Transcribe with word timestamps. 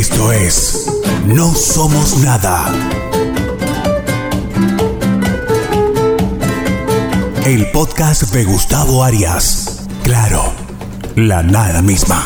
Esto 0.00 0.32
es 0.32 0.86
No 1.26 1.54
Somos 1.54 2.16
Nada. 2.20 2.72
El 7.44 7.70
podcast 7.70 8.32
de 8.32 8.44
Gustavo 8.44 9.04
Arias. 9.04 9.86
Claro, 10.02 10.54
la 11.16 11.42
nada 11.42 11.82
misma. 11.82 12.24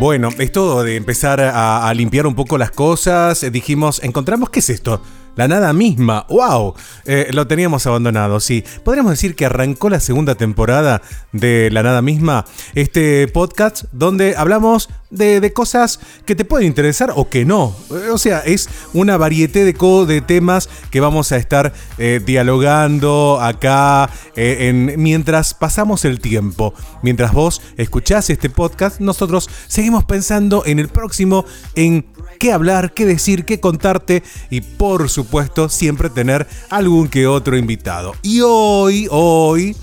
Bueno, 0.00 0.30
esto 0.36 0.82
de 0.82 0.96
empezar 0.96 1.40
a, 1.40 1.86
a 1.86 1.94
limpiar 1.94 2.26
un 2.26 2.34
poco 2.34 2.58
las 2.58 2.72
cosas, 2.72 3.46
dijimos, 3.52 4.02
encontramos, 4.02 4.50
¿qué 4.50 4.58
es 4.58 4.70
esto? 4.70 5.00
La 5.36 5.48
nada 5.48 5.72
misma, 5.72 6.26
wow, 6.28 6.74
Eh, 7.04 7.28
lo 7.32 7.46
teníamos 7.46 7.86
abandonado, 7.86 8.40
sí. 8.40 8.64
Podríamos 8.84 9.12
decir 9.12 9.36
que 9.36 9.46
arrancó 9.46 9.88
la 9.90 10.00
segunda 10.00 10.34
temporada 10.34 11.02
de 11.32 11.70
La 11.70 11.82
nada 11.82 12.02
misma, 12.02 12.44
este 12.74 13.28
podcast 13.28 13.84
donde 13.92 14.34
hablamos 14.36 14.88
de, 15.10 15.40
de 15.40 15.52
cosas 15.52 16.00
que 16.24 16.34
te 16.34 16.44
pueden 16.44 16.66
interesar 16.66 17.12
o 17.14 17.28
que 17.28 17.44
no. 17.44 17.76
Eh, 17.90 18.08
O 18.10 18.18
sea, 18.18 18.40
es 18.40 18.68
una 18.92 19.16
variedad 19.16 19.52
de, 19.52 19.72
de 20.06 20.20
temas 20.20 20.68
que 20.90 21.00
vamos 21.00 21.30
a 21.32 21.36
estar 21.36 21.72
eh, 21.98 22.20
dialogando 22.24 23.38
acá 23.40 24.10
en, 24.34 24.94
mientras 25.00 25.54
pasamos 25.54 26.04
el 26.04 26.20
tiempo. 26.20 26.74
Mientras 27.02 27.32
vos 27.32 27.60
escuchás 27.76 28.30
este 28.30 28.50
podcast, 28.50 29.00
nosotros 29.00 29.48
seguimos 29.68 30.04
pensando 30.04 30.64
en 30.66 30.78
el 30.78 30.88
próximo, 30.88 31.44
en 31.74 32.06
qué 32.38 32.52
hablar, 32.52 32.92
qué 32.92 33.06
decir, 33.06 33.44
qué 33.44 33.60
contarte 33.60 34.22
y 34.50 34.60
por 34.60 35.08
supuesto 35.08 35.68
siempre 35.68 36.10
tener 36.10 36.46
algún 36.70 37.08
que 37.08 37.26
otro 37.26 37.56
invitado. 37.56 38.14
Y 38.22 38.40
hoy, 38.42 39.08
hoy, 39.10 39.76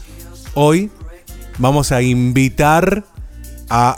hoy 0.54 0.90
vamos 1.58 1.92
a 1.92 2.02
invitar 2.02 3.04
a... 3.70 3.98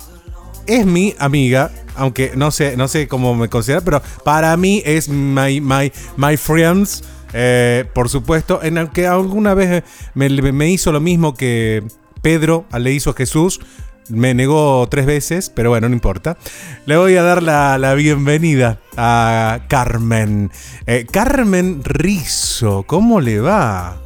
Es 0.68 0.86
mi 0.86 1.14
amiga, 1.20 1.72
aunque 1.96 2.32
no 2.36 2.50
sé, 2.50 2.76
no 2.76 2.88
sé 2.88 3.08
cómo 3.08 3.36
me 3.36 3.50
considera, 3.50 3.82
pero 3.82 4.02
para 4.24 4.58
mí 4.58 4.82
es 4.84 5.10
my, 5.10 5.62
my, 5.62 5.92
my 6.18 6.38
friends. 6.38 7.04
eh, 7.38 7.86
por 7.94 8.10
supuesto, 8.10 8.64
en 8.64 8.78
el 8.78 8.90
que 8.90 9.08
alguna 9.08 9.54
vez 9.54 9.84
me, 10.14 10.30
me 10.30 10.70
hizo 10.70 10.92
lo 10.94 11.02
mismo 11.02 11.34
que 11.34 11.84
Pedro 12.22 12.66
le 12.80 12.94
hizo 12.94 13.10
a 13.12 13.14
Jesús. 13.14 13.60
Me 14.10 14.34
negó 14.34 14.88
tres 14.90 15.06
veces, 15.06 15.50
pero 15.50 15.70
bueno, 15.72 15.90
no 15.90 15.96
importa. 15.96 16.38
Le 16.86 16.98
voy 16.98 17.16
a 17.16 17.24
dar 17.24 17.42
la, 17.42 17.78
la 17.80 17.96
bienvenida 17.96 18.80
a 18.98 19.62
Carmen. 19.68 20.52
Eh, 20.86 21.08
Carmen 21.12 21.84
Rizo, 21.84 22.84
¿cómo 22.84 23.20
le 23.20 23.40
va? 23.40 23.98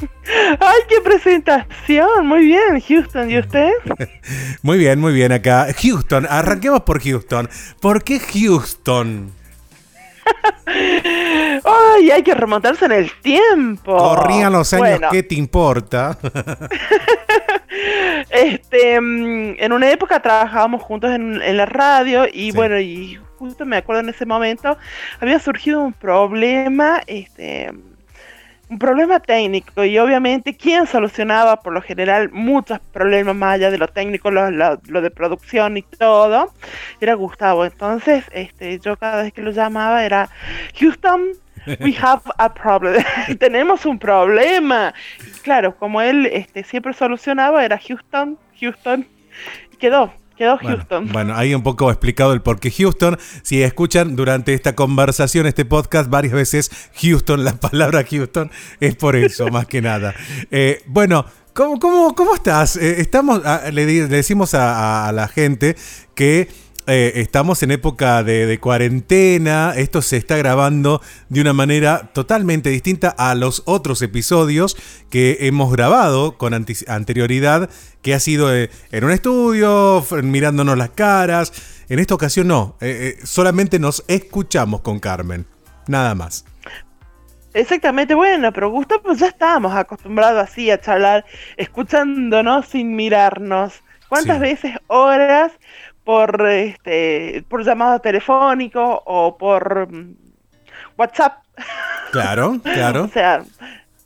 ¡Ay, 0.60 0.80
qué 0.88 1.00
presentación! 1.02 2.26
Muy 2.26 2.46
bien, 2.46 2.80
Houston. 2.80 3.30
¿Y 3.30 3.38
usted? 3.38 3.70
Muy 4.62 4.78
bien, 4.78 4.98
muy 4.98 5.12
bien 5.12 5.32
acá. 5.32 5.66
Houston, 5.82 6.26
arranquemos 6.28 6.80
por 6.82 7.02
Houston. 7.02 7.48
¿Por 7.80 8.02
qué 8.02 8.18
Houston? 8.20 9.30
¡Ay, 10.66 12.10
hay 12.10 12.22
que 12.22 12.34
remontarse 12.34 12.86
en 12.86 12.92
el 12.92 13.12
tiempo! 13.20 13.96
Corrían 13.96 14.52
los 14.52 14.72
años, 14.72 14.88
Bueno, 14.88 15.08
¿qué 15.10 15.22
te 15.22 15.34
importa? 15.34 16.18
Este, 18.34 19.00
mm, 19.00 19.56
en 19.58 19.72
una 19.72 19.90
época 19.90 20.20
trabajábamos 20.20 20.82
juntos 20.82 21.10
en, 21.12 21.40
en 21.42 21.56
la 21.56 21.66
radio 21.66 22.26
y 22.32 22.52
Sí. 22.52 22.52
bueno, 22.52 22.78
y 22.80 23.18
justo 23.38 23.64
me 23.66 23.76
acuerdo 23.78 24.02
en 24.02 24.08
ese 24.10 24.26
momento 24.26 24.76
había 25.20 25.38
surgido 25.38 25.80
un 25.82 25.92
problema, 25.92 27.02
este, 27.06 27.72
un 28.70 28.78
problema 28.78 29.20
técnico 29.20 29.84
y 29.84 29.98
obviamente 29.98 30.56
quien 30.56 30.86
solucionaba 30.86 31.60
por 31.60 31.72
lo 31.74 31.82
general 31.82 32.30
muchos 32.32 32.80
problemas 32.92 33.36
más 33.36 33.54
allá 33.54 33.70
de 33.70 33.78
lo 33.78 33.88
técnico, 33.88 34.30
lo, 34.30 34.50
lo- 34.50 34.80
lo 34.88 35.02
de 35.02 35.10
producción 35.10 35.76
y 35.76 35.82
todo, 35.82 36.52
era 37.00 37.14
Gustavo. 37.14 37.64
Entonces, 37.66 38.24
este, 38.32 38.78
yo 38.80 38.96
cada 38.96 39.22
vez 39.22 39.32
que 39.32 39.42
lo 39.42 39.50
llamaba 39.52 40.04
era 40.04 40.30
Houston. 40.80 41.22
We 41.80 41.96
have 42.00 42.22
a 42.38 42.52
problem. 42.52 43.02
Tenemos 43.38 43.86
un 43.86 43.98
problema. 43.98 44.94
Y 45.20 45.30
claro, 45.40 45.76
como 45.76 46.00
él 46.00 46.26
este, 46.26 46.64
siempre 46.64 46.92
solucionaba, 46.92 47.64
era 47.64 47.78
Houston, 47.78 48.38
Houston. 48.60 49.06
Y 49.72 49.76
quedó, 49.76 50.12
quedó 50.36 50.58
Houston. 50.58 51.08
bueno, 51.12 51.34
ahí 51.34 51.54
un 51.54 51.62
poco 51.62 51.90
explicado 51.90 52.32
el 52.32 52.42
por 52.42 52.60
qué 52.60 52.70
Houston. 52.70 53.18
Si 53.42 53.62
escuchan 53.62 54.16
durante 54.16 54.54
esta 54.54 54.74
conversación, 54.74 55.46
este 55.46 55.64
podcast, 55.64 56.10
varias 56.10 56.34
veces 56.34 56.70
Houston, 57.02 57.44
la 57.44 57.54
palabra 57.54 58.04
Houston, 58.08 58.50
es 58.80 58.96
por 58.96 59.16
eso, 59.16 59.48
más 59.52 59.66
que 59.66 59.82
nada. 59.82 60.14
Eh, 60.50 60.82
bueno, 60.86 61.24
¿cómo, 61.52 61.78
cómo, 61.78 62.14
cómo 62.14 62.34
estás? 62.34 62.76
Eh, 62.76 63.00
estamos, 63.00 63.40
ah, 63.44 63.62
le, 63.72 63.86
decimos 64.08 64.54
a 64.54 65.10
la 65.12 65.28
gente 65.28 65.76
que 66.14 66.48
eh, 66.86 67.12
estamos 67.16 67.62
en 67.62 67.70
época 67.70 68.22
de, 68.22 68.46
de 68.46 68.58
cuarentena. 68.60 69.72
Esto 69.76 70.02
se 70.02 70.16
está 70.16 70.36
grabando 70.36 71.00
de 71.28 71.40
una 71.40 71.52
manera 71.52 72.10
totalmente 72.12 72.70
distinta 72.70 73.08
a 73.10 73.34
los 73.34 73.62
otros 73.66 74.02
episodios 74.02 74.76
que 75.10 75.38
hemos 75.40 75.72
grabado 75.72 76.36
con 76.36 76.52
anterioridad, 76.54 77.70
que 78.02 78.14
ha 78.14 78.20
sido 78.20 78.54
eh, 78.54 78.70
en 78.92 79.04
un 79.04 79.10
estudio, 79.12 80.04
mirándonos 80.22 80.76
las 80.76 80.90
caras. 80.90 81.52
En 81.88 81.98
esta 81.98 82.14
ocasión 82.14 82.48
no, 82.48 82.76
eh, 82.80 83.16
eh, 83.20 83.26
solamente 83.26 83.78
nos 83.78 84.04
escuchamos 84.08 84.80
con 84.82 85.00
Carmen. 85.00 85.46
Nada 85.86 86.14
más. 86.14 86.44
Exactamente, 87.52 88.14
bueno, 88.14 88.52
pero 88.52 88.68
Gustavo 88.70 89.02
pues 89.02 89.20
ya 89.20 89.28
estábamos 89.28 89.74
acostumbrados 89.76 90.42
así 90.42 90.70
a 90.72 90.80
charlar, 90.80 91.24
escuchándonos 91.56 92.66
sin 92.66 92.96
mirarnos. 92.96 93.74
¿Cuántas 94.08 94.36
Sí. 94.38 94.42
veces, 94.42 94.72
horas, 94.88 95.52
por 96.04 96.46
este, 96.48 97.44
por 97.48 97.64
llamado 97.64 97.98
telefónico 98.00 99.02
o 99.06 99.36
por 99.38 99.90
mm, 99.92 100.14
WhatsApp? 100.98 101.38
Claro, 102.12 102.60
claro. 102.62 103.04
O 103.04 103.08
sea, 103.08 103.42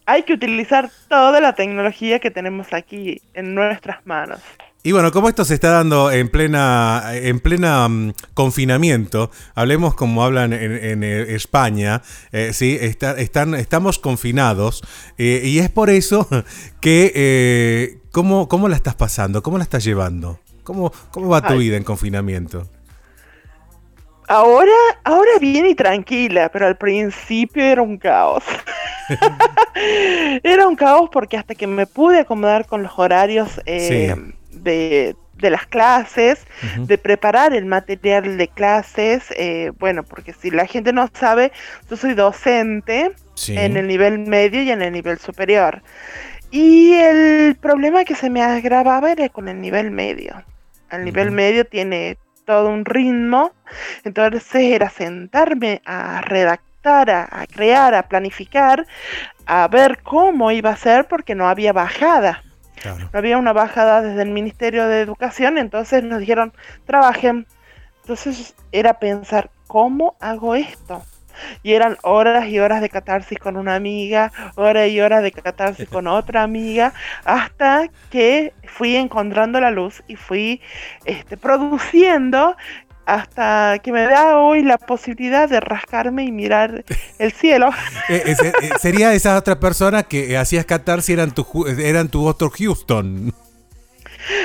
hay 0.06 0.22
que 0.22 0.32
utilizar 0.34 0.91
toda 1.09 1.41
la 1.41 1.54
tecnología 1.54 2.19
que 2.19 2.31
tenemos 2.31 2.72
aquí 2.72 3.20
en 3.34 3.54
nuestras 3.54 4.04
manos. 4.06 4.41
Y 4.84 4.92
bueno, 4.92 5.10
como 5.10 5.28
esto 5.28 5.44
se 5.44 5.54
está 5.54 5.70
dando 5.70 6.10
en 6.12 6.28
plena, 6.28 7.03
en 7.12 7.41
plena 7.41 7.88
mm, 7.88 8.12
confinamiento, 8.32 9.30
hablemos 9.56 9.94
como 9.94 10.22
hablan 10.25 10.53
en, 10.53 10.72
en, 10.72 11.03
eh, 11.03 11.34
España, 11.34 12.00
eh, 12.32 12.53
sí, 12.54 12.78
está- 12.80 13.19
están, 13.19 13.54
estamos 13.56 13.98
confinados 13.98 14.82
eh, 15.19 15.42
y 15.44 15.59
es 15.59 15.69
por 15.69 15.91
eso 15.91 16.28
que 16.80 17.12
eh, 17.15 17.98
¿cómo, 18.12 18.48
cómo 18.48 18.69
la 18.69 18.76
estás 18.76 18.94
pasando, 18.94 19.42
cómo 19.42 19.59
la 19.59 19.65
estás 19.65 19.82
llevando, 19.84 20.38
cómo, 20.69 20.93
cómo 21.11 21.29
va 21.31 21.41
tu 21.41 21.55
Ay. 21.55 21.61
vida 21.61 21.77
en 21.79 21.83
confinamiento. 21.83 22.67
Ahora, 24.29 24.71
ahora 25.05 25.31
bien 25.41 25.65
y 25.65 25.75
tranquila, 25.75 26.51
pero 26.51 26.67
al 26.67 26.77
principio 26.77 27.65
era 27.65 27.81
un 27.81 27.97
caos. 27.97 28.45
era 30.43 30.69
un 30.69 30.77
caos 30.77 31.09
porque 31.11 31.39
hasta 31.39 31.55
que 31.55 31.67
me 31.67 31.87
pude 31.87 32.21
acomodar 32.21 32.67
con 32.67 32.83
los 32.83 32.93
horarios 32.99 33.49
eh, 33.65 34.15
Sí. 34.15 34.34
de, 34.51 35.17
de 35.37 35.51
las 35.51 35.65
clases, 35.67 36.47
de 36.77 36.99
preparar 36.99 37.55
el 37.55 37.65
material 37.65 38.37
de 38.37 38.49
clases, 38.49 39.25
eh, 39.37 39.73
bueno, 39.78 40.03
porque 40.03 40.34
si 40.34 40.51
la 40.51 40.67
gente 40.67 40.93
no 40.93 41.09
sabe, 41.15 41.51
yo 41.89 41.97
soy 41.97 42.12
docente 42.12 43.12
Sí. 43.34 43.57
en 43.57 43.78
el 43.78 43.87
nivel 43.87 44.19
medio 44.19 44.62
y 44.62 44.71
en 44.71 44.83
el 44.83 44.93
nivel 44.93 45.19
superior. 45.19 45.81
Y 46.51 46.93
el 46.95 47.57
problema 47.57 48.05
que 48.05 48.15
se 48.15 48.28
me 48.28 48.43
agravaba 48.43 49.11
era 49.12 49.28
con 49.31 49.49
el 49.49 49.61
nivel 49.61 49.91
medio. 49.91 50.34
El 50.91 51.04
nivel 51.04 51.31
medio 51.31 51.65
tiene 51.66 52.19
todo 52.44 52.71
un 52.71 52.84
ritmo, 52.84 53.53
entonces 54.04 54.54
era 54.54 54.88
sentarme 54.88 55.82
a 55.84 56.22
redactar, 56.22 57.10
a, 57.10 57.28
a 57.31 57.47
crear, 57.47 57.95
a 57.95 58.09
planificar, 58.09 58.86
a 59.45 59.68
ver 59.68 60.03
cómo 60.03 60.51
iba 60.51 60.71
a 60.71 60.77
ser 60.77 61.07
porque 61.09 61.34
no 61.34 61.48
había 61.48 61.72
bajada. 61.72 62.42
Claro. 62.80 63.10
No 63.13 63.18
había 63.18 63.39
una 63.39 63.53
bajada 63.53 64.01
desde 64.01 64.22
el 64.22 64.30
Ministerio 64.30 64.86
de 64.89 65.01
Educación, 65.01 65.59
entonces 65.59 66.03
nos 66.04 66.21
dijeron, 66.21 66.53
trabajen. 66.86 67.47
Entonces 68.03 68.54
era 68.72 68.98
pensar, 68.98 69.51
¿cómo 69.66 70.16
hago 70.21 70.54
esto? 70.54 71.03
Y 71.63 71.73
eran 71.73 71.97
horas 72.03 72.49
y 72.49 72.59
horas 72.59 72.81
de 72.81 72.89
catarsis 72.89 73.39
con 73.39 73.57
una 73.57 73.75
amiga, 73.75 74.33
horas 74.57 74.89
y 74.89 75.01
horas 75.01 75.23
de 75.23 75.33
catarsis 75.33 75.89
con 75.91 76.07
otra 76.07 76.43
amiga, 76.43 76.93
hasta 77.25 77.89
que 78.11 78.53
fui 78.65 78.97
encontrando 78.97 79.61
la 79.61 79.71
luz 79.71 80.03
y 80.09 80.17
fui 80.17 80.61
este, 81.05 81.37
produciendo 81.37 82.57
hasta 83.07 83.79
que 83.83 83.91
me 83.91 84.03
da 84.03 84.37
hoy 84.37 84.63
la 84.63 84.77
posibilidad 84.77 85.49
de 85.49 85.61
rascarme 85.61 86.25
y 86.25 86.31
mirar 86.33 86.85
el 87.19 87.33
cielo. 87.33 87.71
Eh, 88.11 88.23
eh, 88.27 88.35
se- 88.35 88.53
sería 88.79 89.15
esa 89.15 89.37
otra 89.39 89.59
persona 89.59 90.03
que 90.03 90.37
hacías 90.37 90.67
catar 90.67 91.01
si 91.01 91.15
eran 91.15 91.31
tu, 91.31 91.47
eran 91.67 92.09
tu 92.09 92.27
otro 92.27 92.51
Houston. 92.51 93.33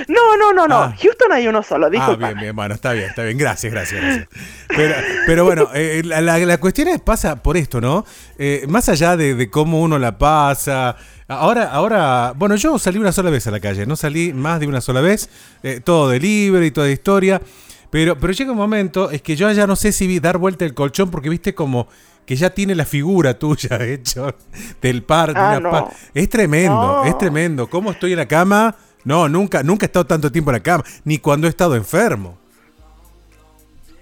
No, 0.07 0.38
no, 0.38 0.53
no, 0.53 0.68
no. 0.68 0.75
Ah. 0.83 0.95
Houston 1.01 1.31
hay 1.31 1.47
uno 1.47 1.62
solo, 1.63 1.88
Ah, 1.88 1.89
disculpa. 1.89 2.27
bien, 2.27 2.39
bien, 2.39 2.56
bueno, 2.56 2.75
está 2.75 2.94
bien, 2.94 3.09
está 3.09 3.24
bien. 3.24 3.38
Gracias, 3.38 3.71
gracias, 3.71 4.01
gracias. 4.01 4.27
Pero, 4.68 4.95
pero 5.25 5.45
bueno, 5.45 5.69
eh, 5.74 6.01
la, 6.06 6.21
la- 6.21 6.39
la 6.39 6.57
cuestión 6.59 6.88
es, 6.88 7.00
pasa 7.01 7.41
por 7.44 7.57
esto, 7.57 7.81
¿no? 7.81 8.06
Eh, 8.38 8.65
más 8.68 8.89
allá 8.89 9.18
de, 9.18 9.35
de 9.35 9.50
cómo 9.50 9.81
uno 9.81 10.00
la 10.00 10.18
pasa. 10.18 10.95
Ahora, 11.27 11.65
ahora, 11.71 12.33
bueno, 12.35 12.56
yo 12.56 12.77
salí 12.80 12.97
una 13.00 13.12
sola 13.12 13.30
vez 13.30 13.47
a 13.47 13.51
la 13.51 13.59
calle, 13.59 13.85
no 13.85 13.95
salí 13.95 14.33
más 14.33 14.59
de 14.59 14.68
una 14.68 14.81
sola 14.81 15.01
vez, 15.01 15.30
eh, 15.63 15.80
todo 15.83 16.09
de 16.09 16.19
libre 16.19 16.65
y 16.65 16.71
toda 16.71 16.89
historia. 16.89 17.41
Pero, 17.89 18.18
pero 18.18 18.33
llega 18.33 18.51
un 18.51 18.57
momento, 18.57 19.12
es 19.12 19.21
que 19.21 19.35
yo 19.35 19.50
ya 19.51 19.68
no 19.68 19.75
sé 19.75 19.91
si 19.91 20.07
vi 20.07 20.19
dar 20.19 20.38
vuelta 20.38 20.65
el 20.65 20.74
colchón, 20.74 21.12
porque 21.12 21.30
viste 21.30 21.53
como 21.53 21.88
que 22.25 22.35
ya 22.35 22.50
tiene 22.50 22.74
la 22.74 22.85
figura 22.85 23.33
tuya 23.39 23.77
hecho 23.83 24.35
del 24.81 25.03
par. 25.03 25.33
de 25.33 25.39
Ah, 25.39 25.47
una 25.51 25.59
no. 25.59 25.71
par. 25.71 25.85
Es 26.13 26.30
tremendo, 26.30 26.74
No. 27.03 27.06
es 27.06 27.18
tremendo. 27.18 27.69
¿Cómo 27.69 27.91
estoy 27.91 28.13
en 28.13 28.18
la 28.19 28.27
cama? 28.27 28.75
No, 29.05 29.27
nunca, 29.27 29.63
nunca 29.63 29.85
he 29.85 29.88
estado 29.88 30.05
tanto 30.05 30.31
tiempo 30.31 30.51
en 30.51 30.53
la 30.55 30.63
cama, 30.63 30.83
ni 31.03 31.17
cuando 31.19 31.47
he 31.47 31.50
estado 31.50 31.75
enfermo. 31.75 32.38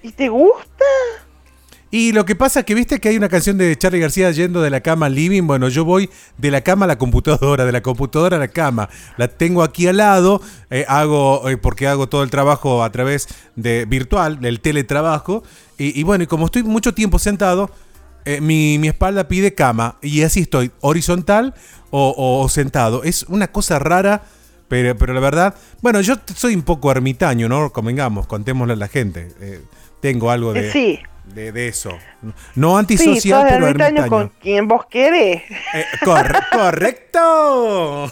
¿Y 0.03 0.11
te 0.11 0.29
gusta? 0.29 0.85
Y 1.93 2.13
lo 2.13 2.23
que 2.23 2.35
pasa 2.37 2.61
es 2.61 2.65
que 2.65 2.73
viste 2.73 3.01
que 3.01 3.09
hay 3.09 3.17
una 3.17 3.27
canción 3.27 3.57
de 3.57 3.77
Charlie 3.77 3.99
García 3.99 4.31
yendo 4.31 4.61
de 4.61 4.69
la 4.69 4.79
cama 4.79 5.07
al 5.07 5.15
living. 5.15 5.43
Bueno, 5.45 5.67
yo 5.67 5.83
voy 5.83 6.09
de 6.37 6.49
la 6.49 6.61
cama 6.61 6.85
a 6.85 6.87
la 6.87 6.97
computadora, 6.97 7.65
de 7.65 7.71
la 7.73 7.81
computadora 7.81 8.37
a 8.37 8.39
la 8.39 8.47
cama. 8.47 8.87
La 9.17 9.27
tengo 9.27 9.61
aquí 9.61 9.87
al 9.87 9.97
lado, 9.97 10.41
eh, 10.69 10.85
hago, 10.87 11.49
eh, 11.49 11.57
porque 11.57 11.87
hago 11.87 12.07
todo 12.07 12.23
el 12.23 12.29
trabajo 12.29 12.81
a 12.83 12.91
través 12.93 13.27
de 13.57 13.83
virtual, 13.85 14.39
del 14.39 14.61
teletrabajo. 14.61 15.43
Y, 15.77 15.99
y 15.99 16.03
bueno, 16.03 16.23
y 16.23 16.27
como 16.27 16.45
estoy 16.45 16.63
mucho 16.63 16.93
tiempo 16.93 17.19
sentado, 17.19 17.69
eh, 18.23 18.39
mi, 18.39 18.77
mi 18.79 18.87
espalda 18.87 19.27
pide 19.27 19.53
cama. 19.53 19.97
Y 20.01 20.21
así 20.23 20.39
estoy, 20.41 20.71
horizontal 20.79 21.53
o, 21.89 22.07
o- 22.17 22.41
o 22.41 22.47
sentado. 22.49 23.03
Es 23.03 23.23
una 23.23 23.51
cosa 23.51 23.79
rara. 23.79 24.23
Pero, 24.71 24.95
pero 24.97 25.13
la 25.13 25.19
verdad, 25.19 25.53
bueno, 25.81 25.99
yo 25.99 26.15
soy 26.33 26.55
un 26.55 26.61
poco 26.61 26.89
ermitaño, 26.93 27.49
¿no? 27.49 27.73
Convengamos, 27.73 28.25
contémosle 28.25 28.71
a 28.71 28.77
la 28.77 28.87
gente. 28.87 29.27
Eh, 29.41 29.59
tengo 29.99 30.31
algo 30.31 30.53
de, 30.53 30.71
sí. 30.71 30.97
de, 31.35 31.51
de 31.51 31.67
eso. 31.67 31.91
No 32.55 32.75
Sí, 32.75 32.79
antisocial, 32.79 33.41
sos 33.41 33.49
pero 33.51 33.67
ermitaño 33.67 33.87
ermitaño. 34.03 34.09
con 34.09 34.31
quien 34.41 34.69
vos 34.69 34.85
querés. 34.89 35.41
Eh, 35.73 35.85
corre- 36.05 36.39
correcto. 36.53 38.09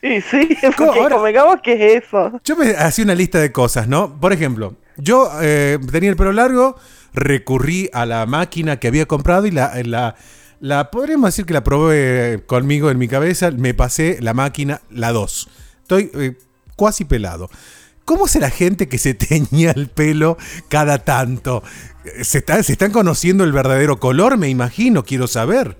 Y 0.00 0.20
sí, 0.20 0.56
porque 0.76 1.00
ahora- 1.00 1.16
convengamos 1.16 1.56
que 1.60 1.72
es 1.96 2.04
eso. 2.04 2.40
Yo 2.44 2.54
me 2.56 2.70
hacía 2.70 3.04
una 3.04 3.16
lista 3.16 3.38
de 3.40 3.50
cosas, 3.52 3.88
¿no? 3.88 4.18
Por 4.20 4.32
ejemplo, 4.32 4.76
yo 4.96 5.28
eh, 5.42 5.78
tenía 5.90 6.10
el 6.10 6.16
pelo 6.16 6.32
largo, 6.32 6.76
recurrí 7.12 7.90
a 7.92 8.06
la 8.06 8.26
máquina 8.26 8.78
que 8.78 8.88
había 8.88 9.06
comprado 9.06 9.46
y 9.46 9.50
la, 9.50 9.72
la, 9.84 10.14
la 10.62 10.92
podríamos 10.92 11.26
decir 11.28 11.44
que 11.44 11.52
la 11.54 11.64
probé 11.64 12.44
conmigo 12.46 12.88
en 12.88 12.96
mi 12.96 13.08
cabeza. 13.08 13.50
Me 13.50 13.74
pasé 13.74 14.18
la 14.20 14.32
máquina, 14.32 14.80
la 14.90 15.10
2. 15.10 15.48
Estoy 15.82 16.10
eh, 16.14 16.36
cuasi 16.76 17.04
pelado. 17.04 17.50
¿Cómo 18.04 18.28
será 18.28 18.48
gente 18.48 18.88
que 18.88 18.98
se 18.98 19.12
teñía 19.14 19.72
el 19.72 19.88
pelo 19.88 20.38
cada 20.68 20.98
tanto? 20.98 21.64
¿Se, 22.22 22.38
está- 22.38 22.62
¿Se 22.62 22.72
están 22.72 22.92
conociendo 22.92 23.42
el 23.42 23.50
verdadero 23.52 23.98
color? 23.98 24.38
Me 24.38 24.48
imagino, 24.48 25.02
quiero 25.04 25.26
saber. 25.26 25.76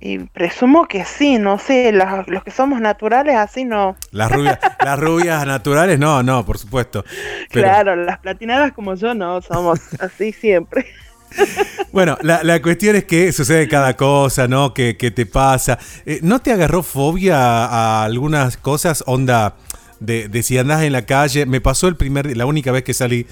Y 0.00 0.18
presumo 0.18 0.86
que 0.86 1.04
sí, 1.06 1.38
no 1.38 1.58
sé, 1.58 1.90
las- 1.90 2.28
los 2.28 2.44
que 2.44 2.50
somos 2.50 2.82
naturales 2.82 3.36
así 3.36 3.64
no. 3.64 3.96
Las 4.12 4.30
rubias, 4.30 4.58
las 4.84 4.98
rubias 5.00 5.46
naturales, 5.46 5.98
no, 5.98 6.22
no, 6.22 6.44
por 6.44 6.58
supuesto. 6.58 7.04
Pero- 7.50 7.64
Claro, 7.66 7.96
las 7.96 8.18
platinadas 8.18 8.72
como 8.72 8.94
yo 8.96 9.14
no, 9.14 9.40
somos 9.40 9.80
así 9.98 10.32
siempre. 10.32 10.86
Bueno, 11.92 12.18
la, 12.22 12.42
la 12.44 12.60
cuestión 12.60 12.96
es 12.96 13.04
que 13.04 13.32
sucede 13.32 13.66
cada 13.66 13.96
cosa, 13.96 14.46
¿no? 14.46 14.74
Que, 14.74 14.94
te 14.94 15.26
pasa. 15.26 15.78
Eh, 16.04 16.20
¿No 16.22 16.40
te 16.40 16.52
agarró 16.52 16.82
fobia 16.82 17.64
a 17.64 18.04
algunas 18.04 18.56
cosas? 18.56 19.02
Onda, 19.06 19.56
de, 20.00 20.28
de 20.28 20.42
si 20.42 20.58
andás 20.58 20.82
en 20.82 20.92
la 20.92 21.06
calle. 21.06 21.46
Me 21.46 21.60
pasó 21.60 21.88
el 21.88 21.96
primer, 21.96 22.36
la 22.36 22.46
única 22.46 22.72
vez 22.72 22.84
que 22.84 22.94
salí, 22.94 23.26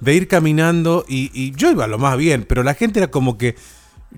de 0.00 0.14
ir 0.14 0.28
caminando 0.28 1.04
y, 1.08 1.30
y 1.34 1.52
yo 1.52 1.70
iba 1.70 1.86
lo 1.86 1.98
más 1.98 2.16
bien, 2.16 2.44
pero 2.48 2.62
la 2.62 2.74
gente 2.74 3.00
era 3.00 3.10
como 3.10 3.38
que. 3.38 3.56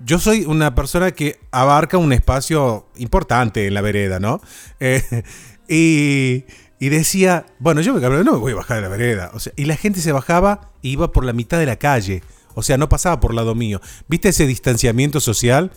Yo 0.05 0.19
soy 0.19 0.45
una 0.45 0.73
persona 0.73 1.11
que 1.11 1.37
abarca 1.51 1.97
un 1.97 2.13
espacio 2.13 2.87
importante 2.95 3.67
en 3.67 3.73
la 3.73 3.81
vereda, 3.81 4.21
¿no? 4.21 4.39
Eh, 4.79 5.03
y, 5.67 6.45
y 6.79 6.89
decía, 6.89 7.45
bueno, 7.59 7.81
yo 7.81 7.93
me 7.93 7.99
no 7.99 8.31
me 8.31 8.37
voy 8.39 8.53
a 8.53 8.55
bajar 8.55 8.77
de 8.77 8.83
la 8.83 8.87
vereda. 8.87 9.31
O 9.33 9.39
sea, 9.39 9.51
y 9.57 9.65
la 9.65 9.75
gente 9.75 9.99
se 9.99 10.13
bajaba 10.13 10.71
y 10.81 10.91
iba 10.91 11.11
por 11.11 11.25
la 11.25 11.33
mitad 11.33 11.59
de 11.59 11.65
la 11.65 11.75
calle. 11.75 12.23
O 12.55 12.61
sea, 12.63 12.77
no 12.77 12.89
pasaba 12.89 13.19
por 13.19 13.33
lado 13.33 13.55
mío. 13.55 13.79
¿Viste 14.07 14.29
ese 14.29 14.45
distanciamiento 14.47 15.19
social? 15.19 15.71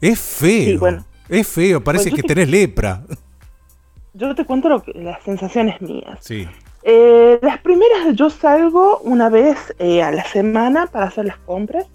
Es 0.00 0.18
feo. 0.20 0.64
Sí, 0.72 0.76
bueno. 0.76 1.04
Es 1.28 1.48
feo, 1.48 1.82
parece 1.82 2.10
yo 2.10 2.16
que 2.16 2.22
te- 2.22 2.28
tenés 2.28 2.48
lepra. 2.48 3.02
Yo 4.12 4.34
te 4.34 4.44
cuento 4.44 4.68
lo 4.68 4.82
que, 4.82 4.92
las 4.94 5.22
sensaciones 5.24 5.80
mías. 5.80 6.18
Sí. 6.20 6.46
Eh, 6.82 7.38
las 7.42 7.58
primeras, 7.60 8.14
yo 8.14 8.28
salgo 8.30 8.98
una 8.98 9.28
vez 9.30 9.56
eh, 9.78 10.02
a 10.02 10.12
la 10.12 10.24
semana 10.24 10.86
para 10.86 11.06
hacer 11.06 11.24
las 11.24 11.38
compras. 11.38 11.86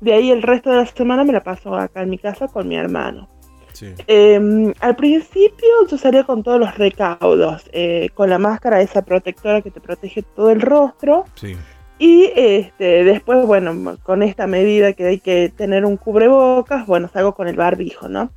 De 0.00 0.12
ahí 0.14 0.30
el 0.30 0.42
resto 0.42 0.70
de 0.70 0.76
la 0.76 0.86
semana 0.86 1.24
me 1.24 1.32
la 1.32 1.42
paso 1.42 1.74
acá 1.74 2.02
en 2.02 2.10
mi 2.10 2.18
casa 2.18 2.46
con 2.48 2.68
mi 2.68 2.76
hermano. 2.76 3.28
Sí. 3.72 3.88
Eh, 4.06 4.72
al 4.80 4.94
principio 4.96 5.66
yo 5.90 5.98
salía 5.98 6.22
con 6.22 6.44
todos 6.44 6.60
los 6.60 6.78
recaudos, 6.78 7.64
eh, 7.72 8.08
con 8.14 8.30
la 8.30 8.38
máscara 8.38 8.80
esa 8.80 9.02
protectora 9.02 9.62
que 9.62 9.72
te 9.72 9.80
protege 9.80 10.22
todo 10.22 10.50
el 10.52 10.60
rostro. 10.60 11.24
Sí. 11.34 11.56
Y 11.98 12.30
este, 12.34 13.04
después, 13.04 13.46
bueno, 13.46 13.96
con 14.02 14.22
esta 14.22 14.46
medida 14.46 14.92
que 14.94 15.06
hay 15.06 15.20
que 15.20 15.52
tener 15.56 15.84
un 15.84 15.96
cubrebocas, 15.96 16.86
bueno, 16.86 17.08
salgo 17.12 17.34
con 17.34 17.46
el 17.48 17.56
barbijo, 17.56 18.08
¿no? 18.08 18.30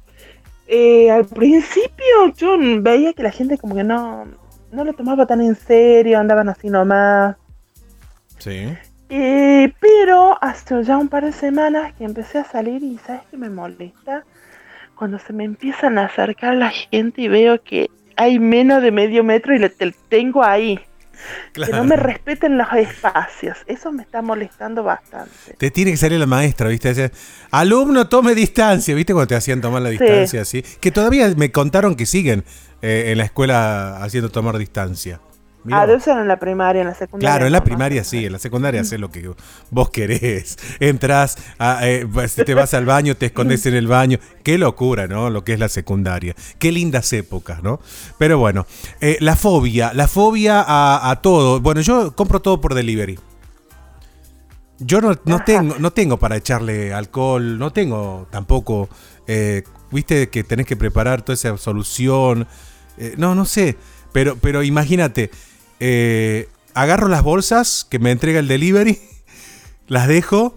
Eh, 0.68 1.10
al 1.10 1.26
principio 1.26 2.06
yo 2.36 2.58
veía 2.82 3.14
que 3.14 3.24
la 3.24 3.32
gente 3.32 3.58
como 3.58 3.74
que 3.74 3.84
no, 3.84 4.26
no 4.72 4.84
lo 4.84 4.94
tomaba 4.94 5.26
tan 5.26 5.42
en 5.42 5.56
serio, 5.56 6.20
andaban 6.20 6.50
así 6.50 6.70
nomás. 6.70 7.36
Sí. 8.38 8.68
Eh, 9.10 9.74
pero 9.80 10.38
hasta 10.42 10.82
ya 10.82 10.98
un 10.98 11.08
par 11.08 11.24
de 11.26 11.32
semanas 11.32 11.94
que 11.94 12.04
empecé 12.04 12.40
a 12.40 12.44
salir 12.44 12.84
y 12.84 12.98
¿sabes 13.00 13.22
qué 13.32 13.38
me 13.38 13.50
molesta? 13.50 14.26
Cuando 14.96 15.18
se 15.20 15.32
me 15.34 15.46
empiezan 15.46 15.98
a 15.98 16.06
acercar 16.06 16.56
la 16.56 16.70
gente 16.70 17.22
y 17.22 17.28
veo 17.28 17.62
que 17.64 17.90
hay 18.18 18.38
menos 18.40 18.82
de 18.82 18.92
medio 18.92 19.24
metro 19.24 19.56
y 19.56 19.60
le 19.60 19.70
te- 19.70 19.96
tengo 20.10 20.44
ahí. 20.44 20.80
Que 21.54 21.72
no 21.72 21.84
me 21.84 21.96
respeten 21.96 22.58
los 22.58 22.72
espacios. 22.74 23.58
Eso 23.66 23.92
me 23.92 24.04
está 24.04 24.22
molestando 24.22 24.84
bastante. 24.84 25.32
Te 25.58 25.72
tiene 25.72 25.92
que 25.92 25.98
salir 25.98 26.20
la 26.20 26.26
maestra, 26.26 26.70
¿viste? 26.70 26.94
Decía, 26.94 27.12
Alumno, 27.52 28.08
tome 28.08 28.36
distancia, 28.36 28.94
¿viste? 28.96 29.14
Cuando 29.14 29.28
te 29.28 29.36
hacían 29.36 29.62
tomar 29.62 29.82
la 29.82 29.90
distancia, 29.90 30.42
así. 30.42 30.64
Que 30.80 30.92
todavía 30.92 31.34
me 31.36 31.52
contaron 31.52 31.96
que 31.96 32.06
siguen 32.06 32.44
eh, 32.82 33.06
en 33.08 33.18
la 33.18 33.26
escuela 33.26 34.04
haciendo 34.04 34.30
tomar 34.30 34.58
distancia. 34.58 35.20
Mirá 35.64 35.82
Ah, 35.82 35.88
debe 35.88 36.00
ser 36.00 36.18
en 36.18 36.28
la 36.28 36.40
primaria, 36.40 36.82
en 36.82 36.88
la 36.88 36.94
secundaria. 36.96 37.30
Claro, 37.34 37.46
en 37.46 37.52
la 37.52 37.64
primaria 37.64 38.04
sí, 38.04 38.26
en 38.26 38.32
la 38.32 38.40
secundaria 38.40 38.82
haces 38.82 39.00
lo 39.00 39.10
que 39.10 39.30
vos 39.70 39.90
querés. 39.90 40.58
Entrás, 40.80 41.38
a, 41.60 41.86
eh, 41.88 42.08
te 42.46 42.54
vas 42.54 42.74
al 42.74 42.86
baño, 42.86 43.16
te 43.16 43.28
escondes 43.28 43.66
en 43.66 43.74
el 43.74 43.88
baño. 43.88 44.18
Qué 44.44 44.58
locura, 44.58 45.08
¿no? 45.08 45.30
Lo 45.30 45.44
que 45.44 45.54
es 45.54 45.60
la 45.60 45.68
secundaria. 45.68 46.36
Qué 46.58 46.72
lindas 46.72 47.12
épocas, 47.12 47.64
¿no? 47.64 47.82
Pero 48.18 48.38
bueno, 48.38 48.66
eh, 49.02 49.18
la 49.20 49.36
fobia, 49.36 49.92
la 49.94 50.08
fobia 50.08 50.64
a, 50.66 51.10
a 51.10 51.22
todo. 51.22 51.60
Bueno, 51.60 51.82
yo 51.82 52.16
compro 52.16 52.42
todo 52.42 52.62
por 52.62 52.74
delivery. 52.74 53.20
Yo 54.80 55.02
no, 55.02 55.16
no 55.26 55.44
tengo, 55.44 55.76
no 55.80 55.92
tengo 55.92 56.18
para 56.18 56.38
echarle 56.38 56.94
alcohol, 56.94 57.58
no 57.58 57.74
tengo 57.74 58.28
tampoco, 58.30 58.90
eh, 59.26 59.64
viste 59.92 60.30
que 60.30 60.44
tenés 60.44 60.68
que 60.68 60.78
preparar 60.78 61.24
toda 61.24 61.34
esa 61.34 61.58
solución. 61.58 62.48
No, 63.18 63.36
no 63.36 63.46
sé, 63.46 63.78
pero, 64.18 64.36
pero 64.38 64.64
imagínate, 64.64 65.30
eh, 65.80 66.50
agarro 66.74 67.08
las 67.08 67.22
bolsas 67.22 67.86
que 67.88 68.00
me 68.00 68.10
entrega 68.10 68.40
el 68.40 68.48
delivery, 68.48 69.00
las 69.88 70.08
dejo 70.08 70.56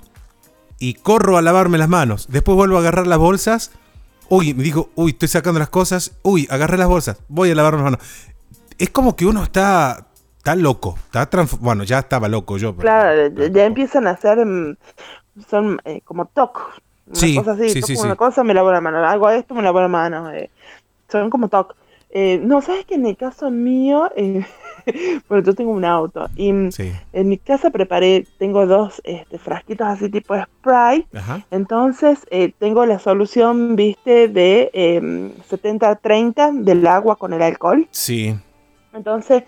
y 0.78 0.94
corro 0.94 1.36
a 1.36 1.42
lavarme 1.42 1.76
las 1.76 1.90
manos. 1.90 2.26
Después 2.30 2.56
vuelvo 2.56 2.76
a 2.76 2.80
agarrar 2.80 3.06
las 3.06 3.18
bolsas. 3.18 3.70
Uy, 4.30 4.54
me 4.54 4.62
digo, 4.62 4.88
uy, 4.94 5.10
estoy 5.10 5.28
sacando 5.28 5.58
las 5.60 5.68
cosas. 5.68 6.12
Uy, 6.22 6.48
agarré 6.50 6.78
las 6.78 6.88
bolsas. 6.88 7.18
Voy 7.28 7.50
a 7.50 7.54
lavarme 7.54 7.82
las 7.82 7.92
manos. 7.92 8.06
Es 8.78 8.88
como 8.88 9.14
que 9.14 9.26
uno 9.26 9.42
está, 9.42 10.06
está 10.38 10.54
loco. 10.56 10.96
Está 11.12 11.28
bueno, 11.60 11.84
ya 11.84 11.98
estaba 11.98 12.28
loco 12.28 12.56
yo. 12.56 12.70
pero- 12.74 12.80
Claro, 12.80 13.28
ya, 13.34 13.48
ya 13.48 13.66
empiezan 13.66 14.06
a 14.06 14.12
hacer. 14.12 14.38
mm, 14.46 14.76
son 15.50 15.82
eh, 15.84 16.00
como 16.06 16.24
TOC. 16.24 16.80
Una 17.08 17.14
Sí, 17.20 17.34
cosa 17.36 17.52
así. 17.52 17.68
sí, 17.68 17.80
toco 17.82 17.86
sí, 17.92 17.98
una 18.06 18.16
cosa, 18.16 18.42
me 18.42 18.54
lavo 18.54 18.72
la 18.72 18.80
mano. 18.80 19.04
Hago 19.06 19.28
esto, 19.28 19.54
me 19.54 19.60
lavo 19.62 19.82
la 19.82 19.88
mano. 19.88 20.30
eh, 20.32 20.48
son 21.10 21.28
como 21.28 21.48
TOC. 21.48 21.74
Eh, 22.12 22.40
no, 22.42 22.60
sabes 22.60 22.84
que 22.86 22.94
en 22.96 23.06
el 23.06 23.16
caso 23.16 23.50
mío. 23.50 24.10
Eh, 24.16 24.44
bueno, 25.28 25.44
yo 25.44 25.54
tengo 25.54 25.70
un 25.70 25.84
auto. 25.84 26.28
Y 26.36 26.52
mm, 26.52 26.72
Sí. 26.72 26.92
en 27.12 27.28
mi 27.28 27.38
casa 27.38 27.70
preparé. 27.70 28.26
Tengo 28.38 28.66
dos 28.66 29.00
este, 29.04 29.38
frasquitos 29.38 29.86
así 29.86 30.08
tipo 30.08 30.34
spray. 30.40 31.06
Ajá. 31.14 31.46
Entonces 31.50 32.26
eh, 32.30 32.52
tengo 32.58 32.84
la 32.86 32.98
solución, 32.98 33.76
viste, 33.76 34.28
de 34.28 34.70
eh, 34.72 35.00
70-30 35.48 36.64
del 36.64 36.86
agua 36.86 37.16
con 37.16 37.32
el 37.32 37.42
alcohol. 37.42 37.86
Sí. 37.90 38.34
Entonces, 38.92 39.44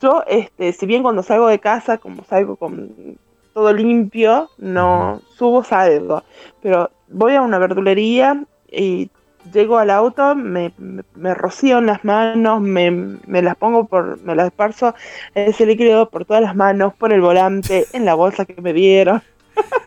yo, 0.00 0.24
este, 0.26 0.72
si 0.72 0.86
bien 0.86 1.02
cuando 1.02 1.22
salgo 1.22 1.46
de 1.46 1.60
casa, 1.60 1.98
como 1.98 2.24
salgo 2.24 2.56
con 2.56 3.16
todo 3.54 3.72
limpio, 3.72 4.48
no 4.58 5.20
subo, 5.36 5.62
salgo. 5.62 6.24
Pero 6.62 6.90
voy 7.08 7.34
a 7.34 7.42
una 7.42 7.58
verdulería 7.58 8.44
y 8.70 9.10
llego 9.52 9.78
al 9.78 9.90
auto, 9.90 10.34
me, 10.34 10.72
me, 10.78 11.02
me 11.14 11.34
rocío 11.34 11.78
en 11.78 11.86
las 11.86 12.04
manos, 12.04 12.60
me, 12.60 12.90
me 12.90 13.42
las 13.42 13.56
pongo 13.56 13.86
por, 13.86 14.20
me 14.22 14.34
las 14.34 14.46
esparzo 14.46 14.94
ese 15.34 15.66
líquido 15.66 16.08
por 16.10 16.24
todas 16.24 16.42
las 16.42 16.54
manos, 16.54 16.94
por 16.94 17.12
el 17.12 17.20
volante, 17.20 17.86
en 17.92 18.04
la 18.04 18.14
bolsa 18.14 18.44
que 18.44 18.60
me 18.60 18.72
dieron. 18.72 19.22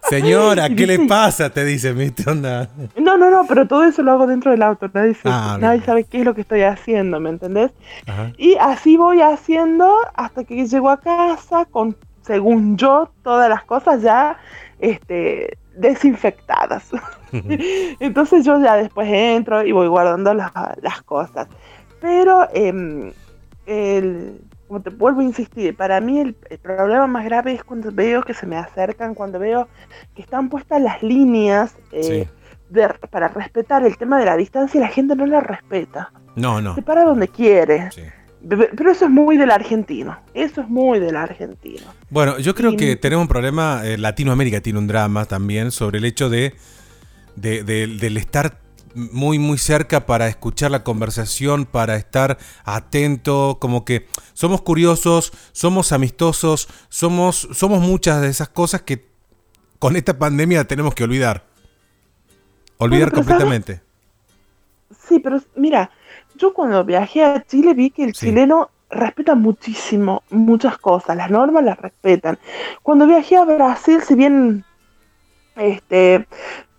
Señora, 0.10 0.70
¿qué 0.70 0.86
le 0.86 1.00
pasa? 1.08 1.50
Te 1.50 1.66
dice, 1.66 1.92
¿viste? 1.92 2.30
Onda. 2.30 2.70
No, 2.96 3.18
no, 3.18 3.32
no, 3.32 3.46
pero 3.48 3.68
todo 3.68 3.84
eso 3.84 4.04
lo 4.04 4.12
hago 4.12 4.28
dentro 4.28 4.52
del 4.52 4.62
auto, 4.62 4.90
nadie, 4.94 5.16
Ah, 5.26 5.58
nadie 5.60 5.82
sabe 5.82 6.04
qué 6.04 6.20
es 6.20 6.26
lo 6.26 6.36
que 6.36 6.42
estoy 6.42 6.62
haciendo, 6.62 7.20
¿me 7.20 7.32
entendés? 7.32 7.72
Ajá. 8.06 8.32
Y 8.38 8.56
así 8.60 8.98
voy 8.98 9.22
haciendo 9.22 9.92
hasta 10.14 10.44
que 10.44 10.68
llego 10.68 10.92
a 10.92 11.00
casa 11.00 11.66
con, 11.66 11.98
según 12.22 12.78
yo, 12.78 13.10
todas 13.24 13.50
las 13.50 13.64
cosas 13.64 14.04
ya 14.04 14.38
este, 14.80 15.58
desinfectadas. 15.76 16.90
Entonces 18.00 18.46
yo 18.46 18.60
ya 18.62 18.76
después 18.76 19.08
entro 19.12 19.64
y 19.66 19.72
voy 19.72 19.88
guardando 19.88 20.34
las, 20.34 20.52
las 20.82 21.02
cosas. 21.04 21.48
Pero, 22.02 22.48
em, 22.54 23.12
el- 23.66 24.40
como 24.68 24.82
te 24.82 24.90
vuelvo 24.90 25.22
a 25.22 25.24
insistir, 25.24 25.76
para 25.78 26.00
mí 26.02 26.20
el, 26.20 26.36
el 26.50 26.58
problema 26.58 27.06
más 27.08 27.24
grave 27.26 27.54
es 27.54 27.64
cuando 27.64 27.92
veo 27.92 28.24
que 28.24 28.34
se 28.34 28.48
me 28.48 28.58
acercan, 28.58 29.14
cuando 29.14 29.38
veo 29.38 29.68
que 30.16 30.24
están 30.24 30.50
puestas 30.50 30.82
las 30.82 31.04
líneas 31.04 31.76
eh, 31.92 32.04
Sí. 32.04 32.28
de- 32.70 32.90
para 33.12 33.28
respetar 33.28 33.86
el 33.86 33.96
tema 33.98 34.18
de 34.20 34.26
la 34.26 34.36
distancia 34.38 34.78
y 34.80 34.82
la 34.82 34.88
gente 34.90 35.16
no 35.16 35.26
la 35.28 35.40
respeta. 35.42 36.12
No, 36.36 36.62
no. 36.62 36.74
Se 36.76 36.82
para 36.82 37.04
donde 37.04 37.28
quiere. 37.28 37.92
Sí. 37.92 38.02
Pero 38.48 38.92
eso 38.92 39.06
es 39.06 39.12
muy 39.12 39.38
del 39.38 39.50
argentino. 39.52 40.18
Eso 40.34 40.62
es 40.62 40.70
muy 40.70 41.00
del 41.00 41.16
argentino. 41.16 41.86
Bueno, 42.10 42.38
yo 42.40 42.54
creo 42.54 42.72
Y- 42.74 42.78
que 42.78 42.96
tenemos 42.96 43.24
un 43.24 43.28
problema, 43.28 43.82
eh, 43.84 43.98
Latinoamérica 43.98 44.62
tiene 44.62 44.78
un 44.80 44.88
drama 44.88 45.26
también 45.26 45.72
sobre 45.72 45.98
el 45.98 46.06
hecho 46.06 46.30
de, 46.30 46.54
de- 47.36 47.64
de- 47.64 47.88
del 47.88 48.18
estar 48.18 48.60
muy 48.94 49.40
muy 49.40 49.58
cerca 49.58 50.06
para 50.06 50.28
escuchar 50.30 50.72
la 50.72 50.84
conversación, 50.84 51.66
para 51.66 51.98
estar 51.98 52.38
atento, 52.64 53.58
como 53.60 53.84
que 53.84 54.08
somos 54.34 54.62
curiosos, 54.62 55.34
somos 55.52 55.92
amistosos, 55.92 56.70
somos, 56.88 57.50
somos 57.52 57.82
muchas 57.82 58.22
de 58.22 58.30
esas 58.30 58.48
cosas 58.48 58.84
que 58.84 59.06
con 59.80 59.98
esta 59.98 60.18
pandemia 60.18 60.64
tenemos 60.66 60.96
que 60.96 61.04
olvidar. 61.04 61.44
Olvidar 62.78 63.10
Bueno, 63.10 63.26
pero 63.26 63.38
¿sabes? 63.40 63.44
completamente. 63.44 63.82
Sí, 65.10 65.20
pero 65.20 65.42
mira, 65.56 65.90
yo 66.38 66.54
cuando 66.54 66.84
viajé 66.84 67.24
a 67.24 67.44
Chile 67.46 67.74
vi 67.74 67.90
que 67.92 68.04
el 68.04 68.14
Sí. 68.16 68.28
chileno 68.28 68.70
respeta 68.90 69.36
muchísimo, 69.36 70.24
muchas 70.30 70.78
cosas, 70.78 71.18
las 71.18 71.30
normas 71.32 71.64
las 71.64 71.78
respetan. 71.80 72.38
Cuando 72.84 73.08
viajé 73.08 73.36
a 73.38 73.44
Brasil, 73.46 74.02
si 74.06 74.16
bien 74.16 74.64
este 75.56 76.28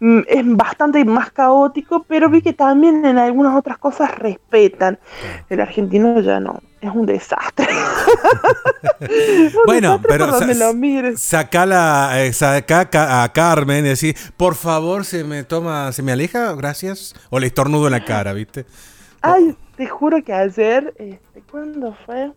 mm, 0.00 0.20
es 0.28 0.42
bastante 0.56 1.04
más 1.04 1.30
caótico, 1.32 2.04
pero 2.08 2.28
vi 2.30 2.42
que 2.42 2.52
también 2.52 3.04
en 3.04 3.18
algunas 3.18 3.56
otras 3.56 3.78
cosas 3.78 4.14
respetan. 4.18 4.98
El 5.48 5.60
argentino 5.60 6.20
ya 6.20 6.40
no, 6.40 6.60
es 6.80 6.90
un 6.90 7.06
desastre. 7.06 7.66
Un 9.00 9.50
Bueno, 9.66 9.88
desastre 9.98 10.08
pero 10.08 10.26
por 10.26 10.38
donde 10.40 10.54
sa- 10.54 10.66
lo 10.66 10.75
mires. 10.75 11.20
Saca, 11.20 11.66
la, 11.66 12.22
eh, 12.25 12.32
saca 12.32 12.88
ca- 12.88 13.22
a 13.22 13.32
Carmen 13.32 13.84
y 13.84 13.88
decir, 13.90 14.16
por 14.36 14.54
favor, 14.54 15.04
se 15.04 15.25
me 15.25 15.44
toma, 15.44 15.92
se 15.92 16.02
me 16.02 16.12
aleja, 16.12 16.52
gracias. 16.54 17.14
O 17.30 17.38
le 17.38 17.46
estornudo 17.48 17.86
en 17.86 17.92
la 17.92 18.04
cara, 18.04 18.32
¿viste? 18.32 18.64
Ay, 19.35 19.56
te 19.76 19.87
juro 19.87 20.23
que 20.23 20.33
ayer, 20.33 20.95
este, 20.99 21.42
¿cuándo 21.50 21.95
fue? 22.04 22.33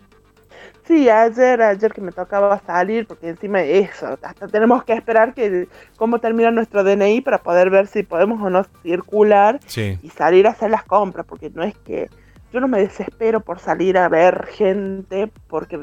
Sí, 0.86 1.10
ayer, 1.10 1.62
ayer 1.62 1.94
que 1.94 2.02
me 2.02 2.12
tocaba 2.12 2.60
salir, 2.66 3.06
porque 3.06 3.30
encima 3.30 3.60
de 3.60 3.80
eso, 3.80 4.18
hasta 4.22 4.48
tenemos 4.48 4.84
que 4.84 4.94
esperar 4.94 5.34
que 5.34 5.68
cómo 5.98 6.20
termina 6.20 6.50
nuestro 6.52 6.84
DNI 6.84 7.22
para 7.22 7.38
poder 7.38 7.70
ver 7.70 7.88
si 7.88 8.04
podemos 8.04 8.42
o 8.42 8.50
no 8.50 8.66
circular 8.82 9.60
Sí. 9.68 10.00
y 10.02 10.10
salir 10.10 10.48
a 10.48 10.52
hacer 10.52 10.72
las 10.72 10.84
compras, 10.84 11.26
porque 11.28 11.52
no 11.52 11.64
es 11.64 11.76
que 11.78 12.10
yo 12.52 12.60
no 12.60 12.68
me 12.68 12.80
desespero 12.80 13.42
por 13.42 13.60
salir 13.60 13.98
a 14.00 14.10
ver 14.10 14.48
gente, 14.48 15.32
porque 15.48 15.80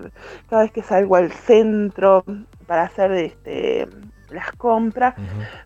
cada 0.50 0.62
vez 0.62 0.72
que 0.72 0.82
salgo 0.82 1.14
al 1.14 1.30
centro 1.30 2.24
para 2.66 2.82
hacer 2.82 3.12
este 3.12 3.86
las 4.30 4.50
compras, 4.52 5.14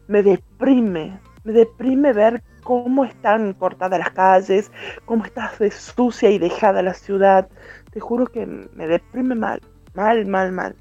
me 0.06 0.22
deprime, 0.22 1.18
me 1.44 1.52
deprime 1.52 2.12
ver 2.12 2.42
cómo 2.62 3.04
están 3.04 3.54
cortadas 3.54 3.98
las 3.98 4.10
calles, 4.10 4.70
cómo 5.04 5.24
está 5.24 5.50
de 5.58 5.70
sucia 5.70 6.30
y 6.30 6.38
dejada 6.38 6.82
la 6.82 6.94
ciudad. 6.94 7.48
Te 7.92 8.00
juro 8.00 8.26
que 8.26 8.46
me 8.46 8.86
deprime 8.86 9.34
mal, 9.34 9.60
mal, 9.94 10.26
mal, 10.26 10.52
mal. 10.52 10.76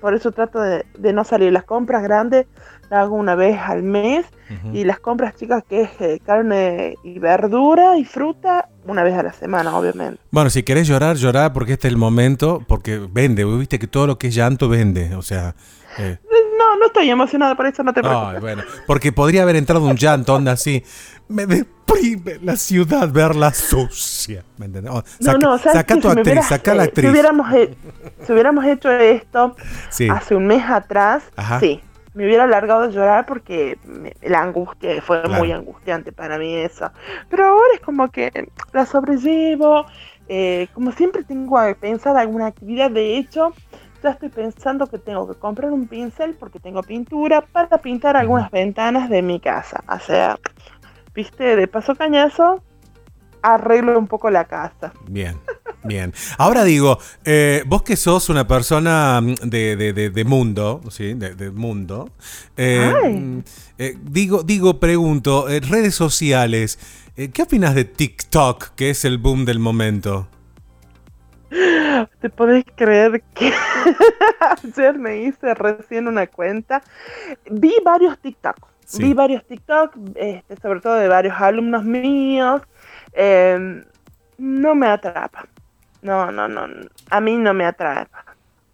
Por 0.00 0.14
eso 0.14 0.32
trato 0.32 0.60
de, 0.60 0.84
de 0.98 1.12
no 1.12 1.24
salir. 1.24 1.52
Las 1.52 1.64
compras 1.64 2.02
grandes 2.02 2.46
las 2.88 3.02
hago 3.04 3.16
una 3.16 3.34
vez 3.34 3.58
al 3.58 3.82
mes 3.82 4.26
Ujú. 4.50 4.74
y 4.74 4.84
las 4.84 4.98
compras 4.98 5.34
chicas 5.36 5.62
que 5.68 5.82
es 5.82 5.90
eh, 6.00 6.20
carne 6.24 6.94
y 7.04 7.18
verdura 7.18 7.96
y 7.98 8.04
fruta 8.04 8.68
una 8.86 9.02
vez 9.02 9.14
a 9.14 9.22
la 9.22 9.32
semana, 9.32 9.76
obviamente. 9.78 10.20
Bueno, 10.30 10.48
si 10.50 10.62
querés 10.62 10.88
llorar, 10.88 11.16
llorar 11.16 11.52
porque 11.52 11.74
este 11.74 11.86
es 11.88 11.92
el 11.92 11.98
momento, 11.98 12.62
porque 12.66 12.98
vende, 12.98 13.44
viste 13.44 13.78
que 13.78 13.86
todo 13.86 14.06
lo 14.06 14.18
que 14.18 14.28
es 14.28 14.34
llanto 14.34 14.68
vende, 14.68 15.14
o 15.14 15.22
sea... 15.22 15.54
eh, 15.98 16.18
No, 16.80 16.84
no 16.84 16.86
estoy 16.86 17.10
emocionada 17.10 17.54
por 17.54 17.66
eso, 17.66 17.82
no 17.82 17.92
te 17.92 18.00
preocupes. 18.00 18.34
ay, 18.34 18.40
bueno, 18.40 18.62
porque 18.86 19.12
podría 19.12 19.42
haber 19.42 19.56
entrado 19.56 19.84
un 19.84 19.96
llanto, 19.96 20.34
onda 20.34 20.52
así. 20.52 20.82
Me 21.28 21.46
deprime 21.46 22.38
la 22.42 22.56
ciudad 22.56 23.08
verla 23.10 23.52
sucia. 23.54 24.42
¿Me 24.58 24.66
entendés? 24.66 24.92
Oh, 24.92 25.02
No, 25.20 25.24
saca, 25.32 25.38
no, 25.38 25.58
¿sabes 25.58 25.72
saca 25.74 25.94
tu 25.96 26.00
Si 26.02 26.08
actriz, 26.08 26.24
hubieras, 26.26 26.46
saca 26.48 26.74
la 26.74 26.82
eh, 26.82 26.86
actriz. 26.86 27.04
Si 27.06 27.10
hubiéramos, 27.12 27.46
si 28.26 28.32
hubiéramos 28.32 28.64
hecho 28.64 28.90
esto 28.90 29.54
Sí. 29.90 30.08
hace 30.08 30.34
un 30.34 30.46
mes 30.46 30.64
atrás, 30.68 31.22
Ajá. 31.36 31.60
sí, 31.60 31.80
me 32.14 32.24
hubiera 32.24 32.46
largado 32.48 32.88
de 32.88 32.92
llorar 32.92 33.26
porque 33.26 33.78
me- 33.84 34.14
la 34.22 34.40
angustia 34.42 35.00
fue 35.02 35.22
Claro. 35.22 35.38
muy 35.38 35.52
angustiante 35.52 36.10
para 36.12 36.38
mí 36.38 36.54
eso. 36.56 36.90
Pero 37.28 37.46
ahora 37.46 37.74
es 37.74 37.80
como 37.80 38.10
que 38.10 38.48
la 38.72 38.86
sobrellevo, 38.86 39.86
eh, 40.28 40.66
como 40.74 40.90
siempre 40.92 41.22
tengo 41.22 41.58
pensada 41.80 42.20
alguna 42.22 42.46
actividad, 42.46 42.90
de 42.90 43.18
hecho, 43.18 43.52
ya 44.02 44.10
estoy 44.10 44.28
pensando 44.30 44.86
que 44.86 44.98
tengo 44.98 45.28
que 45.28 45.38
comprar 45.38 45.70
un 45.72 45.86
pincel 45.86 46.34
porque 46.34 46.58
tengo 46.60 46.82
pintura 46.82 47.40
para 47.42 47.78
pintar 47.78 48.16
algunas 48.16 48.50
ventanas 48.50 49.08
de 49.10 49.22
mi 49.22 49.40
casa. 49.40 49.82
O 49.88 49.98
sea, 49.98 50.38
viste, 51.14 51.56
de 51.56 51.66
paso 51.68 51.94
cañazo, 51.94 52.62
arreglo 53.42 53.98
un 53.98 54.06
poco 54.06 54.30
la 54.30 54.44
casa. 54.44 54.92
Bien, 55.08 55.38
bien. 55.84 56.12
Ahora 56.38 56.64
digo, 56.64 56.98
eh, 57.24 57.62
vos 57.66 57.82
que 57.82 57.96
sos 57.96 58.28
una 58.28 58.46
persona 58.46 59.20
mm, 59.20 59.34
de, 59.48 59.76
de- 59.76 59.92
de- 59.92 60.10
de 60.10 60.24
mundo, 60.24 60.80
¿sí? 60.90 61.14
De, 61.14 61.34
de 61.34 61.50
mundo. 61.50 62.10
eh, 62.56 62.92
Ay. 63.04 63.14
mm, 63.14 63.42
eh, 63.78 63.96
digo, 64.02 64.42
digo, 64.42 64.78
pregunto, 64.78 65.48
eh, 65.48 65.60
redes 65.60 65.94
sociales, 65.94 66.78
¿qué 67.34 67.42
opinas 67.42 67.74
de 67.74 67.84
TikTok, 67.84 68.70
que 68.76 68.90
es 68.90 69.04
el 69.04 69.18
boom 69.18 69.44
del 69.44 69.58
momento? 69.58 70.28
¿Te 72.20 72.30
podés 72.30 72.64
creer 72.76 73.22
que 73.34 73.52
ayer 74.64 74.98
me 74.98 75.18
hice 75.18 75.54
recién 75.54 76.08
una 76.08 76.26
cuenta? 76.26 76.82
Vi 77.50 77.74
varios 77.84 78.18
TikTok. 78.18 78.56
Sí. 78.84 79.02
Vi 79.02 79.14
varios 79.14 79.44
TikTok, 79.44 79.94
este, 80.14 80.56
sobre 80.56 80.80
todo 80.80 80.94
de 80.94 81.08
varios 81.08 81.40
alumnos 81.40 81.84
míos. 81.84 82.62
eh, 83.12 83.84
no 84.38 84.74
me 84.74 84.86
atrapa. 84.86 85.46
No, 86.02 86.32
no, 86.32 86.48
no. 86.48 86.66
A 87.10 87.20
mí 87.20 87.36
no 87.36 87.52
me 87.52 87.66
atrapa. 87.66 88.24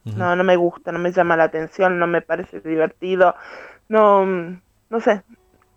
No, 0.05 0.37
no 0.37 0.45
me 0.45 0.55
gusta, 0.55 0.93
no 0.93 1.01
me 1.01 1.11
llama 1.11 1.37
la 1.37 1.45
atención, 1.45 1.99
no 1.99 2.07
me 2.07 2.23
parece 2.23 2.61
divertido. 2.61 3.35
No, 3.89 4.25
no 4.25 5.01
sé. 5.01 5.25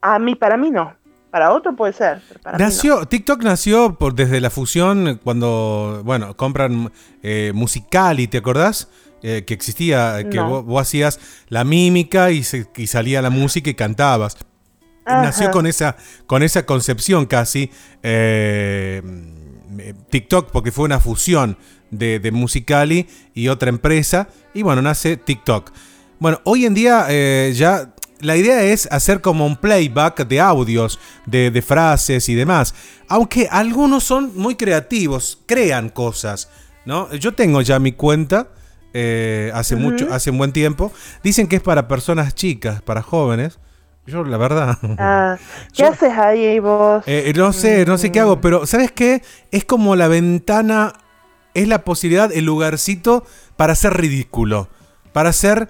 A 0.01 0.20
mí, 0.20 0.36
para 0.36 0.56
mí 0.56 0.70
no. 0.70 0.94
Para 1.32 1.52
otro 1.54 1.76
puede 1.76 1.94
ser. 1.94 2.22
pero 2.28 2.40
para 2.42 2.58
mí 2.58 2.64
no. 2.64 2.70
Nació, 2.70 3.06
TikTok 3.06 3.44
nació 3.44 3.96
por, 3.96 4.16
desde 4.16 4.42
la 4.42 4.50
fusión 4.50 5.20
cuando, 5.24 6.02
bueno, 6.04 6.36
compran 6.36 6.92
eh, 7.22 7.52
Musicali, 7.54 8.28
¿te 8.28 8.40
acordás? 8.40 8.88
Eh, 9.22 9.44
que 9.46 9.54
existía, 9.54 10.20
eh, 10.22 10.30
que 10.30 10.38
No. 10.38 10.50
vos, 10.50 10.66
vos 10.66 10.82
hacías 10.82 11.20
la 11.50 11.64
mímica 11.66 12.32
y, 12.32 12.44
se- 12.44 12.68
y 12.78 12.88
salía 12.88 13.22
la 13.22 13.30
música 13.30 13.70
y 13.70 13.74
cantabas. 13.76 14.38
Nació 15.06 15.50
con 15.50 15.66
esa, 15.66 15.98
con 16.28 16.44
esa 16.44 16.66
concepción 16.68 17.26
casi 17.26 17.72
eh, 18.04 19.02
eh, 19.80 19.94
TikTok, 20.10 20.52
porque 20.52 20.72
fue 20.72 20.86
una 20.86 21.00
fusión 21.00 21.58
de, 21.90 22.20
de 22.20 22.32
Musicali 22.32 23.08
y 23.34 23.48
otra 23.48 23.70
empresa. 23.70 24.30
Y 24.54 24.62
bueno, 24.62 24.82
nace 24.84 25.18
TikTok. 25.18 25.72
Bueno, 26.20 26.40
hoy 26.44 26.66
en 26.66 26.74
día 26.76 27.06
eh, 27.10 27.52
ya 27.56 27.92
la 28.22 28.36
idea 28.36 28.64
es 28.64 28.88
hacer 28.92 29.22
como 29.22 29.46
un 29.46 29.56
playback 29.58 30.28
de 30.28 30.40
audios, 30.42 31.00
de, 31.26 31.52
de 31.52 31.62
frases 31.62 32.28
y 32.30 32.36
demás. 32.36 32.74
Aunque 33.08 33.48
algunos 33.50 34.04
son 34.04 34.32
muy 34.36 34.56
creativos, 34.56 35.40
crean 35.46 35.90
cosas. 35.90 36.50
¿no? 36.86 37.12
Yo 37.14 37.34
tengo 37.34 37.62
ya 37.62 37.80
mi 37.80 37.92
cuenta. 37.94 38.48
eh, 38.94 39.52
hace 39.54 39.76
mucho, 39.76 40.12
hace 40.12 40.32
un 40.32 40.38
buen 40.40 40.52
tiempo. 40.52 40.92
Dicen 41.24 41.48
que 41.48 41.58
es 41.58 41.62
para 41.62 41.88
personas 41.88 42.34
chicas, 42.36 42.82
para 42.82 43.02
jóvenes. 43.04 43.60
Yo, 44.08 44.24
la 44.24 44.38
verdad. 44.38 44.78
Ah, 44.98 45.38
¿Qué 45.74 45.84
Yo- 45.84 45.90
haces 45.90 46.12
ahí 46.18 46.58
vos? 46.60 47.04
Eh, 47.06 47.32
no 47.36 47.54
sé, 47.54 47.86
no 47.86 47.98
sé 48.00 48.12
qué 48.12 48.20
hago, 48.22 48.42
pero 48.42 48.66
¿sabes 48.66 48.92
qué? 48.92 49.22
Es 49.52 49.64
como 49.66 49.96
la 49.96 50.08
ventana, 50.08 50.94
es 51.54 51.68
la 51.68 51.84
posibilidad, 51.84 52.32
el 52.32 52.46
lugarcito 52.46 53.24
para 53.56 53.76
ser 53.76 53.94
ridículo, 53.94 54.70
para 55.14 55.32
ser, 55.34 55.70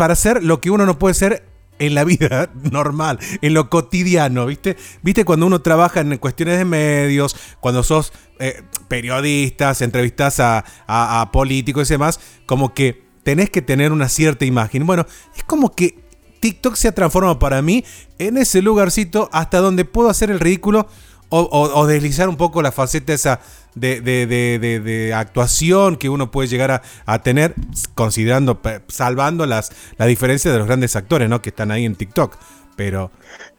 para 0.00 0.16
ser 0.16 0.42
lo 0.42 0.62
que 0.62 0.70
uno 0.70 0.86
no 0.86 0.98
puede 0.98 1.12
ser 1.12 1.44
en 1.78 1.94
la 1.94 2.04
vida 2.04 2.48
normal, 2.72 3.18
en 3.42 3.52
lo 3.52 3.68
cotidiano, 3.68 4.46
¿viste? 4.46 4.78
¿Viste 5.02 5.26
cuando 5.26 5.44
uno 5.44 5.60
trabaja 5.60 6.00
en 6.00 6.16
cuestiones 6.16 6.56
de 6.56 6.64
medios, 6.64 7.36
cuando 7.60 7.82
sos 7.82 8.14
eh, 8.38 8.62
periodistas, 8.88 9.82
entrevistas 9.82 10.40
a, 10.40 10.64
a 10.86 11.30
políticos 11.32 11.90
y 11.90 11.94
demás, 11.94 12.18
como 12.46 12.72
que 12.72 13.04
tenés 13.24 13.50
que 13.50 13.60
tener 13.60 13.92
una 13.92 14.08
cierta 14.08 14.46
imagen. 14.46 14.86
Bueno, 14.86 15.04
es 15.36 15.44
como 15.44 15.74
que 15.74 15.98
TikTok 16.40 16.76
se 16.76 16.88
ha 16.88 16.92
transformado 16.92 17.38
para 17.38 17.60
mí 17.60 17.84
en 18.18 18.38
ese 18.38 18.62
lugarcito 18.62 19.28
hasta 19.34 19.58
donde 19.58 19.84
puedo 19.84 20.08
hacer 20.08 20.30
el 20.30 20.40
ridículo 20.40 20.88
o, 21.30 21.86
deslizar 21.86 22.28
un 22.28 22.36
poco 22.36 22.60
la 22.60 22.72
faceta 22.72 23.12
esa 23.12 23.40
de, 23.74 25.12
actuación 25.14 25.96
que 25.96 26.08
uno 26.08 26.30
puede 26.30 26.48
llegar 26.48 26.82
a, 27.06 27.18
tener, 27.20 27.54
considerando, 27.94 28.60
salvando 28.88 29.46
las, 29.46 29.72
la 29.96 30.06
diferencia 30.06 30.52
de 30.52 30.58
los 30.58 30.66
grandes 30.66 30.96
actores, 30.96 31.28
¿no? 31.28 31.40
Que 31.40 31.50
están 31.50 31.70
ahí 31.70 31.84
en 31.84 31.94
TikTok. 31.94 32.36
Pero. 32.76 33.10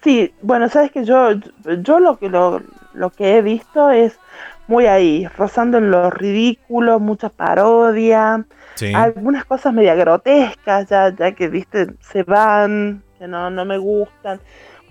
Sí, 0.03 0.33
bueno, 0.41 0.67
sabes 0.69 0.91
que 0.91 1.05
yo, 1.05 1.31
yo 1.83 1.99
lo 1.99 2.17
que 2.17 2.29
lo, 2.29 2.61
lo 2.93 3.09
que 3.11 3.37
he 3.37 3.41
visto 3.41 3.91
es 3.91 4.13
muy 4.67 4.85
ahí, 4.85 5.27
rozando 5.37 5.77
en 5.77 5.91
lo 5.91 6.09
ridículo, 6.09 6.99
mucha 6.99 7.29
parodia, 7.29 8.45
algunas 8.95 9.45
cosas 9.45 9.73
media 9.73 9.95
grotescas, 9.95 10.89
ya, 10.89 11.13
ya 11.15 11.33
que 11.33 11.49
viste, 11.49 11.87
se 11.99 12.23
van, 12.23 13.03
que 13.19 13.27
no, 13.27 13.49
no 13.49 13.65
me 13.65 13.77
gustan. 13.77 14.39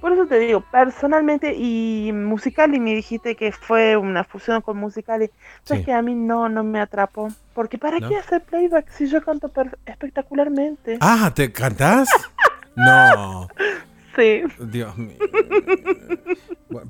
Por 0.00 0.12
eso 0.12 0.26
te 0.26 0.38
digo, 0.38 0.62
personalmente 0.72 1.54
y 1.54 2.10
musical 2.12 2.74
y 2.74 2.80
me 2.80 2.94
dijiste 2.94 3.36
que 3.36 3.52
fue 3.52 3.96
una 3.96 4.24
fusión 4.24 4.62
con 4.62 4.78
musical 4.78 5.22
y 5.22 5.30
es 5.72 5.84
que 5.84 5.92
a 5.92 6.02
mí 6.02 6.14
no, 6.14 6.48
no 6.48 6.64
me 6.64 6.80
atrapó. 6.80 7.28
Porque 7.54 7.78
¿para 7.78 7.98
qué 7.98 8.16
hacer 8.16 8.42
playback 8.42 8.88
si 8.90 9.06
yo 9.06 9.22
canto 9.22 9.50
espectacularmente? 9.86 10.98
Ah, 11.00 11.30
¿te 11.34 11.52
cantás? 11.52 12.08
no. 12.76 13.48
Sí. 14.16 14.42
Dios 14.58 14.98
mío. 14.98 15.16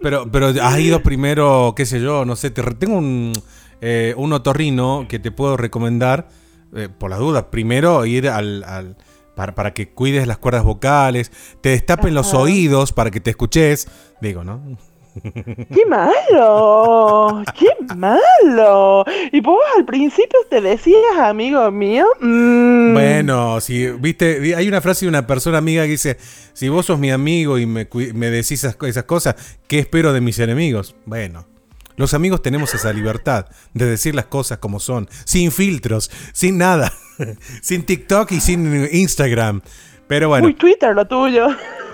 pero, 0.01 0.27
pero 0.33 0.47
has 0.49 0.79
ido 0.81 1.03
primero, 1.03 1.75
qué 1.77 1.85
sé 1.85 2.01
yo, 2.01 2.25
no 2.25 2.35
sé, 2.35 2.51
te 2.51 2.63
tengo 2.63 2.97
un, 2.97 3.35
eh, 3.83 4.15
un 4.17 4.33
otorrino 4.33 5.05
que 5.07 5.19
te 5.19 5.31
puedo 5.31 5.59
recomendar, 5.59 6.29
eh, 6.75 6.89
por 6.89 7.11
las 7.11 7.19
dudas. 7.19 7.45
Primero 7.51 8.07
ir 8.07 8.27
al 8.31 8.97
para, 9.55 9.75
que 9.75 9.91
cuides 9.91 10.27
las 10.27 10.39
cuerdas 10.39 10.65
vocales, 10.65 11.33
te 11.61 11.71
destapen 11.71 12.15
los 12.15 12.35
oídos 12.35 12.93
para 12.93 13.11
que 13.11 13.21
te 13.21 13.31
escuches. 13.31 13.89
Digo, 14.21 14.45
¿no? 14.45 14.61
¡Qué 15.23 15.87
malo! 15.87 17.43
¡Qué 17.59 17.95
malo! 17.97 19.05
Y 19.33 19.41
vos 19.41 19.59
al 19.77 19.85
principio 19.85 20.39
te 20.49 20.61
decías, 20.61 21.19
amigo 21.19 21.71
mío. 21.71 22.07
Mm. 22.21 22.93
Bueno, 22.93 23.61
si 23.61 23.89
viste, 23.89 24.55
hay 24.55 24.69
una 24.69 24.81
frase 24.81 25.05
de 25.05 25.09
una 25.09 25.27
persona 25.27 25.59
amiga 25.59 25.85
que 25.85 25.91
dice: 25.91 26.17
Si 26.53 26.69
vos 26.69 26.87
sos 26.87 26.99
mi 26.99 27.11
amigo 27.11 27.59
y 27.59 27.67
me, 27.67 27.89
me 28.15 28.31
decís 28.31 28.65
esas, 28.65 28.77
esas 28.83 29.05
cosas, 29.05 29.59
¿qué 29.67 29.81
espero 29.81 30.13
de 30.13 30.21
mis 30.21 30.39
enemigos? 30.39 30.95
Bueno. 31.07 31.50
Los 32.01 32.15
amigos 32.15 32.41
tenemos 32.41 32.73
esa 32.73 32.95
libertad 32.95 33.45
de 33.75 33.85
decir 33.85 34.15
las 34.15 34.25
cosas 34.25 34.57
como 34.57 34.81
son, 34.81 35.07
sin 35.27 35.53
filtros, 35.53 36.11
sin 36.33 36.57
nada, 36.57 36.91
sin 37.61 37.85
TikTok 37.85 38.33
y 38.33 38.41
sin 38.41 38.89
Instagram. 38.91 39.61
Pero 40.09 40.31
bueno. 40.31 40.45
Muy 40.45 40.55
Twitter 40.55 40.95
lo 40.95 41.07
tuyo. 41.07 41.49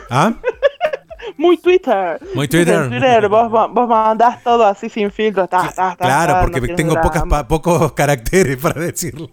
¿Ah? 0.09 0.33
Muy 1.37 1.57
Twitter. 1.57 2.21
Muy 2.37 2.47
Twitter. 2.47 2.89
Twitter 2.89 3.29
vos, 3.29 3.51
vos 3.51 3.89
mandás 3.89 4.45
todo 4.45 4.65
así 4.65 4.89
sin 4.89 5.11
filtros. 5.11 5.49
claro, 5.99 6.39
porque 6.41 6.61
tengo 6.75 6.95
pocas, 7.01 7.25
pocos 7.49 7.93
caracteres 7.95 8.59
para 8.59 8.81
decirlo. 8.81 9.29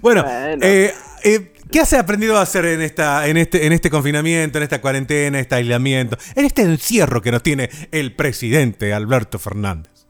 bueno, 0.00 0.24
Eh, 0.62 0.94
eh, 1.24 1.53
¿qué 1.70 1.80
has 1.80 1.92
aprendido 1.92 2.36
a 2.38 2.42
hacer 2.42 2.64
en, 2.66 2.82
esta, 2.82 3.26
en, 3.26 3.36
este, 3.36 3.66
en 3.66 3.72
este 3.72 3.90
confinamiento, 3.90 4.58
en 4.58 4.64
esta 4.64 4.80
cuarentena, 4.80 5.38
en 5.38 5.42
este 5.42 5.54
aislamiento, 5.56 6.16
en 6.34 6.44
este 6.44 6.62
encierro 6.62 7.22
que 7.22 7.30
nos 7.30 7.42
tiene 7.42 7.70
el 7.90 8.14
presidente 8.14 8.92
Alberto 8.92 9.38
Fernández? 9.38 10.06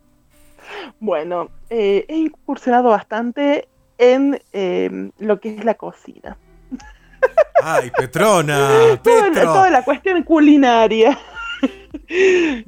Bueno, 1.01 1.51
eh, 1.71 2.05
he 2.09 2.17
incursionado 2.17 2.91
bastante 2.91 3.69
en 3.99 4.41
eh, 4.53 5.11
lo 5.19 5.41
que 5.41 5.57
es 5.57 5.65
la 5.65 5.75
cocina. 5.75 6.37
Ay, 7.63 7.91
Petrona. 7.97 9.01
toda, 9.03 9.71
la 9.71 9.85
cuestión 9.85 10.23
culinaria. 10.23 11.19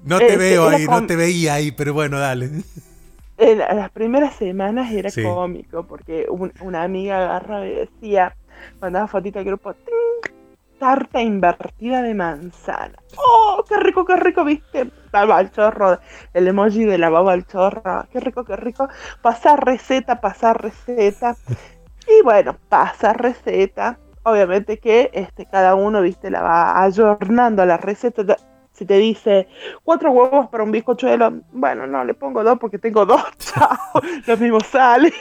No 0.04 0.18
te 0.18 0.26
este, 0.26 0.36
veo 0.36 0.68
ahí, 0.68 0.86
no 0.86 1.06
te 1.06 1.16
veía 1.16 1.54
ahí, 1.54 1.72
pero 1.72 1.92
bueno, 1.92 2.18
dale. 2.18 2.50
En 3.38 3.58
las 3.58 3.90
primeras 3.90 4.34
semanas 4.36 4.90
era 4.90 5.10
cómico, 5.22 5.86
porque 5.86 6.26
una 6.60 6.82
amiga 6.82 7.18
agarra 7.18 7.66
y 7.66 7.74
decía, 7.74 8.34
mandaba 8.80 9.06
fotito 9.06 9.38
al 9.38 9.44
grupo, 9.44 9.74
tarta 10.78 11.22
invertida 11.22 12.02
de 12.02 12.14
manzana. 12.14 12.98
¡Oh, 13.16 13.64
qué 13.68 13.76
rico, 13.78 14.04
qué 14.04 14.16
rico! 14.16 14.44
¿Viste? 14.44 14.90
Baba 15.10 15.38
al 15.38 15.50
chorro, 15.50 15.98
el 16.34 16.48
emoji 16.48 16.84
de 16.84 16.98
la 16.98 17.08
baba 17.08 17.32
al 17.32 17.46
chorro. 17.46 18.06
¡Qué 18.12 18.20
rico, 18.20 18.44
qué 18.44 18.56
rico! 18.56 18.88
Pasar 19.22 19.64
receta, 19.64 20.20
pasar 20.20 20.62
receta. 20.62 21.36
Y 22.06 22.22
bueno, 22.22 22.56
pasa 22.68 23.12
receta 23.12 23.98
obviamente 24.26 24.78
que 24.78 25.10
este, 25.12 25.46
cada 25.46 25.76
uno, 25.76 26.02
viste, 26.02 26.30
la 26.30 26.42
va 26.42 26.82
ayornando 26.82 27.62
a 27.62 27.66
la 27.66 27.76
receta. 27.76 28.36
Si 28.72 28.84
te 28.84 28.98
dice 28.98 29.48
cuatro 29.84 30.10
huevos 30.10 30.48
para 30.48 30.64
un 30.64 30.72
bizcochuelo, 30.72 31.32
bueno, 31.52 31.86
no, 31.86 32.04
le 32.04 32.12
pongo 32.12 32.42
dos 32.42 32.58
porque 32.58 32.78
tengo 32.78 33.06
dos, 33.06 33.22
chao, 33.38 33.78
lo 34.26 34.36
mismo 34.36 34.60
sale. 34.60 35.12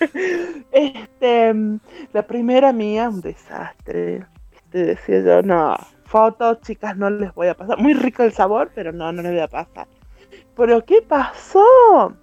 Este, 0.72 1.54
la 2.12 2.26
primera 2.26 2.72
mía, 2.72 3.08
un 3.08 3.20
desastre. 3.20 4.26
Te 4.70 4.84
decía 4.86 5.20
yo, 5.20 5.42
no, 5.42 5.76
fotos, 6.04 6.60
chicas, 6.62 6.96
no 6.96 7.10
les 7.10 7.32
voy 7.34 7.48
a 7.48 7.54
pasar. 7.54 7.78
Muy 7.78 7.94
rico 7.94 8.22
el 8.22 8.32
sabor, 8.32 8.70
pero 8.74 8.92
no, 8.92 9.12
no 9.12 9.22
les 9.22 9.32
voy 9.32 9.40
a 9.40 9.48
pasar. 9.48 9.86
Pero 10.56 10.84
¿qué 10.84 11.02
pasó? 11.02 12.14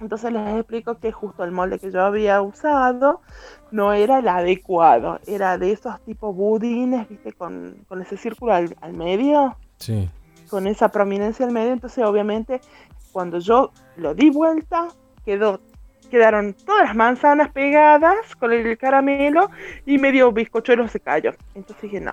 Entonces 0.00 0.32
les 0.32 0.56
explico 0.56 0.98
que 0.98 1.10
justo 1.10 1.42
el 1.42 1.50
molde 1.50 1.78
que 1.80 1.90
yo 1.90 2.02
había 2.02 2.40
usado 2.40 3.20
no 3.72 3.92
era 3.92 4.20
el 4.20 4.28
adecuado, 4.28 5.18
era 5.26 5.58
de 5.58 5.72
esos 5.72 6.00
tipos 6.02 6.34
budines, 6.34 7.08
viste, 7.08 7.32
con, 7.32 7.84
ese 8.00 8.16
círculo 8.16 8.54
al, 8.54 8.92
medio. 8.92 9.56
Sí. 9.78 10.08
Con 10.48 10.66
esa 10.66 10.88
prominencia 10.88 11.44
al 11.44 11.52
medio, 11.52 11.72
entonces 11.72 12.04
obviamente 12.04 12.60
cuando 13.12 13.38
yo 13.38 13.72
lo 13.96 14.14
di 14.14 14.30
vuelta, 14.30 14.88
quedó, 15.24 15.60
quedaron 16.08 16.54
todas 16.54 16.86
las 16.86 16.96
manzanas 16.96 17.50
pegadas 17.50 18.34
con 18.36 18.52
el 18.52 18.76
caramelo 18.78 19.50
y 19.86 19.98
medio 19.98 20.32
bizcochuelo 20.32 20.88
se 20.88 21.00
cayó. 21.00 21.34
Entonces 21.54 21.82
dije, 21.82 22.00
no, 22.00 22.12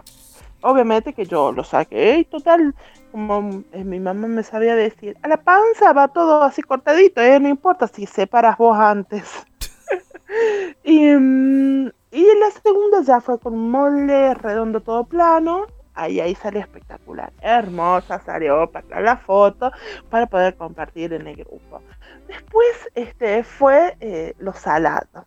obviamente 0.61 1.13
que 1.13 1.25
yo 1.25 1.51
lo 1.51 1.63
saqué 1.63 2.19
y 2.19 2.25
total, 2.25 2.75
como 3.11 3.63
eh, 3.71 3.83
mi 3.83 3.99
mamá 3.99 4.27
me 4.27 4.43
sabía 4.43 4.75
decir, 4.75 5.17
a 5.21 5.27
la 5.27 5.37
panza 5.37 5.93
va 5.93 6.07
todo 6.07 6.43
así 6.43 6.61
cortadito, 6.61 7.21
¿eh? 7.21 7.39
no 7.39 7.47
importa 7.47 7.87
si 7.87 8.05
separas 8.05 8.57
vos 8.57 8.77
antes. 8.77 9.45
y, 10.83 11.07
mm, 11.07 11.87
y 12.11 12.23
la 12.39 12.51
segunda 12.63 13.01
ya 13.03 13.21
fue 13.21 13.39
con 13.39 13.53
un 13.53 13.71
molde 13.71 14.33
redondo 14.33 14.81
todo 14.81 15.03
plano. 15.03 15.67
Ahí, 15.93 16.19
ahí 16.19 16.35
sale 16.35 16.59
espectacular, 16.59 17.31
hermosa, 17.41 18.19
salió 18.19 18.69
para 18.69 18.99
la 18.99 19.15
foto 19.15 19.71
para 20.09 20.25
poder 20.25 20.55
compartir 20.55 21.13
en 21.13 21.27
el 21.27 21.37
grupo. 21.37 21.81
Después 22.27 22.89
este, 22.95 23.43
fue 23.43 23.97
eh, 23.99 24.33
los 24.39 24.57
salados. 24.57 25.25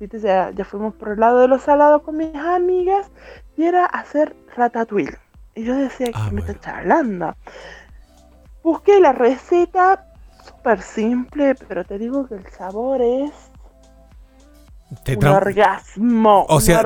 Ya, 0.00 0.50
ya 0.50 0.64
fuimos 0.64 0.94
por 0.94 1.10
el 1.10 1.20
lado 1.20 1.40
de 1.40 1.48
los 1.48 1.62
salados 1.62 2.02
con 2.02 2.16
mis 2.16 2.34
amigas 2.34 3.10
y 3.56 3.64
era 3.64 3.86
hacer 3.86 4.36
ratatouille. 4.56 5.18
Y 5.54 5.64
yo 5.64 5.74
decía, 5.76 6.06
que 6.06 6.12
ah, 6.14 6.30
me 6.32 6.40
está 6.40 6.58
charlando? 6.58 7.34
Busqué 8.62 9.00
la 9.00 9.12
receta, 9.12 10.06
súper 10.44 10.82
simple, 10.82 11.54
pero 11.68 11.84
te 11.84 11.98
digo 11.98 12.26
que 12.26 12.34
el 12.34 12.46
sabor 12.48 13.00
es 13.02 13.32
un 15.16 15.26
orgasmo. 15.26 16.46
O 16.48 16.60
sea, 16.60 16.84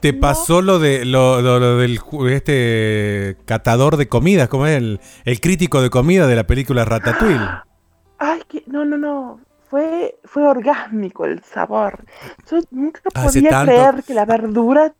te 0.00 0.12
pasó 0.14 0.62
lo 0.62 0.78
de 0.78 1.04
lo, 1.04 1.78
del 1.78 2.00
este 2.30 3.36
catador 3.44 3.96
de 3.96 4.08
comidas, 4.08 4.48
como 4.48 4.66
es 4.66 4.76
el, 4.76 5.00
el, 5.24 5.40
crítico 5.40 5.82
de 5.82 5.90
comida 5.90 6.26
de 6.26 6.36
la 6.36 6.46
película 6.46 6.84
Ratatouille. 6.84 7.48
Ay, 8.18 8.40
que 8.48 8.62
no, 8.66 8.84
no, 8.84 8.96
no. 8.96 9.40
Fue, 9.68 10.16
fue 10.24 10.46
orgásmico 10.46 11.24
el 11.24 11.42
sabor. 11.42 12.04
Yo 12.48 12.58
nunca 12.70 13.00
podía 13.10 13.64
creer 13.64 14.04
que 14.04 14.14
la 14.14 14.24
verdura 14.24 14.94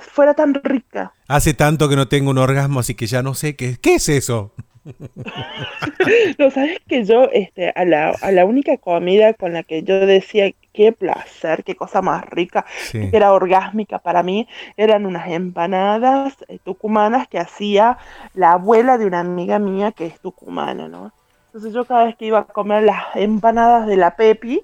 fuera 0.00 0.34
tan 0.34 0.54
rica. 0.54 1.12
Hace 1.28 1.54
tanto 1.54 1.88
que 1.88 1.96
no 1.96 2.08
tengo 2.08 2.30
un 2.30 2.38
orgasmo, 2.38 2.80
así 2.80 2.94
que 2.94 3.06
ya 3.06 3.22
no 3.22 3.34
sé 3.34 3.56
qué, 3.56 3.76
¿qué 3.80 3.96
es 3.96 4.08
eso. 4.08 4.52
no, 6.38 6.50
sabes 6.50 6.78
que 6.86 7.04
yo, 7.04 7.24
este, 7.32 7.70
a 7.70 7.84
la, 7.84 8.10
a 8.10 8.30
la 8.32 8.44
única 8.44 8.76
comida 8.76 9.32
con 9.32 9.54
la 9.54 9.62
que 9.62 9.82
yo 9.82 10.06
decía 10.06 10.52
qué 10.74 10.92
placer, 10.92 11.64
qué 11.64 11.74
cosa 11.74 12.02
más 12.02 12.24
rica, 12.26 12.66
que 12.92 13.10
era 13.12 13.32
orgásmica 13.32 13.98
para 13.98 14.22
mí, 14.22 14.46
eran 14.76 15.06
unas 15.06 15.28
empanadas 15.28 16.34
eh, 16.48 16.58
tucumanas 16.62 17.28
que 17.28 17.38
hacía 17.38 17.96
la 18.34 18.52
abuela 18.52 18.98
de 18.98 19.06
una 19.06 19.20
amiga 19.20 19.58
mía 19.58 19.92
que 19.92 20.06
es 20.06 20.20
tucumana, 20.20 20.88
¿no? 20.88 21.12
Entonces 21.54 21.72
yo 21.72 21.84
cada 21.84 22.06
vez 22.06 22.16
que 22.16 22.26
iba 22.26 22.40
a 22.40 22.44
comer 22.46 22.82
las 22.82 23.14
empanadas 23.14 23.86
de 23.86 23.96
la 23.96 24.16
Pepi, 24.16 24.60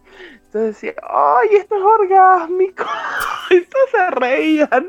Entonces 0.46 0.74
decía, 0.74 0.94
¡ay, 1.09 1.50
esto 1.53 1.76
es 1.76 1.83
orgásmico! 1.83 2.85
y 3.50 3.61
todos 3.61 3.90
se 3.92 4.11
reían, 4.11 4.87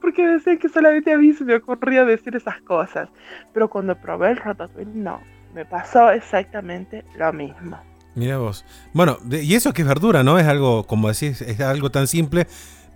porque 0.00 0.26
decían 0.26 0.56
que 0.56 0.70
solamente 0.70 1.12
a 1.12 1.18
mí 1.18 1.34
se 1.34 1.44
me 1.44 1.56
ocurría 1.56 2.06
decir 2.06 2.34
esas 2.34 2.58
cosas. 2.62 3.10
Pero 3.52 3.68
cuando 3.68 3.94
probé 3.94 4.30
el 4.30 4.38
ratatouille, 4.38 4.92
no, 4.94 5.20
me 5.52 5.66
pasó 5.66 6.10
exactamente 6.10 7.04
lo 7.18 7.30
mismo. 7.34 7.78
Mira 8.14 8.38
vos. 8.38 8.64
Bueno, 8.94 9.18
y 9.30 9.54
eso 9.54 9.74
que 9.74 9.82
es 9.82 9.88
verdura, 9.88 10.22
¿no? 10.22 10.38
Es 10.38 10.46
algo, 10.46 10.86
como 10.86 11.08
decís, 11.08 11.42
es 11.42 11.60
algo 11.60 11.90
tan 11.90 12.06
simple, 12.06 12.46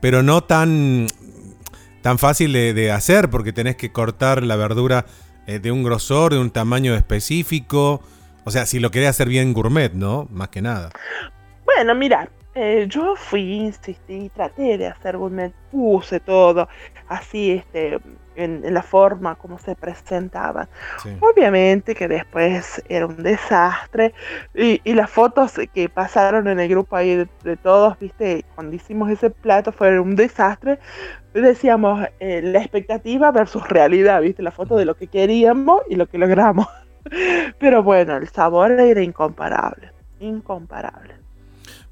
pero 0.01 0.23
no 0.23 0.45
tan, 0.45 1.09
tan 2.01 2.19
fácil 2.19 2.55
de, 2.55 2.91
hacer, 2.91 3.29
porque 3.29 3.53
tenés 3.53 3.77
que 3.77 3.93
cortar 3.93 4.43
la 4.43 4.57
verdura 4.57 5.05
eh, 5.47 5.59
de 5.59 5.71
un 5.73 5.83
grosor, 5.83 6.33
de 6.33 6.39
un 6.39 6.51
tamaño 6.51 6.95
específico. 6.95 8.01
O 8.47 8.51
sea, 8.53 8.65
si 8.65 8.79
lo 8.79 8.93
querés 8.93 9.09
hacer 9.09 9.29
bien 9.29 9.53
gourmet, 9.53 9.93
¿no? 9.93 10.29
Más 10.31 10.51
que 10.51 10.63
nada. 10.63 10.91
Bueno, 11.65 11.97
mira, 11.97 12.31
eh, 12.55 12.87
yo 12.89 13.17
fui, 13.17 13.55
insistí, 13.55 14.31
traté 14.33 14.79
de 14.79 14.87
hacer 14.87 15.17
gourmet, 15.17 15.53
puse 15.73 16.21
todo 16.21 16.69
así, 17.09 17.51
este, 17.51 17.99
en, 18.37 18.73
la 18.73 18.85
forma 18.85 19.35
como 19.35 19.59
se 19.59 19.75
presentaban. 19.75 20.69
Obviamente 21.19 21.97
que 21.97 22.07
después 22.07 22.85
era 22.89 23.07
un 23.07 23.21
desastre 23.21 24.15
y, 24.55 24.81
las 24.95 25.11
fotos 25.11 25.55
que 25.75 25.89
pasaron 25.89 26.47
en 26.47 26.61
el 26.61 26.69
grupo 26.69 26.95
ahí 26.95 27.27
de, 27.43 27.57
todos, 27.57 27.99
viste, 27.99 28.45
cuando 28.55 28.77
hicimos 28.77 29.11
ese 29.11 29.31
plato 29.31 29.73
fue 29.73 29.99
un 29.99 30.15
desastre. 30.15 30.79
Decíamos 31.35 32.07
eh, 32.21 32.43
la 32.43 32.61
expectativa 32.61 33.33
versus 33.33 33.69
realidad, 33.69 34.23
viste, 34.23 34.45
la 34.45 34.53
foto 34.53 34.77
de 34.77 34.85
lo 34.85 34.95
que 34.95 35.09
queríamos 35.09 35.81
y 35.89 35.97
lo 35.97 36.07
que 36.07 36.19
logramos. 36.19 36.69
Pero 37.59 37.83
bueno, 37.83 38.17
el 38.17 38.29
sabor 38.29 38.73
era 38.73 39.03
incomparable, 39.03 39.93
incomparable. 40.21 41.15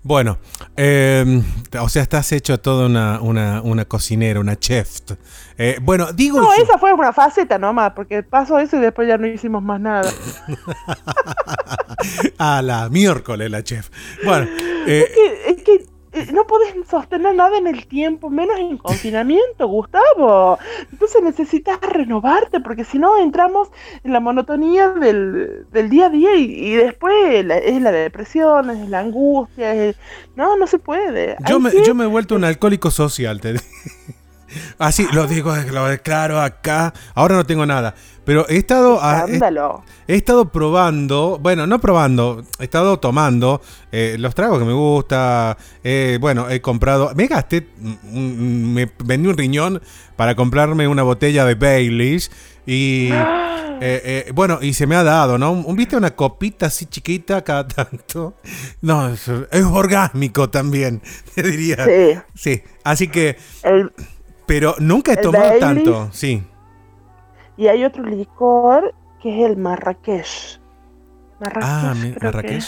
Bueno, 0.03 0.37
em, 0.77 1.43
o 1.81 1.89
sea, 1.89 2.03
estás 2.03 2.31
hecho 2.33 2.61
toda 2.61 2.85
una, 2.87 3.23
una, 3.23 3.63
una 3.63 3.87
cocinera, 3.87 4.39
una 4.39 4.55
chef. 4.55 5.01
Eh, 5.57 5.79
bueno, 5.81 6.13
digo. 6.13 6.43
No, 6.43 6.53
esa 6.53 6.77
fue 6.77 6.93
una 6.93 7.11
faceta 7.15 7.57
nomás, 7.57 7.93
porque 7.93 8.23
pasó 8.23 8.59
eso 8.59 8.77
y 8.77 8.81
después 8.81 9.09
ya 9.09 9.17
no 9.17 9.27
hicimos 9.27 9.63
más 9.63 9.81
nada. 9.81 10.11
A 12.39 12.61
la 12.61 12.91
miércoles, 12.91 13.51
la 13.51 13.65
chef. 13.65 13.89
Bueno. 14.27 14.47
es 14.87 15.07
que 15.07 15.51
eh, 15.51 15.54
no 16.33 16.47
podés 16.47 16.75
sostener 16.89 17.35
nada 17.35 17.59
en 17.59 17.67
el 17.67 17.87
tiempo, 17.87 18.31
menos 18.31 18.59
en 18.59 18.79
confinamiento, 18.79 19.67
Gustavo. 19.67 20.59
Entonces 20.91 21.23
necesitas 21.23 21.81
renovarte, 21.81 22.61
porque 22.61 22.85
si 22.85 22.99
no 22.99 23.19
entramos 23.19 23.69
en 24.03 24.13
la 24.13 24.21
monotonía 24.21 24.91
del, 24.91 25.67
día 25.91 26.07
a 26.07 26.11
día 26.11 26.35
y, 26.37 26.75
después 26.75 27.15
es 27.35 27.83
la 27.83 27.93
depresión, 27.93 28.71
es 28.71 28.89
la 28.89 29.01
angustia, 29.01 29.95
no, 30.37 30.57
no 30.57 30.67
se 30.67 30.79
puede. 30.79 31.37
Yo 31.49 31.61
me, 31.61 31.71
yo 31.85 31.95
me 31.95 32.05
he 32.05 32.09
vuelto 32.09 32.35
un 32.35 32.45
alcohólico 32.45 32.91
social, 32.91 33.41
te 33.41 33.55
Así 34.79 35.07
lo 35.13 35.27
digo, 35.27 35.55
lo 35.57 35.87
declaro 35.87 36.41
acá. 36.41 36.93
Ahora 37.15 37.37
no 37.37 37.45
tengo 37.45 37.67
nada. 37.67 37.95
Pero 38.25 38.49
he 38.49 38.57
estado. 38.57 39.01
he, 40.07 40.15
estado 40.15 40.51
probando. 40.51 41.39
Bueno, 41.41 41.67
no 41.67 41.81
probando. 41.81 42.45
He 42.59 42.65
estado 42.65 42.99
tomando 42.99 43.61
eh, 43.93 44.17
los 44.19 44.35
tragos 44.35 44.59
que 44.59 44.65
me 44.65 44.73
gusta. 44.73 45.57
bueno, 46.21 46.49
he 46.49 46.61
comprado. 46.61 47.13
Me 47.15 47.27
gasté. 47.27 47.69
Me 48.13 48.91
vendí 49.05 49.29
un 49.29 49.37
riñón 49.37 49.83
para 50.17 50.35
comprarme 50.35 50.89
una 50.89 51.03
botella 51.03 51.45
de 51.45 51.55
Baileys. 51.55 52.31
Y. 52.67 53.11
Eh, 53.81 54.25
eh, 54.29 54.33
bueno, 54.33 54.61
y 54.63 54.73
se 54.73 54.87
me 54.87 54.97
ha 54.97 55.03
dado, 55.03 55.37
¿no? 55.37 55.63
¿Viste 55.75 55.97
una 55.97 56.15
copita 56.15 56.67
así 56.67 56.87
chiquita 56.87 57.43
cada 57.43 57.67
tanto? 57.69 58.35
No, 58.81 59.09
es, 59.09 59.29
orgásmico 59.29 60.49
también, 60.49 61.03
te 61.35 61.43
diría. 61.43 61.85
Sí. 61.85 62.19
Sí, 62.35 62.63
así 62.83 63.09
que. 63.09 63.37
Pero 64.47 64.75
nunca 64.79 65.13
he 65.13 65.17
tomado 65.17 65.59
tanto, 65.59 66.09
sí. 66.13 66.43
Y 67.57 67.69
hay 67.69 67.85
otro 67.85 68.05
licor 68.05 68.95
que 69.23 69.39
es 69.39 69.51
el 69.51 69.57
Marrakech. 69.57 70.61
Marrakech 71.41 71.65
ah, 71.65 71.95
Marrakech. 72.23 72.65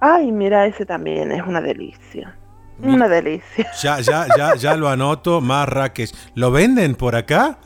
Ay, 0.00 0.32
mira, 0.32 0.66
ese 0.66 0.86
también 0.86 1.32
es 1.32 1.42
una 1.42 1.60
delicia. 1.60 2.36
Una 2.82 3.08
delicia. 3.08 3.70
Ya, 3.82 4.00
ya, 4.00 4.26
ya, 4.36 4.54
ya 4.56 4.76
lo 4.76 4.88
anoto, 4.88 5.40
Marrakech. 5.40 6.10
¿Lo 6.34 6.50
venden 6.50 6.96
por 6.96 7.14
acá? 7.14 7.58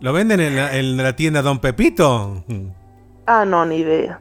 ¿Lo 0.00 0.12
venden 0.12 0.40
en 0.40 0.96
la, 0.96 1.16
tienda 1.16 1.42
Don 1.42 1.58
Pepito? 1.58 2.44
Ah, 3.26 3.44
no, 3.44 3.64
ni 3.64 3.76
idea. 3.76 4.20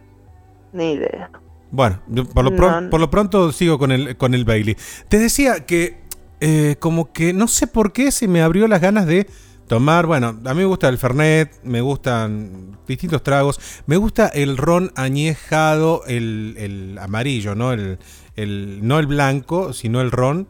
Ni 0.71 0.93
idea. 0.93 1.29
Bueno, 1.71 1.99
por 2.33 2.45
lo, 2.45 2.89
por 2.89 2.99
lo 2.99 3.09
pronto 3.09 3.51
sigo 3.51 3.79
con 3.79 3.91
el, 3.91 4.15
con 4.15 4.33
el 4.33 4.45
Bailey. 4.45 4.77
Te 5.07 5.17
decía 5.17 5.65
que 5.65 6.02
eh, 6.45 6.75
como 6.77 7.13
que 7.13 7.31
no 7.31 7.47
sé 7.47 7.67
por 7.67 7.93
qué 7.93 8.11
se 8.11 8.27
me 8.27 8.41
abrió 8.41 8.67
las 8.67 8.81
ganas 8.81 9.05
de 9.05 9.27
tomar, 9.69 10.05
bueno, 10.05 10.37
a 10.43 10.53
mí 10.53 10.59
me 10.59 10.65
gusta 10.65 10.89
el 10.89 10.97
Fernet, 10.97 11.57
me 11.63 11.79
gustan 11.79 12.77
distintos 12.85 13.23
tragos, 13.23 13.61
me 13.85 13.95
gusta 13.95 14.27
el 14.27 14.57
ron 14.57 14.91
añejado, 14.95 16.03
el, 16.05 16.99
amarillo, 17.01 17.55
¿no? 17.55 17.71
El, 17.71 17.97
no 18.85 18.99
el 18.99 19.07
blanco, 19.07 19.71
sino 19.71 20.01
el 20.01 20.11
ron 20.11 20.49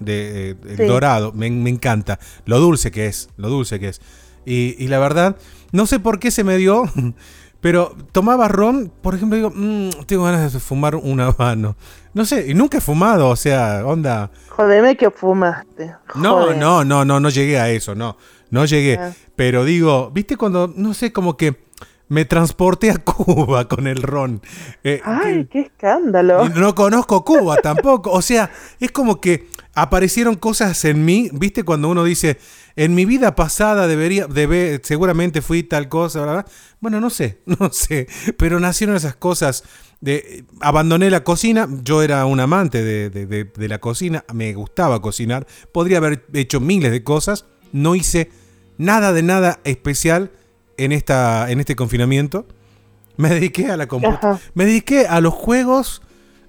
de, 0.00 0.56
el 0.66 0.88
dorado, 0.88 1.32
me, 1.32 1.46
encanta, 1.46 2.18
lo 2.46 2.58
dulce 2.58 2.90
que 2.90 3.04
es, 3.04 3.28
lo 3.36 3.50
dulce 3.50 3.78
que 3.78 3.88
es. 3.88 4.00
Y, 4.46 4.82
y 4.82 4.88
la 4.88 4.98
verdad, 4.98 5.36
no 5.72 5.84
sé 5.84 6.00
por 6.00 6.20
qué 6.20 6.30
se 6.30 6.42
me 6.42 6.56
dio, 6.56 6.84
pero 7.64 7.96
tomaba 8.12 8.46
ron, 8.46 8.92
por 9.00 9.14
ejemplo, 9.14 9.36
digo, 9.36 9.50
mmm, 9.50 9.88
tengo 10.06 10.24
ganas 10.24 10.52
de 10.52 10.60
fumar 10.60 10.96
un 10.96 11.18
habano. 11.18 11.76
No 12.12 12.26
sé, 12.26 12.50
y 12.50 12.52
nunca 12.52 12.76
he 12.76 12.80
fumado, 12.82 13.30
o 13.30 13.36
sea, 13.36 13.86
onda. 13.86 14.30
Jodeme 14.50 14.98
que 14.98 15.10
fumaste. 15.10 15.94
No, 16.14 16.52
no, 16.52 16.84
no, 16.84 17.06
no, 17.06 17.20
no 17.20 17.28
llegué 17.30 17.58
a 17.58 17.70
eso, 17.70 17.94
no. 17.94 18.18
No 18.50 18.66
llegué. 18.66 18.98
Ah. 18.98 19.12
Pero 19.34 19.64
digo, 19.64 20.10
¿viste 20.10 20.36
cuando, 20.36 20.74
no 20.76 20.92
sé, 20.92 21.10
como 21.10 21.38
que 21.38 21.64
me 22.08 22.24
transporté 22.24 22.90
a 22.90 22.98
Cuba 23.04 23.68
con 23.68 23.86
el 23.86 24.02
ron? 24.02 24.42
Eh, 24.82 25.00
Ay, 25.04 25.46
qué 25.50 25.60
escándalo. 25.60 26.48
No 26.50 26.74
conozco 26.74 27.24
Cuba 27.24 27.56
tampoco. 27.56 28.10
O 28.10 28.22
sea, 28.22 28.50
es 28.80 28.90
como 28.92 29.20
que 29.20 29.48
aparecieron 29.74 30.36
cosas 30.36 30.84
en 30.84 31.04
mí, 31.04 31.30
¿viste? 31.32 31.64
Cuando 31.64 31.88
uno 31.88 32.04
dice, 32.04 32.38
en 32.76 32.94
mi 32.94 33.04
vida 33.04 33.34
pasada 33.34 33.86
debería, 33.86 34.26
debe, 34.26 34.80
seguramente 34.82 35.42
fui 35.42 35.62
tal 35.62 35.88
cosa, 35.88 36.20
¿verdad? 36.20 36.46
Bueno, 36.80 37.00
no 37.00 37.10
sé, 37.10 37.40
no 37.46 37.72
sé, 37.72 38.08
pero 38.36 38.60
nacieron 38.60 38.96
esas 38.96 39.16
cosas. 39.16 39.64
De, 40.00 40.44
abandoné 40.60 41.08
la 41.08 41.24
cocina, 41.24 41.66
yo 41.82 42.02
era 42.02 42.26
un 42.26 42.38
amante 42.38 42.82
de, 42.82 43.08
de, 43.08 43.68
la 43.68 43.78
cocina, 43.78 44.22
me 44.34 44.52
gustaba 44.52 45.00
cocinar, 45.00 45.46
podría 45.72 45.96
haber 45.96 46.26
hecho 46.34 46.60
miles 46.60 46.90
de 46.92 47.02
cosas, 47.02 47.46
no 47.72 47.94
hice 47.94 48.30
nada 48.76 49.14
de 49.14 49.22
nada 49.22 49.60
especial 49.64 50.30
en, 50.76 50.92
esta, 50.92 51.50
en 51.50 51.60
este 51.60 51.76
confinamiento. 51.76 52.46
Me 53.16 53.30
dediqué 53.30 53.70
a 53.70 53.76
la 53.76 53.86
computadora, 53.86 54.40
me 54.54 54.66
dediqué 54.66 55.06
a 55.06 55.20
los 55.20 55.34
juegos, 55.34 56.02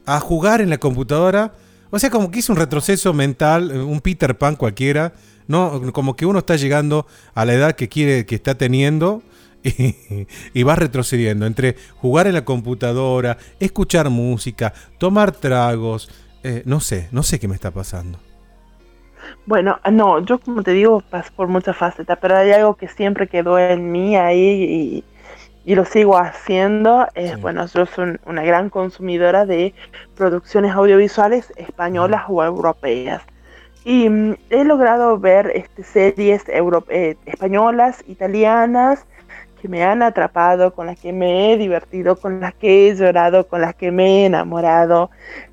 a 0.05 0.19
jugar 0.19 0.61
en 0.61 0.69
la 0.69 0.79
computadora, 0.79 1.53
o 1.91 1.99
sea, 1.99 2.09
como 2.09 2.31
que 2.31 2.39
hice 2.39 2.51
un 2.51 2.57
retroceso 2.57 3.13
mental, 3.13 3.71
un 3.71 4.01
Peter 4.01 4.38
Pan 4.38 4.55
cualquiera, 4.55 5.13
¿no? 5.47 5.93
Como 5.93 6.15
que 6.15 6.25
uno 6.25 6.39
está 6.39 6.55
llegando 6.55 7.05
a 7.33 7.45
la 7.45 7.53
edad 7.53 7.75
que 7.75 7.88
quiere, 7.88 8.25
que 8.25 8.35
está 8.35 8.55
teniendo 8.55 9.21
y, 10.53 10.63
va 10.63 10.75
retrocediendo 10.75 11.45
entre 11.45 11.75
jugar 11.95 12.27
en 12.27 12.33
la 12.33 12.45
computadora, 12.45 13.38
escuchar 13.59 14.09
música, 14.09 14.73
tomar 14.97 15.31
tragos, 15.31 16.09
eh, 16.43 16.63
no 16.65 16.79
sé, 16.79 17.07
no 17.11 17.23
sé 17.23 17.39
qué 17.39 17.47
me 17.47 17.55
está 17.55 17.71
pasando. 17.71 18.19
Bueno, 19.45 19.79
no, 19.91 20.19
yo 20.19 20.39
como 20.39 20.63
te 20.63 20.71
digo, 20.71 21.01
paso 21.01 21.31
por 21.35 21.47
muchas 21.47 21.77
facetas, 21.77 22.17
pero 22.21 22.38
hay 22.38 22.51
algo 22.51 22.75
que 22.75 22.88
siempre 22.88 23.27
quedó 23.27 23.59
en 23.59 23.91
mí 23.91 24.15
ahí 24.15 25.03
y, 25.65 25.75
lo 25.75 25.85
sigo 25.85 26.17
haciendo. 26.17 27.07
Es, 27.15 27.39
Bueno, 27.41 27.65
yo 27.65 27.85
soy 27.85 28.17
una 28.25 28.43
gran 28.43 28.69
consumidora 28.69 29.45
de 29.45 29.73
producciones 30.15 30.73
audiovisuales 30.73 31.51
españolas 31.55 32.23
o 32.27 32.43
europeas. 32.43 33.23
Y 33.83 34.09
mm, 34.09 34.35
he 34.49 34.63
logrado 34.63 35.17
ver 35.19 35.51
este, 35.55 35.83
series 35.83 36.43
eh, 36.49 37.17
españolas, 37.25 38.03
italianas, 38.07 39.05
que 39.65 39.69
me 39.69 39.84
han 39.84 40.04
atrapado, 40.04 40.75
con 40.75 40.86
las 40.86 40.99
que 40.99 41.12
me 41.12 41.51
he 41.51 41.58
divertido, 41.58 42.17
con 42.17 42.39
las 42.39 42.54
que 42.54 42.88
he 42.88 42.95
llorado, 42.95 43.47
con 43.47 43.62
las 43.62 43.73
que 43.73 43.91
me 43.91 44.21
he 44.21 44.25
enamorado, 44.28 45.10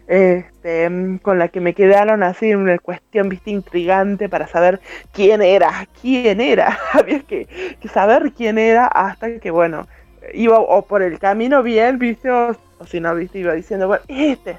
este, 0.07 0.91
mm, 0.91 1.19
con 1.19 1.39
las 1.39 1.51
que 1.51 1.61
me 1.61 1.73
quedaron 1.73 2.23
así 2.23 2.55
una 2.55 2.79
cuestión 2.79 3.31
viste 3.31 3.51
intrigante 3.51 4.29
para 4.29 4.47
saber 4.47 4.81
quién 5.13 5.41
era, 5.41 5.89
quién 6.03 6.43
era. 6.43 6.79
Había 6.93 7.21
que, 7.21 7.49
saber 7.91 8.33
quién 8.33 8.59
era 8.59 8.87
hasta 8.87 9.39
que, 9.41 9.51
bueno, 9.51 9.89
iba 10.35 10.59
o 10.59 10.83
por 10.83 11.01
el 11.01 11.19
camino 11.19 11.63
bien, 11.63 11.99
viste, 11.99 12.31
o, 12.31 12.55
o 12.79 12.87
si 12.87 13.01
no, 13.01 13.15
viste, 13.15 13.39
iba 13.39 13.55
diciendo, 13.55 13.87
bueno, 13.89 14.05
este 14.09 14.59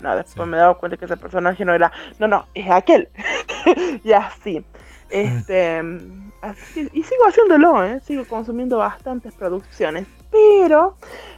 no, 0.00 0.16
después 0.16 0.48
me 0.48 0.56
he 0.56 0.60
dado 0.60 0.78
cuenta 0.78 0.96
que 0.96 1.04
ese 1.04 1.16
personaje 1.16 1.64
no 1.64 1.74
era. 1.74 1.92
No, 2.18 2.28
no, 2.28 2.46
es 2.54 2.70
aquel. 2.70 3.08
y 4.04 4.12
así. 4.12 4.64
Este. 5.10 5.82
Y 6.76 7.02
sigo 7.02 7.26
haciéndolo, 7.26 7.84
¿eh? 7.84 8.00
Sigo 8.00 8.24
consumiendo 8.26 8.78
bastantes 8.78 9.32
producciones. 9.34 10.06
Pero 10.30 10.96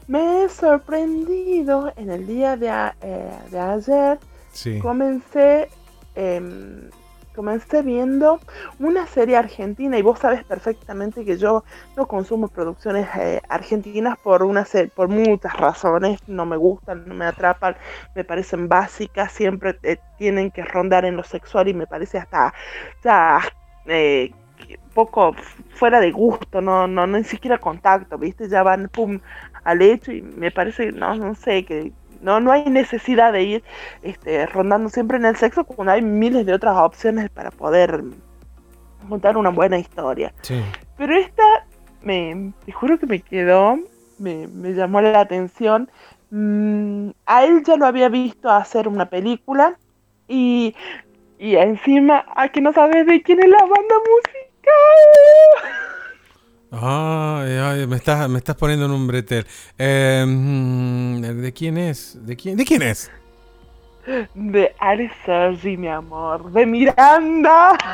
me 0.08 0.44
he 0.44 0.48
sorprendido 0.48 1.92
en 1.96 2.10
el 2.10 2.26
día 2.26 2.56
de, 2.56 2.68
eh, 3.02 3.30
de 3.50 3.58
ayer 3.58 4.18
Sí. 4.52 4.80
comencé 4.80 5.68
em, 6.16 6.90
comencé 7.34 7.82
viendo 7.82 8.40
una 8.80 9.06
serie 9.06 9.36
argentina 9.36 9.96
y 9.96 10.02
vos 10.02 10.18
sabes 10.18 10.42
perfectamente 10.44 11.24
que 11.24 11.38
yo 11.38 11.64
no 11.96 12.06
consumo 12.08 12.48
producciones 12.48 13.08
eh, 13.16 13.40
argentinas 13.48 14.18
por 14.18 14.42
una 14.42 14.66
por 14.94 15.08
muchas 15.08 15.56
razones 15.56 16.18
no 16.26 16.44
me 16.44 16.56
gustan 16.56 17.06
no 17.06 17.14
me 17.14 17.26
atrapan 17.26 17.76
me 18.16 18.24
parecen 18.24 18.68
básicas 18.68 19.32
siempre 19.32 19.78
tienen 20.18 20.50
que 20.50 20.64
rondar 20.64 21.04
en 21.04 21.16
lo 21.16 21.22
sexual 21.22 21.68
y 21.68 21.74
me 21.74 21.86
parece 21.86 22.18
hasta 22.18 22.52
ya 23.04 23.40
eh, 23.86 24.32
poco 24.94 25.34
fuera 25.70 26.00
de 26.00 26.10
gusto 26.10 26.60
no 26.60 26.86
no 26.86 27.06
no 27.06 27.18
ni 27.18 27.24
siquiera 27.24 27.58
contacto 27.58 28.18
viste 28.18 28.48
ya 28.48 28.62
van 28.62 28.88
pum 28.88 29.20
al 29.64 29.82
hecho 29.82 30.12
y 30.12 30.20
me 30.22 30.50
parece 30.50 30.92
no 30.92 31.14
no 31.14 31.34
sé 31.34 31.64
que 31.64 31.92
no, 32.20 32.40
no 32.40 32.52
hay 32.52 32.64
necesidad 32.64 33.32
de 33.32 33.42
ir 33.42 33.64
este, 34.02 34.46
rondando 34.46 34.88
siempre 34.88 35.18
en 35.18 35.24
el 35.24 35.36
sexo 35.36 35.64
cuando 35.64 35.92
hay 35.92 36.02
miles 36.02 36.46
de 36.46 36.54
otras 36.54 36.76
opciones 36.76 37.30
para 37.30 37.50
poder 37.50 38.04
contar 39.08 39.36
una 39.36 39.50
buena 39.50 39.78
historia. 39.78 40.32
Sí. 40.42 40.62
Pero 40.96 41.16
esta, 41.16 41.42
me, 42.02 42.52
te 42.64 42.72
juro 42.72 42.98
que 42.98 43.06
me 43.06 43.20
quedó, 43.20 43.78
me, 44.18 44.46
me 44.48 44.72
llamó 44.72 45.00
la 45.00 45.20
atención. 45.20 45.90
Mm, 46.30 47.10
a 47.26 47.44
él 47.44 47.64
ya 47.64 47.76
lo 47.76 47.86
había 47.86 48.08
visto 48.08 48.50
hacer 48.50 48.86
una 48.86 49.06
película 49.06 49.78
y, 50.28 50.74
y 51.38 51.56
encima, 51.56 52.24
a 52.36 52.48
que 52.48 52.60
no 52.60 52.72
sabes 52.72 53.06
de 53.06 53.22
quién 53.22 53.40
es 53.40 53.48
la 53.48 53.58
banda 53.58 53.94
musical. 53.98 54.49
Ay, 56.72 57.50
ay, 57.56 57.86
me 57.86 57.96
estás, 57.96 58.28
me 58.28 58.38
estás 58.38 58.54
poniendo 58.56 58.86
en 58.86 58.92
un 58.92 59.06
bretel. 59.06 59.44
Eh, 59.76 60.24
mm, 60.26 61.20
¿De 61.20 61.52
quién 61.52 61.76
es? 61.78 62.16
¿De 62.24 62.36
quién, 62.36 62.56
¿De 62.56 62.64
quién 62.64 62.82
es? 62.82 63.10
De 64.34 64.74
Ari 64.78 65.10
Sergi, 65.26 65.76
mi 65.76 65.88
amor, 65.88 66.50
de 66.52 66.66
Miranda. 66.66 67.76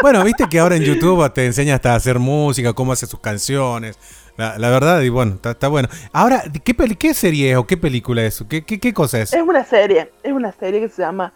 Bueno, 0.00 0.22
viste 0.24 0.48
que 0.48 0.58
ahora 0.60 0.76
en 0.76 0.82
YouTube 0.82 1.30
te 1.32 1.44
enseña 1.44 1.74
hasta 1.74 1.92
a 1.92 1.96
hacer 1.96 2.18
música, 2.20 2.72
cómo 2.72 2.92
hace 2.92 3.06
sus 3.06 3.18
canciones. 3.20 3.98
La, 4.36 4.56
la 4.56 4.70
verdad, 4.70 5.00
y 5.02 5.08
bueno, 5.08 5.34
está, 5.34 5.50
está 5.50 5.66
bueno. 5.68 5.88
Ahora, 6.12 6.42
¿qué, 6.64 6.72
peli- 6.72 6.94
¿qué 6.94 7.12
serie 7.14 7.50
es 7.50 7.56
o 7.56 7.66
qué 7.66 7.76
película 7.76 8.22
es? 8.22 8.44
¿Qué, 8.48 8.64
qué, 8.64 8.78
qué 8.78 8.94
cosa 8.94 9.20
es? 9.20 9.32
Es 9.32 9.42
una 9.42 9.64
serie, 9.64 10.12
es 10.22 10.32
una 10.32 10.52
serie 10.52 10.80
que 10.80 10.88
se 10.88 11.02
llama 11.02 11.32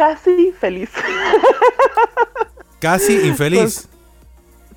Casi 0.00 0.52
Feliz. 0.58 0.88
Casi 2.80 3.12
infeliz. 3.26 3.86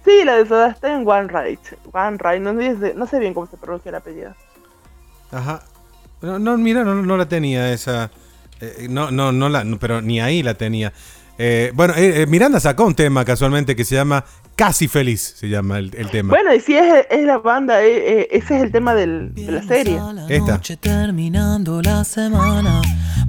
Sí, 0.05 0.25
la 0.25 0.36
de 0.36 0.45
Soda 0.45 0.75
Stereo, 0.75 0.99
One 0.99 1.29
Right. 1.29 1.62
One 1.93 2.17
Right, 2.19 2.41
no, 2.41 2.51
sé- 2.59 2.93
no 2.93 3.07
sé 3.07 3.19
bien 3.19 3.33
cómo 3.33 3.47
se 3.47 3.55
pronuncia 3.55 3.88
el 3.88 3.95
apellido. 3.95 4.36
Ajá. 5.31 5.63
No, 6.21 6.38
no 6.39 6.57
mira, 6.57 6.83
no, 6.83 6.95
no 6.95 7.15
la 7.15 7.25
tenía 7.29 7.71
esa. 7.71 8.12
eh, 8.59 8.88
no, 8.89 9.12
no, 9.12 9.31
no 9.31 9.47
la, 9.47 9.63
no, 9.63 9.79
pero 9.79 10.01
ni 10.01 10.19
ahí 10.19 10.43
la 10.43 10.55
tenía. 10.55 10.91
Eh, 11.38 11.71
bueno, 11.73 11.93
eh, 11.95 12.25
Miranda 12.27 12.59
sacó 12.59 12.83
un 12.83 12.95
tema 12.95 13.23
casualmente 13.23 13.77
que 13.77 13.86
se 13.86 13.95
llama 13.95 14.25
Casi 14.56 14.88
Feliz, 14.88 15.34
se 15.39 15.50
llama 15.50 15.80
el, 15.80 15.92
el 15.98 16.10
tema. 16.12 16.30
Bueno, 16.30 16.54
y 16.54 16.60
si 16.60 16.76
es, 16.76 17.06
es 17.10 17.26
la 17.26 17.39
banda, 17.39 17.82
eh, 17.84 18.22
eh, 18.22 18.28
ese 18.32 18.58
es 18.58 18.63
el 18.63 18.72
tema 18.72 18.94
del- 18.94 19.34
de 19.34 19.52
la 19.52 19.63
serie. 19.63 19.98
la 20.13 20.28
Esta. 20.30 20.54
noche 20.54 20.78
terminando 20.78 21.82
la 21.82 22.04
semana. 22.04 22.82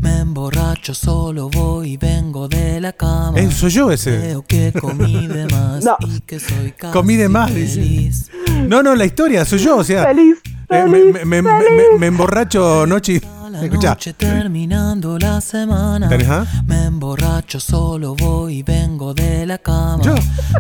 Me 0.03 0.19
emborracho, 0.19 0.93
solo 0.93 1.49
voy 1.49 1.93
y 1.93 1.97
vengo 1.97 2.47
de 2.47 2.79
la 2.79 2.93
cama. 2.93 3.39
Eh, 3.41 3.51
soy 3.51 3.71
yo 3.71 3.91
ese. 3.91 4.19
Creo 4.19 4.43
que 4.47 4.73
comí 4.79 5.27
de 5.27 5.47
más 5.51 5.83
No. 5.83 5.97
y 6.07 6.21
que 6.21 6.39
soy 6.39 6.73
casi 6.73 6.93
Comí 6.93 7.17
de 7.17 7.31
más, 7.31 7.55
dice. 7.55 7.81
feliz. 7.81 8.31
No, 8.69 8.83
no, 8.83 8.95
la 8.95 9.07
historia 9.07 9.47
soy 9.47 9.61
yo, 9.61 9.79
o 9.79 9.85
sea. 9.85 10.05
Feliz, 10.05 10.37
eh, 10.45 10.83
feliz, 10.91 11.15
me- 11.25 11.25
me- 11.25 11.43
feliz. 11.43 11.69
me- 11.93 11.99
me 12.01 12.07
emborracho 12.07 12.87
noche 12.87 13.15
y. 13.15 13.21
La 13.55 13.65
Escucha. 13.67 13.89
noche 13.91 14.13
terminando 14.15 15.17
la 15.19 15.41
semana. 15.41 16.09
Ajá. 16.13 16.45
Me 16.67 16.87
emborracho, 16.87 17.61
solo 17.61 18.17
voy 18.17 18.59
y 18.59 18.63
vengo 18.65 19.15
de 19.15 19.47
la 19.47 19.59
cama. 19.59 20.03
Yo. 20.03 20.15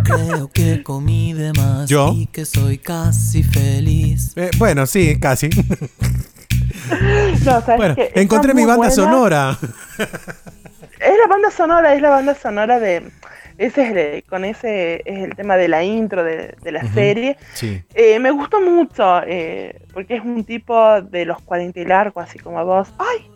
Creo 0.04 0.48
que 0.52 0.82
comí 0.84 1.32
de 1.32 1.52
más 1.54 1.88
Yo. 1.88 2.12
y 2.14 2.26
que 2.26 2.44
soy 2.44 2.78
casi 2.78 3.42
feliz. 3.42 4.32
Eh, 4.36 4.50
bueno, 4.58 4.86
sí, 4.86 5.18
casi. 5.18 5.50
No, 7.44 7.60
¿sabes 7.60 7.76
bueno, 7.76 7.94
encontré 8.14 8.52
mi 8.54 8.62
banda 8.62 8.76
buena. 8.76 8.92
sonora. 8.94 9.58
Es 9.98 11.18
la 11.20 11.26
banda 11.28 11.50
sonora, 11.50 11.94
es 11.94 12.00
la 12.02 12.10
banda 12.10 12.34
sonora 12.34 12.78
de... 12.78 13.10
Ese 13.58 13.82
es 13.82 13.96
el- 13.96 14.24
con 14.24 14.44
ese 14.44 15.02
es 15.04 15.18
el 15.24 15.36
tema 15.36 15.56
de 15.56 15.68
la 15.68 15.84
intro 15.84 16.24
de, 16.24 16.54
de 16.62 16.72
la 16.72 16.82
serie. 16.92 17.36
Sí. 17.54 17.82
Eh, 17.94 18.18
me 18.18 18.30
gustó 18.32 18.60
mucho, 18.60 19.20
eh, 19.26 19.80
porque 19.92 20.16
es 20.16 20.22
un 20.24 20.44
tipo 20.44 21.00
de 21.02 21.24
los 21.24 21.40
40 21.42 21.78
y 21.80 21.84
largo, 21.84 22.20
así 22.20 22.38
como 22.38 22.64
vos. 22.64 22.88
¡Ay! 22.98 23.30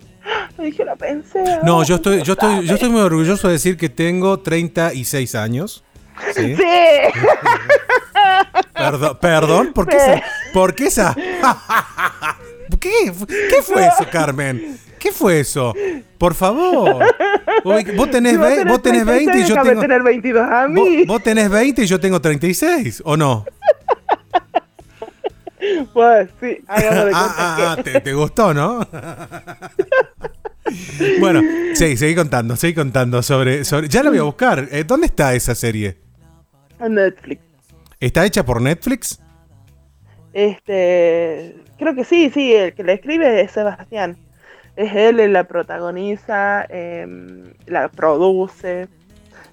Lo 0.58 0.64
dije, 0.64 0.84
lo 0.84 0.96
pensé. 0.96 1.42
No, 1.62 1.82
yo 1.84 1.94
estoy, 1.96 2.22
yo 2.22 2.32
estoy, 2.34 2.66
yo 2.66 2.74
estoy 2.74 2.90
muy 2.90 3.00
orgulloso 3.00 3.46
de 3.46 3.54
decir 3.54 3.76
que 3.76 3.88
tengo 3.88 4.38
36 4.40 5.34
años. 5.34 5.84
¿sí? 6.34 6.56
Sí. 6.56 6.64
Perdón, 8.74 9.18
perdón, 9.20 9.72
¿por 9.72 9.86
qué 9.88 9.98
Sí. 9.98 10.06
esa? 10.10 10.22
¿Por 10.52 10.74
qué 10.74 10.86
esa? 10.86 11.14
¿Qué, 12.80 13.12
¿Qué 13.50 13.62
fue 13.62 13.86
eso, 13.86 14.06
Carmen? 14.10 14.78
¿Qué 14.98 15.12
fue 15.12 15.40
eso? 15.40 15.74
Por 16.18 16.34
favor. 16.34 17.04
Vos 17.64 18.10
tenés, 18.10 18.32
Si 18.32 18.38
vos 18.38 18.48
ve- 18.48 18.64
vos 18.64 18.82
tenés 18.82 19.04
20 19.04 19.38
y 19.40 19.44
yo 19.44 19.62
tengo. 19.62 19.80
tener 19.80 20.02
22 20.02 20.42
a 20.50 20.62
Vos, 20.66 20.70
mí. 20.70 21.04
vos 21.04 21.22
tenés 21.22 21.48
20 21.50 21.82
y 21.82 21.86
yo 21.86 21.98
tengo 22.00 22.20
36, 22.20 23.02
¿o 23.04 23.16
no? 23.16 23.44
Pues 25.92 26.28
sí, 26.40 26.46
de 26.46 26.62
Ah, 26.68 27.12
ah, 27.12 27.56
ah, 27.72 27.76
que... 27.82 27.90
te, 27.92 28.00
te 28.00 28.14
gustó, 28.14 28.54
¿no? 28.54 28.78
bueno, 31.20 31.42
sí, 31.74 31.96
seguí 31.96 32.14
contando, 32.14 32.54
seguí 32.56 32.74
contando 32.74 33.22
sobre, 33.22 33.64
sobre. 33.64 33.88
Ya 33.88 34.02
la 34.04 34.10
voy 34.10 34.18
a 34.20 34.22
buscar. 34.22 34.68
Eh, 34.70 34.84
¿Dónde 34.86 35.06
está 35.06 35.34
esa 35.34 35.54
serie? 35.56 35.98
En 36.80 36.94
Netflix. 36.94 37.42
¿Está 37.98 38.24
hecha 38.24 38.44
por 38.44 38.62
Netflix? 38.62 39.18
Este, 40.32 41.56
creo 41.76 41.94
que 41.96 42.04
sí, 42.04 42.30
sí, 42.32 42.52
el 42.54 42.72
que 42.74 42.84
la 42.84 42.92
escribe 42.92 43.40
es 43.40 43.50
Sebastián. 43.50 44.16
Es 44.78 44.94
él 44.94 45.32
la 45.32 45.42
protagoniza, 45.42 46.64
em, 46.68 47.52
la 47.66 47.88
produce. 47.88 48.86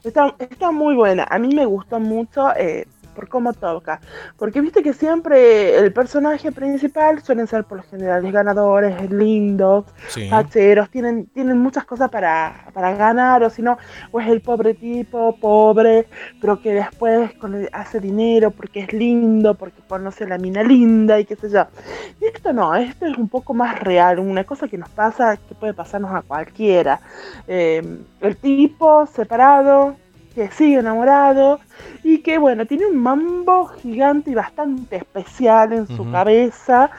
Está, 0.04 0.36
está 0.38 0.72
muy 0.72 0.94
buena. 0.94 1.26
A 1.32 1.40
mí 1.40 1.50
me 1.52 1.66
gustó 1.66 2.00
mucho 2.00 2.56
eh, 2.56 2.86
por 3.16 3.28
cómo 3.30 3.54
toca. 3.54 4.00
Porque 4.38 4.62
viste 4.62 4.84
que 4.84 4.94
siempre 4.94 5.78
el 5.78 5.92
personaje 5.94 6.52
principal 6.52 7.24
suelen 7.24 7.48
ser 7.48 7.64
por 7.64 7.78
lo 7.78 7.84
general 7.84 8.32
ganadores, 8.32 9.10
lindos, 9.10 9.86
Sí. 10.10 10.28
facheros, 10.30 10.90
tienen, 10.90 11.26
tienen 11.28 11.58
muchas 11.58 11.86
cosas 11.86 12.10
para, 12.12 12.66
para 12.74 12.94
ganar, 12.96 13.42
o 13.44 13.50
si 13.50 13.62
no, 13.64 13.78
o 14.12 14.20
es 14.20 14.28
el 14.28 14.42
pobre 14.42 14.74
tipo, 14.76 15.36
pobre, 15.38 16.08
pero 16.42 16.62
que 16.62 16.74
después 16.74 17.34
con- 17.36 17.68
hace 17.72 18.00
dinero 18.00 18.52
porque 18.52 18.82
es 18.82 18.94
lindo, 18.94 19.56
porque 19.56 19.82
conoce 19.88 20.28
la 20.28 20.38
mina 20.38 20.62
linda 20.64 21.20
y 21.20 21.26
qué 21.26 21.36
sé 21.36 21.50
yo. 21.50 21.66
Y 22.22 22.26
esto 22.26 22.52
no, 22.54 22.76
esto 22.76 23.06
es 23.06 23.18
un 23.18 23.30
poco 23.30 23.54
más 23.54 23.80
real, 23.80 24.20
una 24.20 24.44
cosa 24.44 24.68
que 24.68 24.78
nos 24.78 24.90
pasa, 24.90 25.38
que 25.38 25.56
puede 25.56 25.74
pasarnos 25.74 26.12
a 26.14 26.22
cualquiera. 26.22 27.00
Eh, 27.48 27.82
el 28.22 28.36
tipo 28.38 29.06
separado, 29.06 29.96
que 30.36 30.52
sigue 30.52 30.80
enamorado 30.80 31.60
y 32.04 32.20
que 32.20 32.38
bueno, 32.38 32.66
tiene 32.66 32.86
un 32.86 32.98
mambo 32.98 33.68
gigante 33.82 34.32
y 34.32 34.36
bastante 34.36 34.98
especial 34.98 35.74
en 35.74 35.88
su 35.88 36.12
cabeza. 36.12 36.92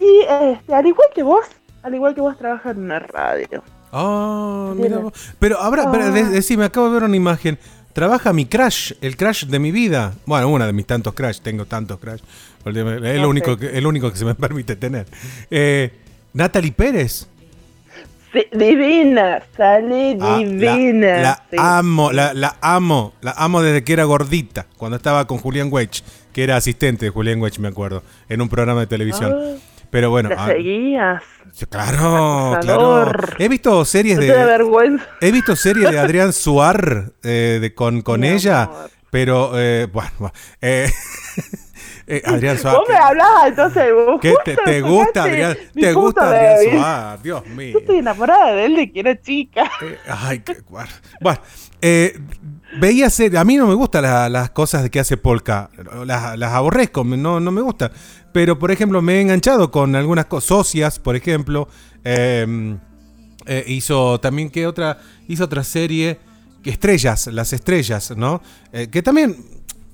Y 0.00 0.22
este, 0.44 0.74
al 0.74 0.86
igual 0.86 1.08
que 1.14 1.22
vos, 1.22 1.44
al 1.82 1.94
igual 1.94 2.14
que 2.14 2.22
vos 2.22 2.36
trabajas 2.38 2.74
en 2.76 2.84
una 2.84 2.98
radio. 2.98 3.62
Ah, 3.92 4.72
mira 4.76 4.98
vos. 4.98 5.12
Pero 5.38 5.58
ahora, 5.60 5.90
pero 5.92 6.04
Ah. 6.06 6.10
decime, 6.10 6.64
acabo 6.64 6.86
de 6.88 6.94
ver 6.94 7.02
una 7.04 7.16
imagen. 7.16 7.58
Trabaja 7.92 8.32
mi 8.32 8.46
crash, 8.46 8.92
el 9.00 9.16
crash 9.16 9.46
de 9.46 9.58
mi 9.58 9.72
vida. 9.72 10.14
Bueno, 10.24 10.48
una 10.48 10.64
de 10.66 10.72
mis 10.72 10.86
tantos 10.86 11.12
crash, 11.12 11.40
tengo 11.40 11.66
tantos 11.66 11.98
crash. 11.98 12.20
Es 12.64 13.20
lo 13.20 13.28
único 13.28 13.56
que, 13.56 13.76
el 13.76 13.86
único 13.86 14.10
que 14.10 14.16
se 14.16 14.24
me 14.24 14.34
permite 14.36 14.76
tener. 14.76 15.06
Eh, 15.50 15.92
Natalie 16.32 16.72
Pérez. 16.72 17.26
Divina, 18.52 19.42
sale 19.56 20.16
Ah, 20.20 20.36
divina. 20.38 21.20
la 21.22 21.42
sí. 21.50 21.56
amo, 21.58 22.12
la, 22.12 22.32
la 22.34 22.56
amo, 22.60 23.14
la 23.22 23.32
amo 23.36 23.60
desde 23.62 23.82
que 23.84 23.92
era 23.92 24.04
gordita, 24.04 24.66
cuando 24.76 24.96
estaba 24.96 25.26
con 25.26 25.38
Julián 25.38 25.68
Wedge, 25.70 26.02
que 26.32 26.44
era 26.44 26.56
asistente 26.56 27.06
de 27.06 27.10
Julián 27.10 27.40
Wedge, 27.40 27.58
me 27.58 27.68
acuerdo, 27.68 28.02
en 28.28 28.40
un 28.40 28.48
programa 28.48 28.80
de 28.80 28.86
televisión. 28.86 29.34
Ah, 29.36 29.56
Pero 29.90 30.10
bueno, 30.10 30.28
¿La 30.28 30.44
ah, 30.44 30.46
seguías? 30.46 31.22
claro, 31.68 32.58
claro. 32.60 33.12
He 33.38 33.48
visto 33.48 33.84
series 33.84 34.16
No 34.18 34.22
de 34.22 34.44
vergüenza. 34.44 35.04
He 35.20 35.32
visto 35.32 35.56
series 35.56 35.90
de 35.90 35.98
Adrián 35.98 36.32
Suar 36.32 37.12
eh, 37.24 37.58
de, 37.60 37.74
con, 37.74 38.02
con 38.02 38.20
Mi 38.20 38.28
ella, 38.28 38.62
amor. 38.64 38.90
pero 39.10 39.50
eh, 39.58 39.88
bueno, 39.92 40.32
eh, 40.60 40.88
eh, 42.16 42.22
Adrián 42.24 42.58
Suar. 42.58 42.76
Vos 42.78 42.88
me 42.88 42.94
hablabas, 42.96 43.48
entonces 43.48 43.84
vos. 43.94 44.20
¿Qué 44.20 44.34
te, 44.64 44.80
gusta 44.82 45.22
Adrián? 45.24 45.56
¿Te 45.74 45.92
gusta 45.92 46.28
Adrián. 46.28 46.78
Suar? 46.78 47.22
Dios 47.22 47.46
mío. 47.46 47.72
Yo 47.74 47.78
estoy 47.80 47.98
enamorada 47.98 48.52
de 48.52 48.64
él 48.66 48.76
de 48.76 48.92
que 48.92 49.00
era 49.00 49.20
chica. 49.20 49.70
Eh, 49.82 49.96
ay, 50.08 50.40
qué 50.40 50.62
guar- 50.64 50.88
Bueno, 51.20 51.38
eh, 51.80 52.18
veía 52.78 53.08
ser, 53.10 53.36
a 53.36 53.44
mí 53.44 53.56
no 53.56 53.66
me 53.66 53.74
gustan 53.74 54.02
la- 54.02 54.28
las 54.28 54.50
cosas 54.50 54.88
que 54.90 55.00
hace 55.00 55.16
Polka, 55.16 55.70
las, 56.04 56.36
las 56.38 56.52
aborrezco, 56.52 57.04
no, 57.04 57.40
no 57.40 57.50
me 57.50 57.60
gustan. 57.60 57.90
Pero, 58.32 58.58
por 58.58 58.70
ejemplo, 58.70 59.02
me 59.02 59.14
he 59.16 59.20
enganchado 59.22 59.70
con 59.70 59.96
algunas 59.96 60.26
cosas, 60.26 60.48
socias, 60.48 60.98
por 60.98 61.16
ejemplo. 61.16 61.68
eh, 62.04 62.76
Eh, 63.46 63.64
hizo 63.68 64.20
también 64.20 64.50
que 64.50 64.66
otra. 64.66 64.98
Hizo 65.26 65.44
otra 65.44 65.64
serie. 65.64 66.18
Que 66.62 66.68
Estrellas, 66.70 67.26
las 67.28 67.54
estrellas, 67.54 68.12
¿no? 68.16 68.42
Que 68.92 69.02
también 69.02 69.34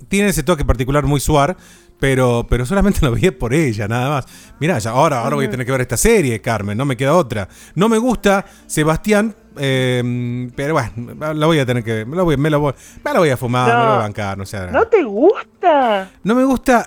tiene 0.09 0.31
ese 0.31 0.42
toque 0.42 0.64
particular 0.64 1.05
muy 1.05 1.20
suar. 1.20 1.57
Pero, 1.98 2.46
pero 2.48 2.66
solamente 2.66 3.00
lo 3.06 3.12
vi 3.12 3.30
por 3.30 3.54
ella, 3.54 3.88
nada 3.88 4.11
más. 4.11 4.26
Mirá, 4.61 4.78
ya, 4.78 4.90
ahora, 4.90 5.20
ahora 5.20 5.37
voy 5.37 5.46
a 5.46 5.50
tener 5.50 5.64
que 5.64 5.72
ver 5.72 5.80
esta 5.80 5.96
serie, 5.96 6.40
Carmen, 6.40 6.76
no 6.76 6.85
me 6.85 6.96
queda 6.96 7.14
otra. 7.14 7.48
No 7.74 7.88
me 7.88 7.96
gusta 7.98 8.44
Sebastián, 8.66 9.35
eh, 9.59 10.48
pero 10.54 10.74
bueno, 10.74 11.14
la 11.35 11.46
voy 11.46 11.59
a 11.59 11.64
tener 11.66 11.82
que. 11.82 12.04
Me 12.04 12.16
la 12.16 12.22
voy, 12.22 12.37
me 12.37 12.50
la 12.50 12.59
voy, 12.59 12.74
me 13.04 13.12
la 13.12 13.18
voy 13.18 13.30
a 13.30 13.37
fumar, 13.37 13.68
No. 13.68 13.74
me 13.74 13.80
la 13.80 13.88
voy 13.90 13.94
a 13.96 14.02
bancar, 14.02 14.37
no 14.38 14.44
sé. 14.46 14.70
¿No 14.70 14.87
te 14.87 15.02
gusta? 15.02 16.11
No 16.22 16.35
me 16.35 16.44
gusta. 16.44 16.87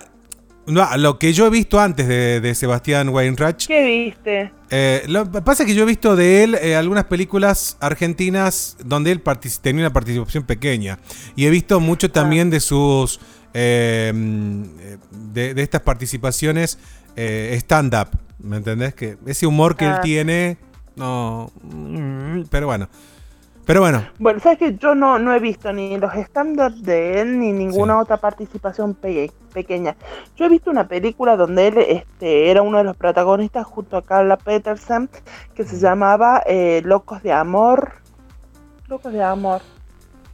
no, 0.67 0.87
lo 0.97 1.17
que 1.17 1.33
yo 1.33 1.47
he 1.47 1.49
visto 1.49 1.79
antes 1.79 2.07
de, 2.07 2.39
de 2.41 2.53
Sebastián 2.53 3.09
Weinreich. 3.09 3.65
¿Qué 3.65 3.83
viste? 3.83 4.51
eh, 4.69 5.03
lo 5.07 5.31
que 5.31 5.41
pasa 5.41 5.63
es 5.63 5.67
que 5.67 5.73
yo 5.73 5.81
he 5.81 5.87
visto 5.87 6.15
de 6.15 6.43
él 6.43 6.53
eh, 6.61 6.75
algunas 6.75 7.05
películas 7.05 7.77
argentinas 7.79 8.77
donde 8.85 9.11
él 9.11 9.23
tenía 9.63 9.85
una 9.85 9.93
participación 9.93 10.43
pequeña. 10.43 10.99
Y 11.35 11.47
he 11.47 11.49
visto 11.49 11.79
mucho 11.79 12.11
también 12.11 12.51
de 12.51 12.59
sus. 12.59 13.19
Eh, 13.53 14.11
de, 15.11 15.53
de 15.53 15.61
estas 15.61 15.81
participaciones 15.81 16.77
eh, 17.15 17.53
stand-up. 17.59 18.09
¿Me 18.39 18.57
entendés? 18.57 18.93
Que 18.93 19.17
ese 19.25 19.45
humor 19.47 19.75
que 19.75 19.85
él 19.85 19.93
Ah. 19.97 20.01
tiene. 20.01 20.57
No. 20.95 21.51
Pero 22.49 22.67
bueno. 22.67 22.87
Pero 23.65 23.81
bueno. 23.81 24.03
Bueno, 24.17 24.39
sabes 24.39 24.57
que 24.57 24.75
yo 24.77 24.95
no, 24.95 25.19
no 25.19 25.31
he 25.33 25.39
visto 25.39 25.71
ni 25.71 25.95
los 25.97 26.13
stand-ups 26.15 26.81
de 26.83 27.21
él 27.21 27.39
ni 27.39 27.51
ninguna 27.51 27.93
Sí. 27.95 27.99
otra 28.01 28.17
participación 28.17 28.95
pe- 28.95 29.31
pequeña. 29.53 29.95
Yo 30.35 30.45
he 30.45 30.49
visto 30.49 30.71
una 30.71 30.87
película 30.87 31.35
donde 31.37 31.67
él 31.67 31.77
este, 31.77 32.49
era 32.49 32.63
uno 32.63 32.79
de 32.79 32.83
los 32.83 32.97
protagonistas 32.97 33.65
junto 33.67 33.97
a 33.97 34.01
Carla 34.03 34.37
Peterson 34.37 35.07
que 35.53 35.65
se 35.65 35.77
llamaba 35.77 36.41
eh, 36.47 36.81
Locos 36.83 37.21
de 37.21 37.31
Amor. 37.31 37.91
Locos 38.87 39.13
de 39.13 39.21
Amor. 39.21 39.61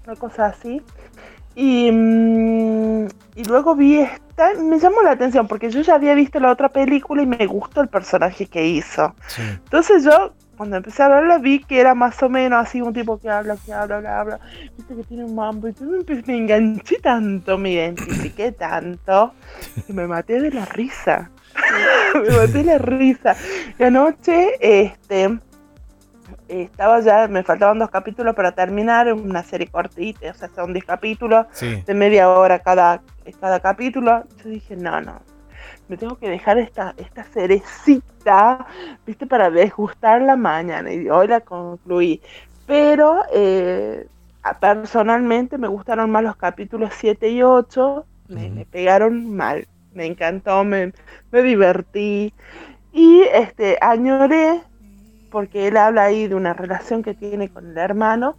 Una 0.08 0.16
cosa 0.16 0.46
así. 0.46 0.82
Y, 1.56 1.90
mm, 1.92 3.06
y 3.36 3.44
luego 3.46 3.76
vi 3.76 3.98
esta, 4.00 4.54
me 4.62 4.78
llamó 4.80 5.02
la 5.02 5.12
atención 5.12 5.48
porque 5.48 5.70
yo 5.70 5.82
ya 5.82 5.96
había 5.96 6.14
visto 6.14 6.40
la 6.40 6.52
otra 6.52 6.70
película 6.70 7.22
y 7.24 7.26
me 7.26 7.46
gustó 7.48 7.82
el 7.82 7.88
personaje 7.88 8.46
que 8.48 8.66
hizo. 8.68 9.16
Entonces 9.38 10.04
yo, 10.04 10.34
cuando 10.58 10.78
empecé 10.78 11.04
a 11.04 11.10
verla, 11.10 11.38
vi 11.38 11.60
que 11.60 11.80
era 11.80 11.96
más 11.96 12.22
o 12.24 12.30
menos 12.30 12.66
así 12.66 12.82
un 12.82 12.94
tipo 12.94 13.20
que 13.20 13.30
habla, 13.30 13.58
que 13.66 13.74
habla, 13.74 14.00
bla, 14.00 14.24
bla. 14.24 14.40
Viste 14.78 14.96
que 14.96 15.04
tiene 15.04 15.24
un 15.26 15.36
mambo. 15.36 15.68
Y 15.70 15.74
yo 15.74 15.86
me, 15.86 16.00
empe- 16.00 16.24
me 16.28 16.38
enganché 16.38 16.98
tanto, 17.00 17.58
me 17.58 17.72
identifiqué 17.72 18.52
tanto, 18.52 19.34
que 19.88 19.94
me 19.94 20.08
maté 20.08 20.42
de 20.42 20.52
la 20.52 20.66
risa. 20.66 21.30
me 22.16 22.30
maté 22.36 22.52
de 22.60 22.64
la 22.66 22.78
risa. 22.78 23.36
Y 23.80 23.84
anoche, 23.84 24.56
este. 24.60 25.40
Estaba 26.48 27.00
ya, 27.02 27.28
me 27.28 27.44
faltaban 27.44 27.80
dos 27.80 27.90
capítulos 27.90 28.36
para 28.36 28.52
terminar, 28.54 29.12
una 29.14 29.44
serie 29.44 29.68
cortita, 29.68 30.32
o 30.32 30.34
sea, 30.34 30.50
son 30.56 30.74
10 30.74 30.86
capítulos 30.86 31.46
Sí. 31.52 31.84
de 31.86 31.94
media 31.94 32.30
hora 32.30 32.60
cada, 32.60 33.02
cada 33.40 33.60
capítulo. 33.60 34.24
Yo 34.44 34.50
dije, 34.50 34.76
no, 34.76 35.02
no, 35.02 35.22
me 35.88 35.98
tengo 35.98 36.18
que 36.18 36.30
dejar 36.30 36.58
esta, 36.58 36.94
esta 36.98 37.24
cerecita, 37.24 38.66
viste, 39.06 39.26
para 39.28 39.50
desgustarla 39.50 40.36
mañana. 40.36 40.92
Y 40.92 41.10
hoy 41.10 41.28
la 41.28 41.42
concluí. 41.42 42.22
Pero 42.66 43.22
eh, 43.34 44.08
personalmente 44.60 45.58
me 45.58 45.68
gustaron 45.68 46.10
más 46.12 46.24
los 46.24 46.36
capítulos 46.36 46.92
7 46.96 47.30
y 47.30 47.44
8. 47.44 48.06
Me, 48.28 48.48
Ujú. 48.48 48.56
me 48.56 48.66
pegaron 48.66 49.36
mal. 49.36 49.68
Me 49.94 50.06
encantó, 50.06 50.64
me, 50.64 50.92
me 51.32 51.42
divertí. 51.44 52.34
Y 52.92 53.22
este 53.34 53.78
añoré, 53.82 54.62
porque 55.36 55.68
él 55.68 55.76
habla 55.76 56.06
ahí 56.06 56.30
de 56.30 56.36
una 56.36 56.54
relación 56.54 57.04
que 57.04 57.14
tiene 57.14 57.50
con 57.50 57.70
el 57.72 57.78
hermano. 57.78 58.38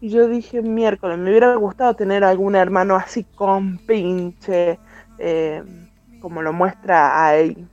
Y 0.00 0.10
yo 0.10 0.28
dije, 0.28 0.62
miércoles, 0.62 1.18
me 1.18 1.28
hubiera 1.30 1.52
gustado 1.56 1.96
tener 1.96 2.22
algún 2.22 2.54
hermano 2.54 2.94
así 2.94 3.24
con 3.24 3.78
pinche, 3.78 4.78
eh, 5.18 5.64
como 6.20 6.42
lo 6.42 6.52
muestra 6.52 7.26
ahí. 7.26 7.66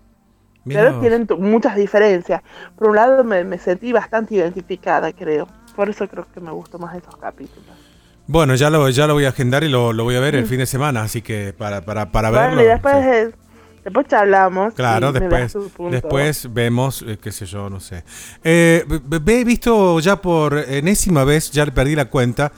Mirá 0.66 0.90
Pero 0.90 0.96
vos. 0.96 1.02
tienen 1.02 1.28
muchas 1.38 1.76
diferencias. 1.76 2.42
Por 2.76 2.90
un 2.90 2.96
lado 2.96 3.24
me, 3.24 3.44
me 3.44 3.60
sentí 3.60 3.92
bastante 3.92 4.34
identificada, 4.34 5.14
creo. 5.14 5.48
Por 5.76 5.90
eso 5.90 6.08
creo 6.08 6.26
que 6.34 6.40
me 6.42 6.52
gustó 6.52 6.80
más 6.80 6.96
esos 6.96 7.16
capítulos. 7.18 7.78
Bueno, 8.26 8.56
ya 8.56 8.70
lo, 8.70 8.90
ya 8.90 9.06
lo 9.06 9.14
voy 9.14 9.26
a 9.26 9.30
agendar 9.30 9.64
y 9.64 9.70
lo, 9.70 9.94
lo 9.94 10.04
voy 10.06 10.16
a 10.16 10.20
ver 10.20 10.36
el 10.36 10.46
fin 10.48 10.58
de 10.60 10.66
semana, 10.66 11.04
así 11.04 11.22
que 11.22 11.54
para, 11.54 11.82
para, 11.86 12.12
para 12.12 12.32
verlo. 12.32 12.48
Mm. 12.50 12.56
Bueno, 12.56 12.62
y 12.62 12.66
después, 12.66 12.96
sí. 12.96 13.36
Después 13.84 14.08
charlamos. 14.08 14.74
Claro, 14.74 15.12
después, 15.12 15.56
después 15.92 16.54
vemos, 16.54 17.04
eh, 17.08 17.18
qué 17.22 17.32
sé 17.32 17.46
yo, 17.46 17.70
no 17.70 17.80
sé. 17.80 18.04
Eh, 18.44 18.86
he 19.28 19.44
visto 19.44 20.00
ya 20.00 20.16
por 20.22 20.58
enésima 20.58 21.24
vez, 21.24 21.52
ya 21.52 21.66
le 21.66 21.72
perdí 21.72 21.96
la 21.96 22.06
cuenta, 22.06 22.52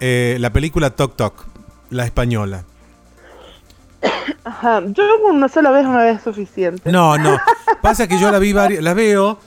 eh, 0.00 0.36
la 0.40 0.52
película 0.52 0.90
Tok 0.90 1.16
Tok, 1.16 1.46
la 1.90 2.04
española. 2.04 2.64
Ajá, 4.44 4.82
yo 4.86 5.02
una 5.30 5.48
sola 5.48 5.70
vez, 5.70 5.84
una 5.86 6.02
vez 6.04 6.16
es 6.18 6.22
suficiente. 6.22 6.90
No, 6.90 7.18
no. 7.18 7.38
Pasa 7.82 8.06
que 8.06 8.18
yo 8.20 8.30
la 8.30 8.38
vi 8.38 8.52
vari- 8.52 8.80
la 8.80 8.94
veo 8.94 9.38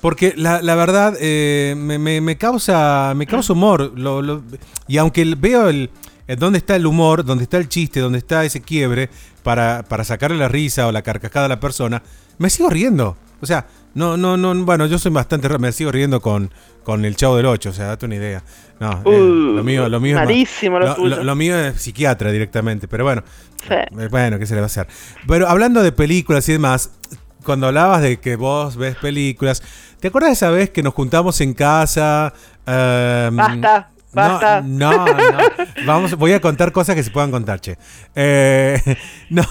porque 0.00 0.32
la, 0.36 0.62
la 0.62 0.74
verdad 0.74 1.14
me, 1.20 1.98
me- 1.98 2.20
me 2.20 2.36
causa 2.38 3.12
me 3.16 3.26
causa 3.26 3.52
humor. 3.52 3.92
Lo- 3.98 4.22
lo- 4.22 4.42
y 4.86 4.98
aunque 4.98 5.24
veo 5.36 5.68
el 5.68 5.90
dónde 6.36 6.58
está 6.58 6.76
el 6.76 6.86
humor, 6.86 7.24
dónde 7.24 7.44
está 7.44 7.56
el 7.58 7.68
chiste, 7.68 8.00
dónde 8.00 8.18
está 8.18 8.44
ese 8.44 8.60
quiebre 8.60 9.08
para, 9.42 9.84
para 9.88 10.04
sacarle 10.04 10.36
la 10.36 10.48
risa 10.48 10.86
o 10.86 10.92
la 10.92 11.02
carcajada 11.02 11.46
a 11.46 11.48
la 11.48 11.60
persona, 11.60 12.02
me 12.38 12.50
sigo 12.50 12.68
riendo. 12.70 13.16
O 13.40 13.46
sea, 13.46 13.66
no, 13.94 14.16
no, 14.16 14.36
no, 14.36 14.54
bueno, 14.64 14.86
yo 14.86 14.98
soy 14.98 15.12
bastante, 15.12 15.48
me 15.58 15.70
sigo 15.72 15.92
riendo 15.92 16.20
con, 16.20 16.50
con 16.84 17.04
el 17.04 17.14
Chavo 17.16 17.36
del 17.36 17.46
8, 17.46 17.70
o 17.70 17.72
sea, 17.72 17.86
date 17.86 18.06
una 18.06 18.16
idea. 18.16 18.42
No, 18.80 18.92
eh, 19.06 19.20
Uh, 19.20 19.54
lo 19.56 19.64
mío, 19.64 19.88
lo 19.88 20.00
mío 20.00 20.16
es 20.18 20.24
malísimo 20.24 20.78
lo 20.78 20.96
lo, 20.98 21.06
lo- 21.06 21.24
lo 21.24 21.34
mío 21.36 21.56
es 21.58 21.80
psiquiatra 21.80 22.30
directamente, 22.32 22.88
pero 22.88 23.04
bueno. 23.04 23.22
Sí. 23.66 23.74
Eh, 23.74 24.08
Bueno, 24.10 24.38
¿qué 24.38 24.46
se 24.46 24.54
le 24.54 24.60
va 24.60 24.66
a 24.66 24.66
hacer? 24.66 24.86
Pero 25.26 25.48
hablando 25.48 25.82
de 25.82 25.92
películas 25.92 26.48
y 26.48 26.52
demás, 26.52 26.90
cuando 27.44 27.68
hablabas 27.68 28.02
de 28.02 28.18
que 28.18 28.36
vos 28.36 28.76
ves 28.76 28.96
películas, 28.96 29.62
¿te 30.00 30.08
acuerdas 30.08 30.32
esa 30.32 30.50
vez 30.50 30.70
que 30.70 30.82
nos 30.82 30.94
juntamos 30.94 31.40
en 31.40 31.54
casa? 31.54 32.32
Em, 32.66 33.34
Basta, 33.36 33.90
basta. 34.18 34.60
No, 34.62 34.90
no, 35.06 35.06
no. 35.06 35.38
Vamos, 35.86 36.14
voy 36.16 36.32
a 36.32 36.40
contar 36.40 36.72
cosas 36.72 36.94
que 36.94 37.02
se 37.02 37.10
puedan 37.10 37.30
contar, 37.30 37.60
che. 37.60 37.76
Eh, 38.14 38.80
no, 39.30 39.42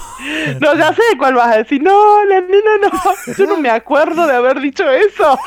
No, 0.60 0.74
ya 0.76 0.92
sé 0.92 1.02
cuál 1.18 1.34
vas 1.34 1.54
a 1.54 1.58
decir. 1.58 1.82
No, 1.82 2.24
la 2.24 2.40
nena 2.40 2.78
no. 2.82 3.34
Yo 3.36 3.46
no 3.46 3.58
me 3.58 3.70
acuerdo 3.70 4.26
de 4.26 4.34
haber 4.34 4.60
dicho 4.60 4.84
eso. 4.90 5.38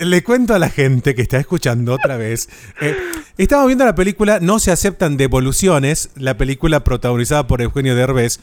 le 0.00 0.22
cuento 0.22 0.54
a 0.54 0.58
la 0.58 0.68
gente 0.70 1.14
que 1.14 1.22
está 1.22 1.38
escuchando 1.38 1.94
otra 1.94 2.16
vez. 2.16 2.48
eh, 2.80 2.96
estamos 3.36 3.66
viendo 3.66 3.84
la 3.84 3.94
película 3.94 4.38
No 4.40 4.58
se 4.58 4.70
aceptan 4.70 5.16
devoluciones, 5.16 6.10
la 6.16 6.36
película 6.36 6.84
protagonizada 6.84 7.46
por 7.46 7.62
Eugenio 7.62 7.94
Derbez, 7.96 8.40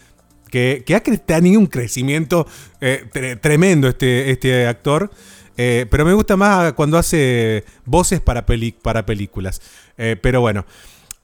que, 0.52 0.84
que 0.86 0.96
ha 0.96 1.00
tenido 1.02 1.60
un 1.60 1.68
crecimiento 1.68 2.48
eh, 2.82 3.06
tre- 3.14 3.40
tremendo 3.40 3.88
este, 3.88 4.32
este 4.32 4.68
actor. 4.68 5.12
Eh, 5.58 5.86
pero 5.90 6.06
me 6.06 6.14
gusta 6.14 6.36
más 6.38 6.74
cuando 6.74 6.98
hace 6.98 7.64
voces 7.86 8.22
para, 8.22 8.46
peli- 8.46 8.72
para 8.82 9.06
películas. 9.06 9.62
Eh, 9.98 10.16
pero 10.22 10.42
bueno. 10.42 10.66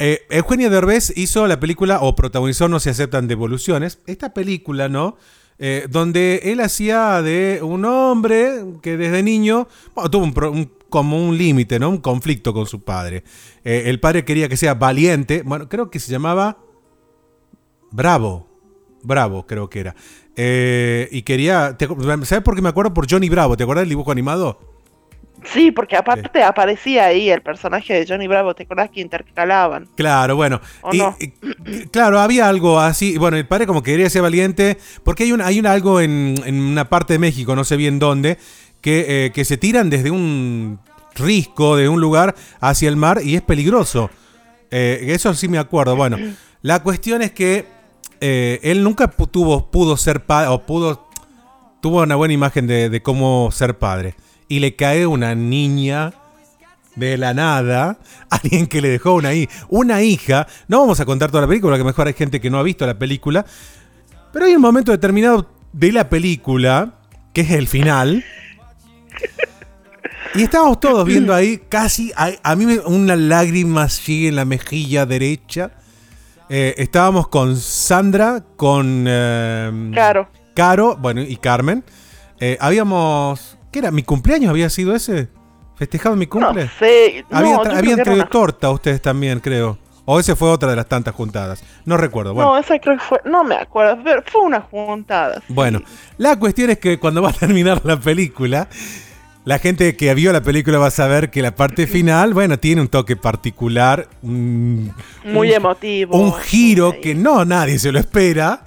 Eh, 0.04 0.22
Eugenio 0.32 0.72
Derbez 0.72 1.14
hizo 1.16 1.46
la 1.46 1.60
película, 1.60 2.00
o 2.02 2.16
protagonizó 2.16 2.68
No 2.68 2.80
se 2.80 2.90
aceptan 2.90 3.28
devoluciones. 3.28 4.00
Esta 4.08 4.34
película, 4.34 4.90
¿no? 4.90 5.16
Eh, 5.60 5.86
donde 5.92 6.42
él 6.46 6.60
hacía 6.60 7.22
de 7.22 7.60
un 7.62 7.86
hombre 7.86 8.64
que 8.82 8.98
desde 8.98 9.22
niño 9.22 9.68
tuvo 10.10 10.32
como 10.90 11.24
un 11.24 11.38
límite, 11.38 11.78
¿no? 11.78 11.90
Un 11.90 12.00
conflicto 12.00 12.52
con 12.52 12.66
su 12.66 12.84
padre. 12.84 13.24
El 13.64 14.00
padre 14.00 14.26
quería 14.26 14.50
que 14.50 14.58
sea 14.58 14.74
valiente. 14.74 15.44
Bueno, 15.46 15.70
creo 15.70 15.92
que 15.92 16.00
se 16.00 16.12
llamaba 16.12 16.58
Bravo. 17.92 18.48
Bravo, 19.04 19.46
creo 19.48 19.70
que 19.70 19.80
era. 19.80 19.96
Eh, 20.36 21.08
y 21.12 21.24
quería. 21.24 21.76
te 21.78 21.88
¿Sabes 22.26 22.44
por 22.44 22.56
qué 22.56 22.62
me 22.62 22.70
acuerdo? 22.70 22.94
Por 22.94 23.10
Johnny 23.10 23.30
Bravo. 23.30 23.58
¿Te 23.58 23.64
acuerdas 23.64 23.82
del 23.84 23.90
dibujo 23.90 24.12
animado? 24.12 24.60
Sí, 25.44 25.72
porque 25.72 25.96
aparte 25.98 26.44
aparecía 26.44 27.06
ahí 27.06 27.30
el 27.32 27.42
personaje 27.42 27.94
de 27.96 28.06
Johnny 28.08 28.28
Bravo. 28.28 28.54
¿Te 28.54 28.64
acordás 28.64 28.92
que 28.92 29.02
intercalaban? 29.02 29.88
Claro, 29.96 30.36
bueno. 30.36 30.62
¿O 30.82 30.94
Y- 30.94 30.98
no? 31.00 31.18
y- 31.20 31.88
claro, 31.88 32.20
había 32.20 32.48
algo 32.48 32.80
así. 32.80 33.18
Bueno, 33.18 33.38
el 33.38 33.48
padre 33.48 33.66
como 33.66 33.82
que 33.82 33.92
quería 33.92 34.10
ser 34.10 34.22
valiente. 34.22 34.78
Porque 35.04 35.24
hay, 35.24 35.32
un, 35.32 35.42
hay 35.42 35.60
un 35.60 35.66
algo 35.66 36.00
en, 36.00 36.36
en 36.46 36.62
una 36.62 36.90
parte 36.90 37.14
de 37.14 37.20
México, 37.20 37.56
no 37.56 37.64
sé 37.64 37.76
bien 37.76 37.98
dónde, 37.98 38.38
que, 38.82 39.26
eh, 39.26 39.32
que 39.32 39.44
se 39.44 39.58
tiran 39.58 39.90
desde 39.90 40.12
un 40.12 40.80
risco, 41.16 41.76
de 41.76 41.90
un 41.90 42.00
lugar 42.00 42.36
hacia 42.60 42.88
el 42.88 42.96
mar 42.96 43.20
y 43.24 43.36
es 43.36 43.42
peligroso. 43.42 44.12
Eh, 44.70 45.08
eso 45.10 45.34
sí 45.34 45.48
me 45.48 45.58
acuerdo. 45.58 45.96
Bueno, 45.96 46.18
la 46.62 46.84
cuestión 46.84 47.24
es 47.24 47.32
que 47.32 47.66
eh, 48.22 48.60
él 48.64 48.84
nunca 48.84 49.10
pudo 49.10 49.98
ser 49.98 50.26
padre, 50.26 50.48
o 50.50 50.66
pudo, 50.66 51.08
tuvo 51.82 52.02
una 52.04 52.16
buena 52.16 52.34
imagen 52.34 52.68
de, 52.68 53.02
cómo 53.04 53.50
ser 53.52 53.78
padre. 53.78 54.16
Y 54.48 54.60
le 54.60 54.76
cae 54.76 55.06
una 55.06 55.36
niña 55.36 56.14
de 56.96 57.18
la 57.18 57.34
nada, 57.34 57.98
alguien 58.30 58.68
que 58.68 58.82
le 58.82 58.90
dejó 58.90 59.14
una, 59.16 59.32
una 59.70 60.02
hija. 60.02 60.48
No 60.68 60.80
vamos 60.80 61.00
a 61.00 61.06
contar 61.06 61.30
toda 61.32 61.42
la 61.42 61.48
película, 61.48 61.78
que 61.78 61.84
mejor 61.84 62.08
hay 62.08 62.14
gente 62.14 62.40
que 62.40 62.50
no 62.50 62.60
ha 62.60 62.64
visto 62.64 62.86
la 62.86 62.98
película. 62.98 63.46
Pero 64.32 64.46
hay 64.46 64.56
un 64.56 64.62
momento 64.62 64.92
determinado 64.92 65.50
de 65.74 65.92
la 65.92 66.10
película, 66.10 66.94
que 67.34 67.42
es 67.42 67.52
el 67.52 67.68
final, 67.68 68.24
Y 70.34 70.44
estábamos 70.44 70.80
todos 70.80 71.06
viendo 71.06 71.34
ahí, 71.34 71.62
casi, 71.68 72.14
a, 72.16 72.32
a 72.44 72.56
mí 72.56 72.66
me- 72.66 72.80
una 72.80 73.18
lágrima 73.18 73.90
sigue 73.90 74.30
en 74.30 74.38
la 74.38 74.46
mejilla 74.46 75.06
derecha. 75.06 75.72
Eh, 76.54 76.76
estábamos 76.78 77.30
con 77.30 77.56
Sandra, 77.56 78.44
con 78.58 79.06
eh, 79.08 79.90
Claro. 79.94 80.28
Caro, 80.54 80.98
bueno, 80.98 81.22
y 81.22 81.38
Carmen. 81.38 81.82
Eh, 82.42 82.58
habíamos, 82.60 83.58
¿qué 83.72 83.80
era? 83.80 83.90
¿Mi 83.92 84.04
cumpleaños 84.04 84.50
había 84.50 84.70
sido 84.70 84.94
ese? 84.94 85.30
¿Festejado 85.78 86.16
mi 86.18 86.26
No 86.26 86.30
cumple? 86.30 86.70
sé. 86.78 87.24
no, 87.30 87.40
yo 87.42 87.58
tra- 87.60 87.64
creo 87.64 87.78
habían 87.78 88.04
traído 88.04 88.26
torta 88.28 88.70
ustedes 88.70 89.02
también, 89.02 89.40
creo. 89.40 89.78
O 90.04 90.20
ese 90.20 90.36
fue 90.36 90.50
otra 90.50 90.70
de 90.70 90.76
las 90.76 90.88
tantas 90.88 91.16
juntadas. 91.16 91.64
No 91.86 91.96
recuerdo. 91.96 92.34
Bueno. 92.34 92.52
No, 92.52 92.58
esa 92.58 92.78
creo 92.80 92.98
que 92.98 93.04
fue. 93.04 93.22
No 93.24 93.46
me 93.46 93.56
acuerdo, 93.56 93.98
pero 94.04 94.22
fue 94.26 94.42
una 94.42 94.60
juntada. 94.60 95.36
sí. 95.48 95.54
Bueno, 95.54 95.80
la 96.18 96.38
cuestión 96.38 96.70
es 96.72 96.80
que 96.80 97.00
cuando 97.00 97.22
va 97.22 97.30
a 97.30 97.34
terminar 97.40 97.80
la 97.86 97.98
película, 97.98 98.68
la 99.44 99.58
gente 99.60 99.96
que 99.96 100.14
vio 100.14 100.32
la 100.32 100.42
película 100.44 100.78
va 100.78 100.88
a 100.88 100.92
saber 100.92 101.32
que 101.32 101.42
la 101.42 101.56
parte 101.56 101.88
final, 101.88 102.34
bueno, 102.34 102.60
tiene 102.60 102.82
un 102.82 102.88
toque 102.88 103.16
particular, 103.16 104.08
un, 104.22 104.94
Muy 105.26 105.50
un- 105.50 105.54
emotivo. 105.56 106.18
un 106.18 106.34
giro 106.34 106.96
que 107.02 107.16
no 107.16 107.44
nadie 107.46 107.80
se 107.80 107.92
lo 107.92 108.00
espera. 108.00 108.64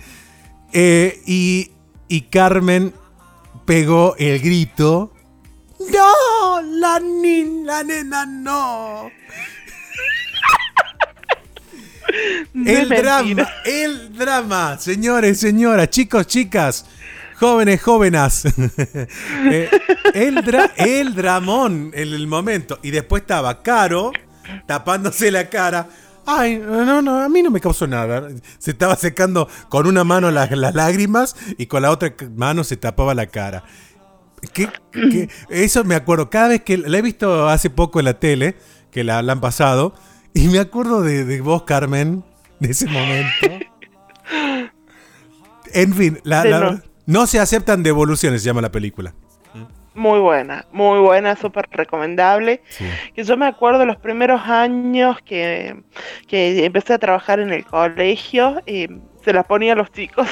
eh, 0.72 1.20
y, 1.26 1.70
y 2.08 2.22
Carmen 2.22 2.92
pegó 3.64 4.16
el 4.18 4.40
grito. 4.40 5.12
¡No! 5.92 6.60
La, 6.62 6.98
ni- 7.00 7.62
la 7.64 7.82
nena 7.84 8.26
no. 8.26 9.10
El 12.54 12.88
mentira. 12.88 13.22
drama, 13.22 13.48
el 13.64 14.16
drama, 14.16 14.78
señores, 14.78 15.40
señoras, 15.40 15.88
chicos, 15.90 16.26
chicas, 16.26 16.84
jóvenes, 17.44 17.82
jóvenes. 17.82 18.44
Eh, 19.50 19.68
el, 20.14 20.36
dra- 20.36 20.72
el 20.76 21.14
dramón 21.14 21.90
en 21.94 22.08
el 22.14 22.26
momento. 22.26 22.78
Y 22.82 22.90
después 22.90 23.22
estaba 23.22 23.62
Caro 23.62 24.12
tapándose 24.66 25.30
la 25.30 25.48
cara. 25.50 25.86
Ay, 26.26 26.56
no, 26.58 27.02
no, 27.02 27.18
a 27.22 27.28
mí 27.28 27.42
no 27.42 27.50
me 27.50 27.60
causó 27.60 27.86
nada. 27.86 28.28
Se 28.58 28.70
estaba 28.70 28.96
secando 28.96 29.46
con 29.68 29.86
una 29.86 30.04
mano 30.04 30.30
las, 30.30 30.50
las 30.52 30.74
lágrimas 30.74 31.36
y 31.58 31.66
con 31.66 31.82
la 31.82 31.90
otra 31.90 32.14
mano 32.34 32.64
se 32.64 32.76
tapaba 32.78 33.14
la 33.14 33.26
cara. 33.26 33.64
¿Qué- 34.52 34.70
qué? 34.92 35.28
Eso 35.50 35.84
me 35.84 35.94
acuerdo. 35.94 36.30
Cada 36.30 36.48
vez 36.48 36.62
que 36.62 36.78
la 36.78 36.96
he 36.98 37.02
visto 37.02 37.48
hace 37.48 37.68
poco 37.70 37.98
en 37.98 38.06
la 38.06 38.18
tele, 38.18 38.56
que 38.90 39.04
la, 39.04 39.20
la 39.22 39.32
han 39.32 39.40
pasado, 39.40 39.94
y 40.32 40.48
me 40.48 40.58
acuerdo 40.60 41.02
de, 41.02 41.24
de 41.24 41.40
vos, 41.42 41.64
Carmen, 41.64 42.24
de 42.60 42.70
ese 42.70 42.86
momento. 42.86 43.46
En 45.72 45.92
fin, 45.92 46.20
la- 46.22 46.44
la- 46.44 46.82
no. 47.06 47.26
se 47.26 47.38
aceptan 47.38 47.82
devoluciones, 47.82 48.42
se 48.42 48.46
llama 48.46 48.62
la 48.62 48.70
película. 48.70 49.14
Muy 49.94 50.18
buena, 50.18 50.66
muy 50.72 50.98
buena, 50.98 51.36
súper 51.36 51.68
recomendable. 51.70 52.62
Que 53.14 53.22
yo 53.22 53.36
me 53.36 53.46
acuerdo 53.46 53.86
los 53.86 53.96
primeros 53.96 54.40
años 54.42 55.18
que, 55.24 55.82
que 56.26 56.64
empecé 56.64 56.94
a 56.94 56.98
trabajar 56.98 57.38
en 57.38 57.52
el 57.52 57.64
colegio, 57.64 58.60
eh, 58.66 58.88
se 59.24 59.32
las 59.32 59.46
ponía 59.46 59.74
a 59.74 59.76
los 59.76 59.92
chicos. 59.92 60.26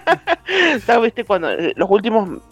¿Sabes? 0.84 1.04
¿Viste? 1.04 1.24
Cuando 1.24 1.50
eh, 1.50 1.72
los 1.74 1.88
últimos 1.90 2.42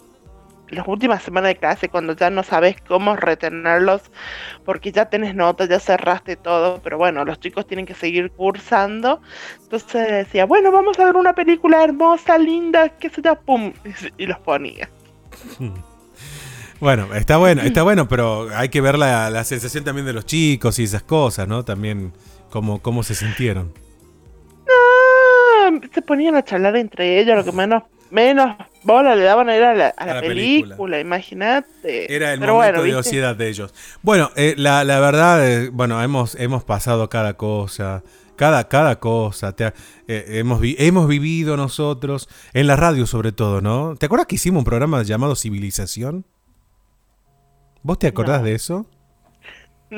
las 0.69 0.87
últimas 0.87 1.23
semanas 1.23 1.49
de 1.49 1.55
clase, 1.57 1.89
cuando 1.89 2.15
ya 2.15 2.29
no 2.29 2.43
sabes 2.43 2.75
cómo 2.87 3.15
retenerlos, 3.15 4.01
porque 4.63 4.91
ya 4.91 5.05
tenés 5.05 5.35
notas, 5.35 5.69
ya 5.69 5.79
cerraste 5.79 6.35
todo, 6.35 6.81
pero 6.83 6.97
bueno, 6.97 7.23
los 7.25 7.39
chicos 7.39 7.67
tienen 7.67 7.85
que 7.85 7.93
seguir 7.93 8.31
cursando. 8.31 9.21
Entonces 9.63 10.11
decía, 10.11 10.45
bueno, 10.45 10.71
vamos 10.71 10.99
a 10.99 11.05
ver 11.05 11.15
una 11.15 11.33
película 11.33 11.83
hermosa, 11.83 12.37
linda, 12.37 12.89
que 12.89 13.09
se 13.09 13.21
da, 13.21 13.35
pum, 13.35 13.73
y 14.17 14.25
los 14.25 14.39
ponía. 14.39 14.89
Bueno, 16.81 17.15
está 17.15 17.37
bueno, 17.37 17.61
está 17.61 17.83
bueno, 17.83 18.09
pero 18.09 18.49
hay 18.53 18.67
que 18.67 18.81
ver 18.81 18.97
la, 18.97 19.29
la 19.29 19.45
sensación 19.45 19.85
también 19.85 20.05
de 20.05 20.11
los 20.11 20.25
chicos 20.25 20.77
y 20.77 20.83
esas 20.83 21.03
cosas, 21.03 21.47
¿no? 21.47 21.63
También 21.63 22.11
cómo, 22.49 22.81
cómo 22.81 23.01
se 23.01 23.15
sintieron. 23.15 23.73
Ah, 24.67 25.71
se 25.93 26.01
ponían 26.01 26.35
a 26.35 26.43
charlar 26.43 26.75
entre 26.75 27.21
ellos, 27.21 27.37
lo 27.37 27.45
que 27.45 27.53
menos 27.53 27.83
menos 28.15 28.55
bola 28.83 29.15
le 29.15 29.23
daban 29.23 29.49
a 29.49 29.55
la, 29.57 29.87
a 29.89 30.05
la 30.05 30.13
la 30.15 30.21
película, 30.21 30.75
película. 30.75 30.99
imagínate. 30.99 32.13
Era 32.15 32.33
el 32.33 32.39
Pero 32.39 32.53
momento 32.55 32.81
bueno, 32.81 32.83
de 32.83 33.35
de 33.35 33.49
ellos. 33.49 33.73
Bueno, 34.01 34.31
eh, 34.35 34.55
la, 34.57 34.83
la 34.83 34.99
verdad, 34.99 35.47
eh, 35.47 35.69
bueno, 35.71 36.01
hemos, 36.01 36.35
hemos 36.35 36.63
pasado 36.63 37.09
cada 37.09 37.35
cosa. 37.35 38.01
Cada, 38.35 38.67
cada 38.67 38.99
cosa. 38.99 39.55
Te- 39.55 39.73
eh, 40.07 40.25
hemos, 40.39 40.59
vi- 40.59 40.75
hemos 40.79 41.07
vivido 41.07 41.55
nosotros, 41.57 42.27
en 42.53 42.67
la 42.67 42.75
radio 42.75 43.05
sobre 43.05 43.31
todo, 43.31 43.61
¿no? 43.61 43.95
¿Te 43.97 44.07
acuerdas 44.07 44.27
que 44.27 44.35
hicimos 44.35 44.59
un 44.59 44.65
programa 44.65 45.03
llamado 45.03 45.35
Civilización? 45.35 46.25
¿Vos 47.83 47.97
te 47.99 48.07
acordás 48.07 48.39
No. 48.41 48.45
de 48.47 48.53
eso? 48.55 48.85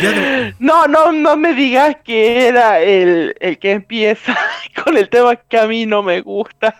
De- 0.00 0.54
No, 0.58 0.86
no, 0.86 1.12
no 1.12 1.36
me 1.36 1.54
digas 1.54 1.96
que 2.04 2.48
era 2.48 2.80
el, 2.80 3.34
el 3.40 3.58
que 3.58 3.72
empieza 3.72 4.36
con 4.84 4.96
el 4.96 5.08
tema 5.08 5.36
que 5.36 5.58
a 5.58 5.66
mí 5.66 5.86
no 5.86 6.02
me 6.02 6.20
gusta. 6.20 6.74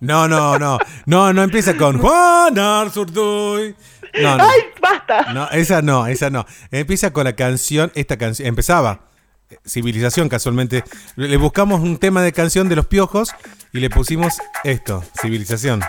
No, 0.00 0.26
no, 0.28 0.58
no. 0.58 0.78
No, 1.06 1.32
no 1.32 1.42
empieza 1.42 1.76
con 1.76 1.98
Juan 1.98 2.58
Arzurduy. 2.58 3.74
No, 4.20 4.36
no. 4.36 4.44
¡Ay, 4.44 4.60
basta! 4.80 5.32
No, 5.32 5.48
esa 5.50 5.82
no, 5.82 6.06
esa 6.06 6.30
no. 6.30 6.46
Empieza 6.70 7.12
con 7.12 7.24
la 7.24 7.34
canción, 7.34 7.92
esta 7.94 8.16
canción, 8.16 8.48
empezaba. 8.48 9.00
eh, 9.50 9.58
Civilización 9.66 10.28
casualmente. 10.28 10.84
Le 11.16 11.28
le 11.28 11.36
buscamos 11.36 11.80
un 11.80 11.98
tema 11.98 12.22
de 12.22 12.32
canción 12.32 12.68
de 12.68 12.76
los 12.76 12.86
piojos 12.86 13.30
y 13.72 13.78
le 13.80 13.90
pusimos 13.90 14.38
esto, 14.64 15.04
Civilización. 15.20 15.80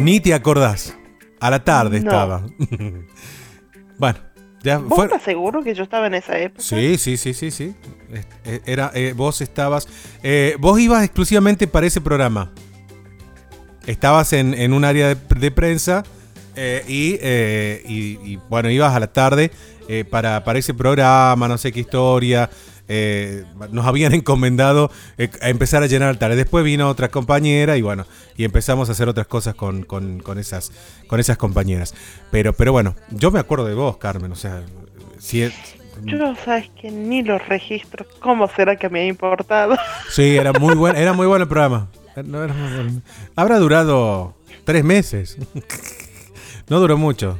Ni 0.00 0.20
te 0.20 0.34
acordás. 0.34 0.96
A 1.40 1.50
la 1.50 1.64
tarde 1.64 2.00
No. 2.00 2.10
estaba. 2.10 2.42
bueno, 3.98 4.18
ya 4.62 4.78
¿Vos 4.78 4.94
fue. 4.94 5.06
estás 5.06 5.22
seguro 5.22 5.62
que 5.62 5.74
yo 5.74 5.82
estaba 5.84 6.06
en 6.06 6.14
esa 6.14 6.38
época? 6.38 6.62
Sí, 6.62 6.98
sí, 6.98 7.16
sí, 7.16 7.32
sí, 7.32 7.50
sí. 7.50 7.74
Eh, 8.12 8.24
eh, 8.44 8.60
Era, 8.66 8.90
eh, 8.94 9.12
vos 9.16 9.40
estabas. 9.40 9.86
eh, 10.22 10.56
vos 10.58 10.78
ibas 10.80 11.04
exclusivamente 11.04 11.66
para 11.66 11.86
ese 11.86 12.00
programa. 12.00 12.50
Estabas 13.86 14.32
en, 14.32 14.54
en 14.54 14.72
un 14.72 14.84
área 14.84 15.14
de, 15.14 15.50
prensa 15.50 16.04
y, 16.86 17.14
y- 17.22 18.38
bueno, 18.48 18.70
ibas 18.70 18.94
a 18.94 19.00
la 19.00 19.06
tarde 19.12 19.50
para, 20.10 20.44
para 20.44 20.58
ese 20.58 20.74
programa, 20.74 21.48
no 21.48 21.56
sé 21.58 21.72
qué 21.72 21.80
historia. 21.80 22.50
nos 23.72 23.86
habían 23.86 24.12
encomendado 24.20 24.90
a 25.40 25.48
empezar 25.48 25.82
a 25.82 25.86
llenar 25.86 26.10
altares. 26.10 26.36
Después 26.36 26.62
vino 26.64 26.88
otra 26.88 27.08
compañera 27.08 27.76
y 27.78 27.82
bueno, 27.82 28.06
y 28.36 28.44
empezamos 28.44 28.88
a 28.90 28.92
hacer 28.92 29.08
otras 29.08 29.26
cosas 29.26 29.54
con, 29.54 29.82
con- 29.84 30.20
con 30.20 30.38
esas, 30.38 30.70
con 31.06 31.18
esas 31.18 31.38
compañeras. 31.38 31.94
Pero, 32.30 32.52
pero 32.52 32.72
bueno, 32.72 32.94
yo 33.10 33.30
me 33.30 33.40
acuerdo 33.40 33.64
de 33.64 33.74
vos, 33.74 33.96
Carmen. 33.96 34.30
O 34.30 34.36
sea, 34.36 34.62
si 35.18 35.50
Yo 36.04 36.34
sabes 36.44 36.70
que 36.80 36.90
ni 36.90 37.22
los 37.22 37.46
registros. 37.48 38.06
¿Cómo 38.20 38.48
será 38.48 38.76
que 38.76 38.88
me 38.88 39.00
ha 39.00 39.06
importado? 39.06 39.76
Sí, 40.10 40.36
era 40.36 40.52
muy 40.52 40.74
bueno, 40.74 40.98
era 40.98 41.12
muy 41.12 41.26
bueno 41.26 41.44
el 41.44 41.48
programa. 41.48 41.88
No, 42.24 42.42
era 42.42 42.52
muy 42.52 42.72
bueno. 42.74 43.02
Habrá 43.36 43.58
durado 43.58 44.34
tres 44.64 44.84
meses. 44.84 45.36
No 46.68 46.78
duró 46.78 46.96
mucho. 46.96 47.36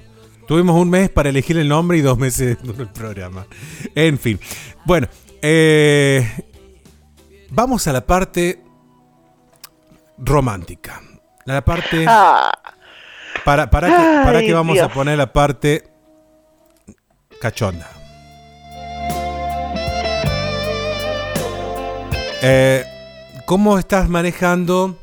Tuvimos 0.49 0.75
un 0.75 0.91
mes 0.91 1.09
para 1.09 1.29
elegir 1.29 1.57
el 1.57 1.69
nombre 1.69 1.97
y 1.97 2.01
dos 2.01 2.19
meses 2.19 2.59
duró 2.65 2.83
el 2.83 2.89
programa. 2.89 3.47
En 3.95 4.19
fin. 4.19 4.41
Bueno, 4.85 5.07
eh, 5.41 6.29
vamos 7.51 7.87
a 7.87 7.93
la 7.93 8.05
parte 8.05 8.61
romántica. 10.19 11.01
La 11.45 11.65
parte. 11.65 12.05
Ah, 12.09 12.51
Para, 13.45 13.71
para, 13.71 13.87
que, 13.87 13.95
para 13.95 14.39
Ay, 14.41 14.47
que 14.49 14.53
vamos 14.53 14.81
a 14.81 14.89
poner 14.89 15.17
la 15.17 15.33
parte 15.33 15.85
cachonda. 17.41 17.89
Eh, 22.43 22.85
¿Cómo 23.47 23.79
estás 23.79 24.09
manejando? 24.09 24.97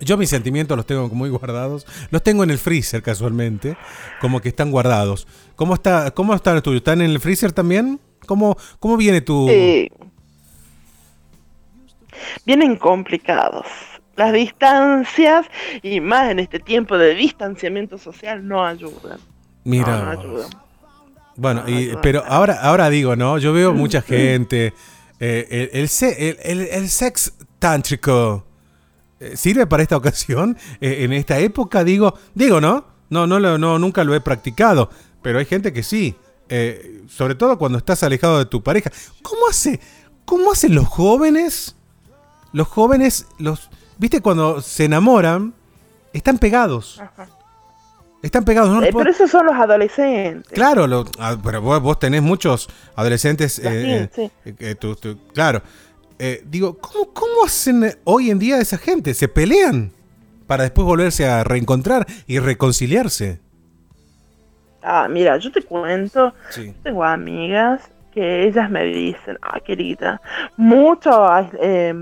Yo 0.00 0.16
mis 0.16 0.30
sentimientos 0.30 0.76
los 0.76 0.86
tengo 0.86 1.08
muy 1.08 1.28
guardados. 1.28 1.86
Los 2.10 2.22
tengo 2.22 2.44
en 2.44 2.50
el 2.50 2.58
freezer 2.58 3.02
casualmente, 3.02 3.76
como 4.20 4.40
que 4.40 4.48
están 4.48 4.70
guardados. 4.70 5.26
¿Cómo 5.56 5.74
está, 5.74 6.12
cómo 6.12 6.34
están 6.34 6.54
los 6.54 6.62
tuyos? 6.62 6.78
¿Están 6.78 7.00
en 7.02 7.10
el 7.10 7.20
freezer 7.20 7.52
también? 7.52 7.98
¿Cómo, 8.26 8.56
cómo 8.78 8.96
viene 8.96 9.20
tu...? 9.20 9.48
eh, 9.50 9.90
vienen 12.44 12.76
complicados. 12.76 13.66
Las 14.16 14.32
distancias 14.32 15.46
y 15.82 16.00
más 16.00 16.30
en 16.30 16.40
este 16.40 16.58
tiempo 16.60 16.96
de 16.98 17.14
distanciamiento 17.14 17.98
social 17.98 18.46
no 18.46 18.64
ayudan. 18.64 19.18
Mira, 19.64 19.98
No, 19.98 20.04
no 20.04 20.20
ayudan. 20.20 20.50
Bueno, 21.36 21.62
No, 21.66 21.68
y- 21.70 21.86
no, 21.92 22.00
pero 22.00 22.24
ahora, 22.26 22.60
ahora 22.62 22.88
digo, 22.90 23.14
¿no? 23.16 23.38
Yo 23.38 23.52
veo 23.52 23.72
mucha 23.72 24.00
gente. 24.02 24.74
Eh, 25.20 25.70
el, 25.72 25.88
el, 26.42 26.60
el- 26.68 26.88
sex 26.88 27.32
tántrico 27.58 28.44
eh, 29.20 29.36
sirve 29.36 29.66
para 29.66 29.82
esta 29.82 29.96
ocasión. 29.96 30.56
Eh, 30.80 31.04
en 31.04 31.12
esta 31.12 31.38
época, 31.38 31.82
digo, 31.84 32.14
digo, 32.34 32.60
¿no? 32.60 32.86
No, 33.10 33.26
no, 33.26 33.38
no, 33.58 33.78
nunca 33.78 34.04
lo 34.04 34.14
he 34.14 34.20
practicado. 34.20 34.90
Pero 35.22 35.38
hay 35.38 35.44
gente 35.46 35.72
que 35.72 35.82
sí. 35.82 36.14
Sobre 37.08 37.34
todo 37.34 37.58
cuando 37.58 37.78
estás 37.78 38.02
alejado 38.02 38.38
de 38.38 38.46
tu 38.46 38.62
pareja. 38.62 38.90
¿Cómo 39.22 39.48
hace? 39.48 39.80
¿Cómo 40.24 40.52
hacen 40.52 40.74
los 40.74 40.86
jóvenes? 40.86 41.74
Los 42.52 42.68
jóvenes, 42.68 43.26
los 43.38 43.68
viste, 43.98 44.20
cuando 44.22 44.60
se 44.62 44.84
enamoran, 44.84 45.54
están 46.12 46.38
pegados. 46.38 47.00
Ajá. 47.00 47.28
Están 48.22 48.44
pegados, 48.44 48.70
¿no? 48.70 48.82
Eh, 48.82 48.90
pero 48.92 49.10
esos 49.10 49.30
son 49.30 49.46
los 49.46 49.54
adolescentes. 49.54 50.50
Claro, 50.52 50.86
lo- 50.88 51.04
ah, 51.18 51.36
pero 51.42 51.60
vos, 51.62 51.80
vos 51.80 51.98
tenés 52.00 52.20
muchos 52.22 52.68
adolescentes. 52.96 53.58
Eh, 53.60 54.08
teen, 54.12 54.30
eh, 54.44 54.54
eh, 54.58 54.74
tú- 54.74 54.96
tú- 54.96 55.18
claro. 55.32 55.62
Eh, 56.18 56.42
digo, 56.46 56.76
¿cómo, 56.78 57.12
¿cómo 57.14 57.44
hacen 57.44 57.96
hoy 58.04 58.30
en 58.30 58.40
día 58.40 58.58
esa 58.58 58.76
gente? 58.76 59.14
¿Se 59.14 59.28
pelean 59.28 59.92
para 60.48 60.64
después 60.64 60.84
volverse 60.84 61.26
a 61.28 61.44
reencontrar 61.44 62.06
y 62.26 62.40
reconciliarse? 62.40 63.38
Ah, 64.82 65.06
mira, 65.08 65.36
yo 65.38 65.52
te 65.52 65.62
cuento, 65.62 66.34
Sí. 66.50 66.72
tengo 66.82 67.04
amigas 67.04 67.82
que 68.18 68.46
ellas 68.48 68.68
me 68.68 68.82
dicen, 68.84 69.38
ah, 69.42 69.60
querida, 69.60 70.20
mucho, 70.56 71.12
eh, 71.60 71.94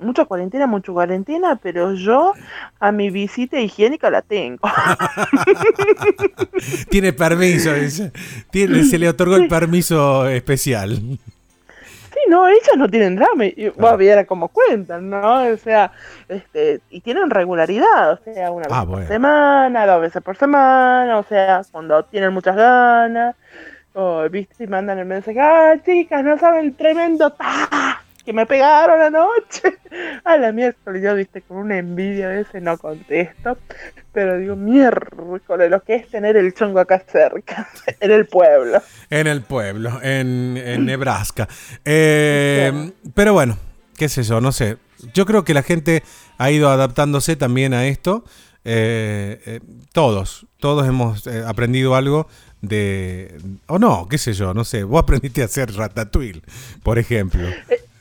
mucho 0.00 0.26
cuarentena, 0.28 0.68
mucho 0.68 0.92
cuarentena, 0.92 1.56
pero 1.60 1.94
yo 1.94 2.32
a 2.78 2.92
mi 2.92 3.10
visita 3.10 3.58
higiénica 3.58 4.08
la 4.10 4.22
tengo. 4.22 4.60
Tiene 6.90 7.12
permiso. 7.12 7.70
Tiene- 8.50 8.84
se 8.84 8.98
le 8.98 9.08
otorgó 9.08 9.36
el 9.36 9.48
permiso 9.48 10.28
especial. 10.28 10.96
Sí, 10.96 12.20
no, 12.28 12.46
ellas 12.46 12.76
no 12.76 12.88
tienen 12.88 13.16
drama. 13.16 13.46
Y 13.46 13.70
vos 13.70 13.98
vieras 13.98 14.26
cómo 14.26 14.48
cuentan, 14.48 15.10
¿no? 15.10 15.44
O 15.48 15.56
sea, 15.56 15.90
este, 16.28 16.80
y 16.90 17.00
tienen 17.00 17.30
regularidad, 17.30 18.12
o 18.12 18.18
sea, 18.24 18.52
una 18.52 18.68
vez 18.68 18.72
Ah, 18.72 18.80
por 18.82 18.88
bueno. 18.90 19.08
semana, 19.08 19.86
dos 19.86 20.00
veces 20.00 20.22
por 20.22 20.36
semana, 20.36 21.18
o 21.18 21.24
sea, 21.24 21.62
cuando 21.72 22.04
tienen 22.04 22.32
muchas 22.32 22.54
ganas, 22.54 23.34
o 23.94 24.28
viste 24.28 24.64
y 24.64 24.66
mandan 24.66 24.98
el 24.98 25.06
mensaje, 25.06 25.40
ah, 25.40 25.74
chicas, 25.84 26.22
no 26.22 26.38
saben 26.38 26.66
el 26.66 26.76
tremendo 26.76 27.32
ta 27.32 28.04
que 28.24 28.32
me 28.32 28.46
pegaron 28.46 29.00
anoche. 29.00 29.78
A 30.24 30.36
la 30.36 30.52
miércoles, 30.52 31.02
yo 31.02 31.14
viste, 31.14 31.42
con 31.42 31.58
una 31.58 31.78
envidia 31.78 32.26
a 32.26 32.30
veces 32.30 32.62
no 32.62 32.78
contesto, 32.78 33.58
pero 34.12 34.38
digo, 34.38 34.56
miércoles, 34.56 35.70
lo 35.70 35.82
que 35.82 35.96
es 35.96 36.08
tener 36.08 36.36
el 36.36 36.54
chongo 36.54 36.80
acá 36.80 37.02
cerca, 37.06 37.68
en 38.00 38.10
el 38.10 38.26
pueblo. 38.26 38.82
En 39.10 39.26
el 39.26 39.42
pueblo, 39.42 40.00
en, 40.02 40.56
en 40.56 40.84
Nebraska. 40.86 41.48
Eh, 41.84 42.92
pero 43.14 43.34
bueno, 43.34 43.58
qué 43.96 44.08
sé 44.08 44.22
yo, 44.22 44.40
no 44.40 44.52
sé. 44.52 44.78
Yo 45.12 45.26
creo 45.26 45.44
que 45.44 45.52
la 45.52 45.62
gente 45.62 46.02
ha 46.38 46.50
ido 46.50 46.70
adaptándose 46.70 47.36
también 47.36 47.74
a 47.74 47.86
esto. 47.86 48.24
Eh, 48.64 49.42
eh, 49.44 49.60
todos, 49.92 50.46
todos 50.58 50.88
hemos 50.88 51.26
aprendido 51.26 51.94
algo 51.94 52.26
de... 52.68 53.38
O 53.66 53.78
no, 53.78 54.08
qué 54.08 54.18
sé 54.18 54.32
yo, 54.32 54.54
no 54.54 54.64
sé. 54.64 54.84
Vos 54.84 55.02
aprendiste 55.02 55.42
a 55.42 55.46
hacer 55.46 55.72
ratatouille, 55.72 56.42
por 56.82 56.98
ejemplo. 56.98 57.46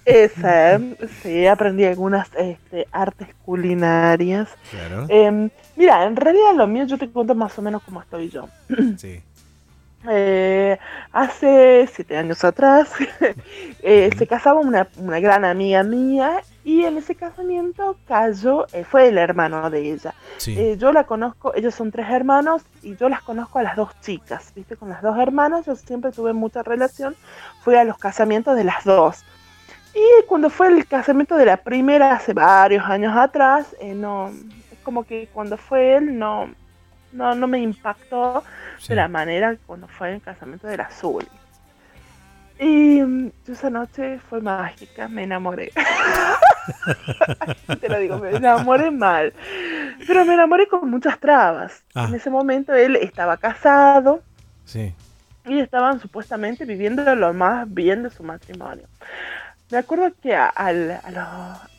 Esa, 0.05 0.79
sí, 1.21 1.47
aprendí 1.47 1.85
algunas 1.85 2.27
este, 2.35 2.87
artes 2.91 3.29
culinarias. 3.45 4.49
Claro. 4.69 5.05
Em, 5.07 5.49
mira, 5.75 6.05
en 6.05 6.15
realidad 6.15 6.55
lo 6.55 6.67
mío 6.67 6.85
yo 6.85 6.97
te 6.97 7.09
cuento 7.09 7.35
más 7.35 7.57
o 7.57 7.61
menos 7.61 7.81
cómo 7.83 8.01
estoy 8.01 8.29
yo. 8.29 8.49
Sí. 8.97 9.21
Eh, 10.09 10.77
hace 11.13 11.89
siete 11.93 12.17
años 12.17 12.43
atrás 12.43 12.89
eh, 13.81 14.09
se 14.17 14.27
casaba 14.27 14.59
una, 14.59 14.89
una 14.97 15.21
gran 15.21 15.45
amiga 15.45 15.81
mía 15.83 16.41
y 16.63 16.83
en 16.83 16.97
ese 16.97 17.15
casamiento 17.15 17.97
cayó, 18.07 18.65
eh, 18.71 18.83
fue 18.83 19.09
el 19.09 19.17
hermano 19.17 19.69
de 19.69 19.91
ella. 19.91 20.13
Sí. 20.37 20.57
Eh, 20.57 20.77
yo 20.77 20.93
la 20.93 21.05
conozco, 21.05 21.53
ellos 21.55 21.75
son 21.75 21.91
tres 21.91 22.09
hermanos 22.09 22.63
y 22.81 22.95
yo 22.95 23.09
las 23.09 23.21
conozco 23.21 23.59
a 23.59 23.63
las 23.63 23.75
dos 23.75 23.89
chicas, 24.01 24.53
¿viste? 24.55 24.77
Con 24.77 24.89
las 24.89 25.01
dos 25.01 25.17
hermanas 25.17 25.65
yo 25.65 25.75
siempre 25.75 26.11
tuve 26.11 26.33
mucha 26.33 26.63
relación, 26.63 27.15
fui 27.63 27.75
a 27.75 27.83
los 27.83 27.97
casamientos 27.97 28.55
de 28.55 28.63
las 28.63 28.83
dos. 28.85 29.25
Y 29.93 30.25
cuando 30.27 30.49
fue 30.49 30.67
el 30.67 30.87
casamiento 30.87 31.35
de 31.35 31.45
la 31.45 31.57
primera, 31.57 32.13
hace 32.15 32.33
varios 32.33 32.83
años 32.85 33.15
atrás, 33.15 33.75
eh, 33.79 33.93
no, 33.93 34.29
es 34.29 34.79
como 34.83 35.03
que 35.03 35.27
cuando 35.33 35.57
fue 35.57 35.97
él 35.97 36.17
no, 36.17 36.49
no, 37.11 37.35
no 37.35 37.47
me 37.47 37.59
impactó 37.59 38.43
sí. 38.79 38.89
de 38.89 38.95
la 38.95 39.07
manera 39.07 39.55
cuando 39.67 39.87
fue 39.87 40.13
el 40.13 40.21
casamiento 40.21 40.67
de 40.67 40.77
la. 40.77 40.89
Y 42.59 43.01
mm, 43.01 43.31
esa 43.47 43.69
noche 43.69 44.19
fue 44.29 44.41
mágica, 44.41 45.07
me 45.07 45.23
enamoré. 45.23 45.71
Te 47.81 47.89
lo 47.89 47.99
digo, 47.99 48.17
me 48.19 48.31
enamoré 48.31 48.91
mal. 48.91 49.33
Pero 50.07 50.25
me 50.25 50.33
enamoré 50.33 50.67
con 50.67 50.89
muchas 50.89 51.19
trabas. 51.19 51.83
Ah. 51.95 52.05
En 52.09 52.15
ese 52.15 52.29
momento 52.29 52.73
él 52.73 52.95
estaba 52.97 53.37
casado 53.37 54.21
Sí. 54.65 54.93
y 55.45 55.59
estaban 55.59 55.99
supuestamente 55.99 56.65
viviendo 56.65 57.15
lo 57.15 57.33
más 57.33 57.71
bien 57.73 58.03
de 58.03 58.09
su 58.09 58.23
matrimonio. 58.23 58.87
Me 59.71 59.77
acuerdo 59.79 60.11
que 60.21 60.35
a, 60.35 60.47
a 60.47 60.71
lo- 60.71 60.99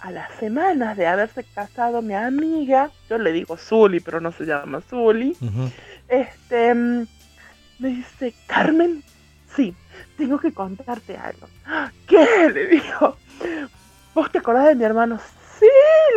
a 0.00 0.10
las 0.10 0.32
semanas 0.40 0.96
de 0.96 1.06
haberse 1.06 1.44
casado 1.44 2.02
mi 2.02 2.14
amiga, 2.14 2.90
yo 3.08 3.18
le 3.18 3.30
digo 3.32 3.56
Zuli, 3.56 4.00
pero 4.00 4.20
no 4.20 4.32
se 4.32 4.44
llama 4.44 4.78
Ujú. 4.78 5.70
este, 6.08 6.74
me 6.74 7.88
dice, 7.88 8.34
Carmen, 8.46 9.02
sí, 9.54 9.74
tengo 10.16 10.38
que 10.38 10.52
contarte 10.52 11.16
algo. 11.16 11.46
"¿Ah, 11.66 11.90
¿Qué? 12.08 12.50
Le 12.52 12.66
dijo. 12.66 13.16
¿Vos 14.14 14.30
te 14.30 14.38
acordás 14.38 14.68
de 14.68 14.74
mi 14.76 14.84
hermano? 14.84 15.18
Sí, 15.58 15.66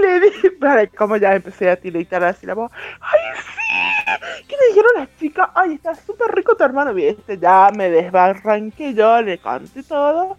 le 0.01 0.19
dije. 0.19 0.51
Como 0.97 1.17
ya 1.17 1.35
empecé 1.35 1.69
a 1.69 1.75
tiritar 1.75 2.23
así 2.23 2.45
la 2.45 2.53
voz. 2.53 2.71
¡Ay, 2.99 3.19
sí! 3.35 4.45
¿Qué 4.47 4.55
le 4.55 4.67
dijeron 4.69 4.91
las 4.95 5.17
chicas? 5.17 5.49
¡Ay, 5.55 5.73
está 5.73 5.95
súper 5.95 6.33
rico 6.33 6.55
tu 6.55 6.63
hermano! 6.63 6.93
Viste, 6.93 7.37
ya 7.37 7.71
me 7.75 7.89
desbarranqué 7.89 8.93
yo, 8.93 9.21
le 9.21 9.37
conté 9.39 9.83
todo. 9.83 10.37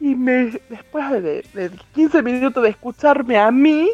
Y 0.00 0.14
me, 0.14 0.52
después 0.68 1.10
de, 1.10 1.44
de 1.54 1.70
15 1.94 2.22
minutos 2.22 2.62
de 2.62 2.70
escucharme 2.70 3.38
a 3.38 3.50
mí, 3.50 3.90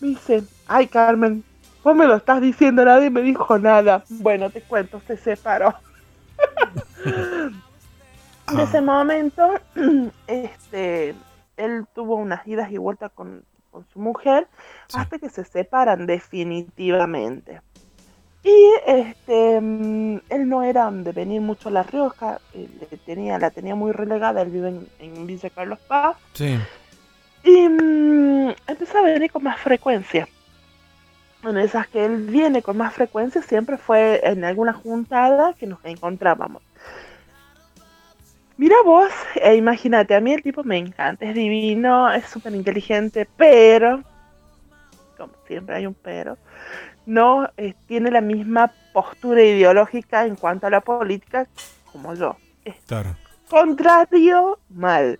me 0.00 0.08
dice, 0.08 0.44
ay 0.68 0.86
Carmen, 0.86 1.42
vos 1.82 1.96
me 1.96 2.06
lo 2.06 2.14
estás 2.16 2.40
diciendo, 2.40 2.84
nadie 2.84 3.10
me 3.10 3.22
dijo 3.22 3.58
nada. 3.58 4.04
Bueno, 4.08 4.50
te 4.50 4.60
cuento, 4.62 5.00
se 5.06 5.16
separó. 5.16 5.74
De 8.54 8.62
ese 8.64 8.80
momento, 8.80 9.48
este, 10.26 11.14
él 11.60 11.86
tuvo 11.94 12.16
unas 12.16 12.46
idas 12.46 12.70
y 12.72 12.78
vueltas 12.78 13.12
con, 13.14 13.44
con 13.70 13.86
su 13.92 13.98
mujer 14.00 14.48
Sí. 14.88 14.96
hasta 14.98 15.18
que 15.18 15.30
se 15.30 15.44
separan 15.44 16.06
definitivamente. 16.06 17.60
Y 18.42 18.54
este, 18.86 19.60
mm, 19.60 20.20
él 20.30 20.48
no 20.48 20.62
era 20.62 20.90
de 20.90 21.12
venir 21.12 21.40
mucho 21.42 21.68
a 21.68 21.72
La 21.72 21.82
Rioja, 21.82 22.40
eh, 22.54 22.68
le 22.90 22.96
tenía, 22.98 23.38
la 23.38 23.50
tenía 23.50 23.74
muy 23.74 23.92
relegada, 23.92 24.40
él 24.42 24.48
vive 24.50 24.68
en, 24.68 24.88
en 24.98 25.26
Villa 25.26 25.50
Carlos 25.50 25.78
Paz, 25.86 26.16
Sí. 26.32 26.58
y 27.44 27.68
mm, 27.68 28.54
empezó 28.66 28.98
a 28.98 29.02
venir 29.02 29.30
con 29.30 29.42
más 29.42 29.60
frecuencia. 29.60 30.26
En 31.42 31.56
esas 31.58 31.86
que 31.88 32.04
él 32.04 32.26
viene 32.26 32.62
con 32.62 32.76
más 32.76 32.92
frecuencia 32.94 33.40
siempre 33.42 33.76
fue 33.78 34.20
en 34.24 34.44
alguna 34.44 34.72
juntada 34.74 35.54
que 35.54 35.66
nos 35.66 35.82
encontrábamos. 35.84 36.62
Mira 38.60 38.76
vos, 38.84 39.10
e 39.36 39.54
imagínate, 39.56 40.14
a 40.14 40.20
mí 40.20 40.34
el 40.34 40.42
tipo 40.42 40.62
me 40.64 40.76
encanta, 40.76 41.24
es 41.24 41.34
divino, 41.34 42.12
es 42.12 42.26
súper 42.26 42.54
inteligente, 42.54 43.26
pero, 43.38 44.02
como 45.16 45.32
siempre 45.46 45.76
hay 45.76 45.86
un 45.86 45.94
pero, 45.94 46.36
no 47.06 47.48
eh, 47.56 47.72
tiene 47.86 48.10
la 48.10 48.20
misma 48.20 48.70
postura 48.92 49.42
ideológica 49.42 50.26
en 50.26 50.36
cuanto 50.36 50.66
a 50.66 50.70
la 50.70 50.82
política 50.82 51.48
como 51.90 52.12
yo. 52.12 52.36
Es 52.62 52.74
Claro. 52.86 53.16
contrario 53.48 54.58
mal. 54.68 55.18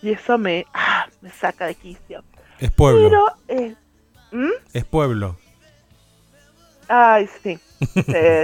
Y 0.00 0.12
eso 0.12 0.38
me, 0.38 0.64
ah, 0.72 1.08
me 1.20 1.28
saca 1.28 1.66
de 1.66 1.74
quicio. 1.74 2.24
Es 2.58 2.70
pueblo. 2.70 3.10
Pero, 3.10 3.26
eh, 3.48 3.74
¿mm? 4.32 4.50
Es 4.72 4.84
pueblo. 4.86 5.36
Ay, 6.88 7.28
sí. 7.42 7.58
Sí, 7.94 8.02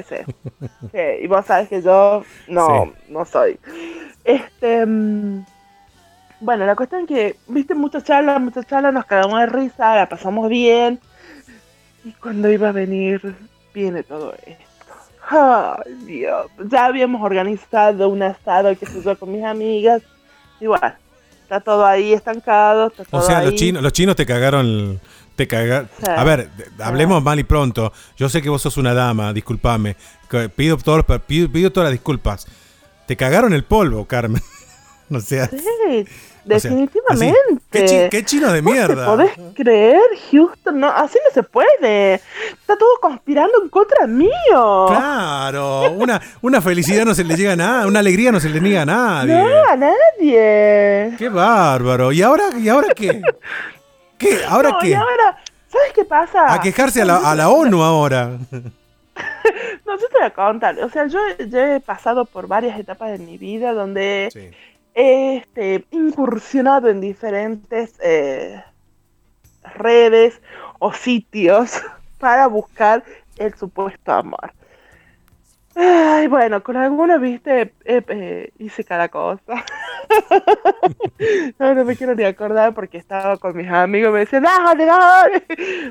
sí. 0.09 0.17
Sí, 0.93 0.99
Y 1.23 1.27
vos 1.27 1.47
sabes 1.47 1.69
que 1.69 1.81
yo 1.83 2.23
no, 2.49 2.93
no 3.09 3.25
soy. 3.25 3.59
Este. 4.25 4.85
mm, 4.87 5.45
bueno, 6.41 6.67
la 6.67 6.75
cuestión 6.77 7.03
es 7.03 7.09
que, 7.09 7.37
viste, 7.49 7.75
muchas 7.75 8.05
charlas, 8.05 8.41
muchas 8.41 8.67
charlas, 8.67 8.93
nos 8.93 9.05
cagamos 9.07 9.39
de 9.41 9.47
risa, 9.47 9.95
la 9.97 10.09
pasamos 10.09 10.49
bien. 10.49 10.99
Y 12.05 12.11
cuando 12.13 12.51
iba 12.51 12.69
a 12.69 12.73
venir, 12.73 13.35
viene 13.73 14.03
todo 14.03 14.35
esto. 14.45 14.65
Ay, 15.31 15.95
Dios. 16.05 16.47
Ya 16.69 16.87
habíamos 16.87 17.23
organizado 17.23 18.09
un 18.09 18.23
asado, 18.23 18.77
que 18.77 18.87
sé 18.87 19.01
yo, 19.03 19.17
con 19.19 19.31
mis 19.33 19.45
amigas. 19.45 20.03
Igual, 20.61 20.97
está 21.43 21.61
todo 21.61 21.87
ahí 21.87 22.13
estancado. 22.13 22.89
Está 22.89 23.05
todo 23.05 23.21
O 23.21 23.25
sea, 23.25 23.39
ahí. 23.39 23.47
los 23.47 23.55
chinos, 23.55 23.83
los 23.83 23.93
chinos 23.93 24.17
te 24.17 24.27
cagaron. 24.27 25.01
Te 25.37 25.49
caga-. 25.49 25.87
A 26.07 26.25
ver, 26.25 26.51
hablemos 26.81 27.23
mal 27.23 27.39
y 27.39 27.45
pronto. 27.45 27.93
Yo 28.17 28.29
sé 28.29 28.43
que 28.43 28.49
vos 28.51 28.63
sos 28.63 28.77
una 28.77 28.95
dama, 28.95 29.33
discúlpame. 29.33 29.97
Pido, 30.57 30.77
todos 30.79 31.05
los 31.09 31.21
pido, 31.23 31.51
pido 31.51 31.71
todas 31.73 31.87
las 31.87 31.93
disculpas. 31.93 32.47
Te 33.07 33.17
cagaron 33.17 33.53
el 33.53 33.65
polvo, 33.65 34.05
Carmen. 34.07 34.43
o 35.11 35.21
sea, 35.21 35.47
Sí, 35.49 35.57
o 35.57 36.59
sea, 36.59 36.71
definitivamente. 36.71 37.63
¿Qué, 37.71 37.85
chi- 37.85 38.09
qué 38.11 38.25
chinos 38.25 38.53
de 38.53 38.61
¿Vos 38.63 38.73
mierda? 38.73 39.05
¿Te 39.05 39.11
podés 39.11 39.31
creer, 39.55 40.01
Houston? 40.31 40.81
No, 40.81 40.89
así 40.91 41.19
no 41.25 41.33
se 41.35 41.43
puede. 41.43 42.15
Está 42.15 42.77
todo 42.77 42.89
conspirando 43.01 43.63
en 43.63 43.69
contra 43.69 44.07
mío. 44.07 44.87
Claro, 44.89 45.93
una, 45.93 46.21
una 46.41 46.61
felicidad 46.61 47.05
no 47.05 47.15
se 47.15 47.25
le 47.25 47.37
llega 47.37 47.53
a 47.53 47.57
nada, 47.57 47.87
una 47.87 48.01
alegría 48.01 48.33
no 48.33 48.41
se 48.41 48.49
le 48.49 48.61
niega 48.61 48.83
a 48.83 48.87
nadie. 48.87 49.35
No, 49.35 49.69
a 49.71 49.77
nadie. 49.77 51.15
Qué 51.19 51.29
bárbaro. 51.29 52.11
¿Y 52.13 52.23
ahora, 52.23 52.45
y 52.59 52.69
ahora 52.69 52.89
qué? 52.95 53.21
¿Qué? 54.23 54.45
¿Ahora 54.49 54.71
No, 54.71 54.79
qué? 54.79 54.89
y 54.91 54.95
ahora, 54.95 55.37
¿Sabes 55.69 55.93
qué 55.95 56.05
pasa? 56.05 56.53
A 56.53 56.61
quejarse 56.61 57.03
a 57.03 57.05
la, 57.07 57.17
a 57.31 57.35
la 57.35 57.49
ONU 57.51 57.83
ahora. 57.83 58.39
No, 59.85 59.99
yo 59.99 60.09
te 60.09 60.17
voy 60.19 60.27
a 60.27 60.31
contar. 60.31 60.79
O 60.83 60.89
sea, 60.89 61.07
yo, 61.07 61.19
yo 61.49 61.59
he 61.59 61.81
pasado 61.81 62.25
por 62.25 62.47
varias 62.47 62.79
etapas 62.79 63.11
de 63.11 63.19
mi 63.19 63.37
vida 63.37 63.73
donde 63.75 64.29
Sí. 64.33 64.51
he 64.95 65.37
este, 65.37 65.85
incursionado 65.91 66.89
en 66.89 67.01
diferentes 67.01 67.95
eh, 68.03 68.63
redes 69.75 70.41
o 70.79 70.93
sitios 70.93 71.83
para 72.19 72.47
buscar 72.47 73.05
el 73.37 73.53
supuesto 73.55 74.13
amor. 74.13 74.53
Ay, 75.75 76.27
bueno, 76.27 76.63
con 76.63 76.77
algunos, 76.77 77.21
viste, 77.21 77.73
eh, 77.85 78.03
eh, 78.09 78.51
hice 78.59 78.85
cada 78.85 79.09
cosa. 79.09 79.65
no, 81.59 81.75
no 81.75 81.85
me 81.85 81.97
quiero 81.97 82.15
ni 82.15 82.25
acordar 82.25 82.75
porque 82.75 82.99
estaba 82.99 83.37
con 83.39 83.57
mis 83.57 83.69
amigos 83.71 84.11
y 84.11 84.13
me 84.13 84.19
decían, 84.21 84.43
dale, 84.43 84.85
dale. 84.85 85.43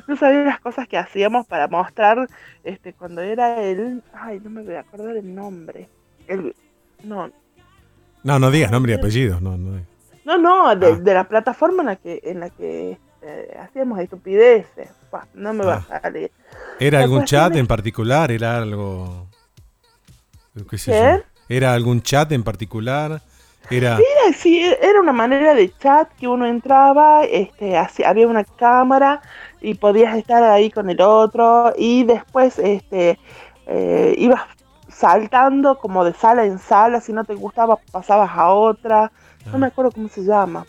No 0.07 0.15
sabía 0.15 0.41
las 0.43 0.59
cosas 0.59 0.88
que 0.88 0.97
hacíamos 0.97 1.47
para 1.47 1.67
mostrar, 1.67 2.27
este, 2.63 2.93
cuando 2.93 3.21
era 3.21 3.61
el, 3.63 4.03
ay, 4.13 4.39
no 4.43 4.49
me 4.49 4.61
voy 4.63 4.75
a 4.75 4.82
acordar 4.82 5.17
el 5.17 5.34
nombre. 5.34 5.89
El, 6.27 6.53
no, 7.03 7.32
No, 8.23 8.38
no 8.39 8.51
digas 8.51 8.71
nombre 8.71 8.93
y 8.93 8.95
apellido. 8.95 9.39
No, 9.41 9.57
no. 9.57 9.79
no, 10.25 10.38
no, 10.38 10.75
de, 10.75 10.88
Ah. 10.88 10.95
de 11.01 11.13
la 11.13 11.23
plataforma 11.27 11.82
en 11.82 11.88
la 11.88 11.95
que, 11.95 12.19
en 12.23 12.39
la 12.39 12.49
que 12.51 12.97
eh, 13.23 13.57
hacíamos 13.59 13.99
estupideces. 13.99 14.89
No 15.34 15.53
me 15.53 15.65
va 15.65 15.84
Ah. 15.89 15.95
a 15.97 16.01
salir. 16.01 16.32
¿Era 16.79 16.99
algún 16.99 17.25
chat 17.25 17.55
en 17.55 17.65
particular? 17.67 18.32
¿Era 18.32 18.57
algo.? 18.57 19.27
¿Qué 20.70 20.78
sé 20.78 20.91
¿Qué? 20.91 21.18
yo? 21.18 21.56
¿Era 21.56 21.74
algún 21.74 22.02
chat 22.02 22.32
en 22.32 22.43
particular? 22.43 23.22
Era. 23.70 23.97
Era, 23.97 24.38
sí, 24.38 24.60
era 24.82 24.99
una 24.99 25.14
manera 25.14 25.54
de 25.54 25.72
chat 25.78 26.10
que 26.20 26.28
uno 26.28 26.45
entraba, 26.45 27.24
este, 27.24 27.78
había 28.06 28.28
una 28.28 28.43
cámara 28.43 29.22
y 29.62 29.76
podías 29.76 30.18
estar 30.18 30.43
ahí 30.43 30.72
con 30.72 30.89
el 30.89 30.99
otro 31.02 31.74
y 31.78 32.04
después 32.04 32.58
este, 32.60 33.20
eh, 33.68 34.16
ibas 34.18 34.41
saltando 34.89 35.78
como 35.78 36.04
de 36.04 36.14
sala 36.14 36.45
en 36.45 36.60
sala, 36.60 36.99
si 37.02 37.14
no 37.14 37.24
te 37.24 37.36
gustaba 37.36 37.78
pasabas 37.91 38.32
a 38.34 38.49
otra, 38.49 39.12
no 39.52 39.58
me 39.58 39.68
acuerdo 39.68 39.91
cómo 39.91 40.10
se 40.10 40.24
llama. 40.24 40.66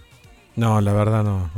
No, 0.55 0.81
la 0.81 0.93
verdad 0.93 1.25
no. 1.25 1.51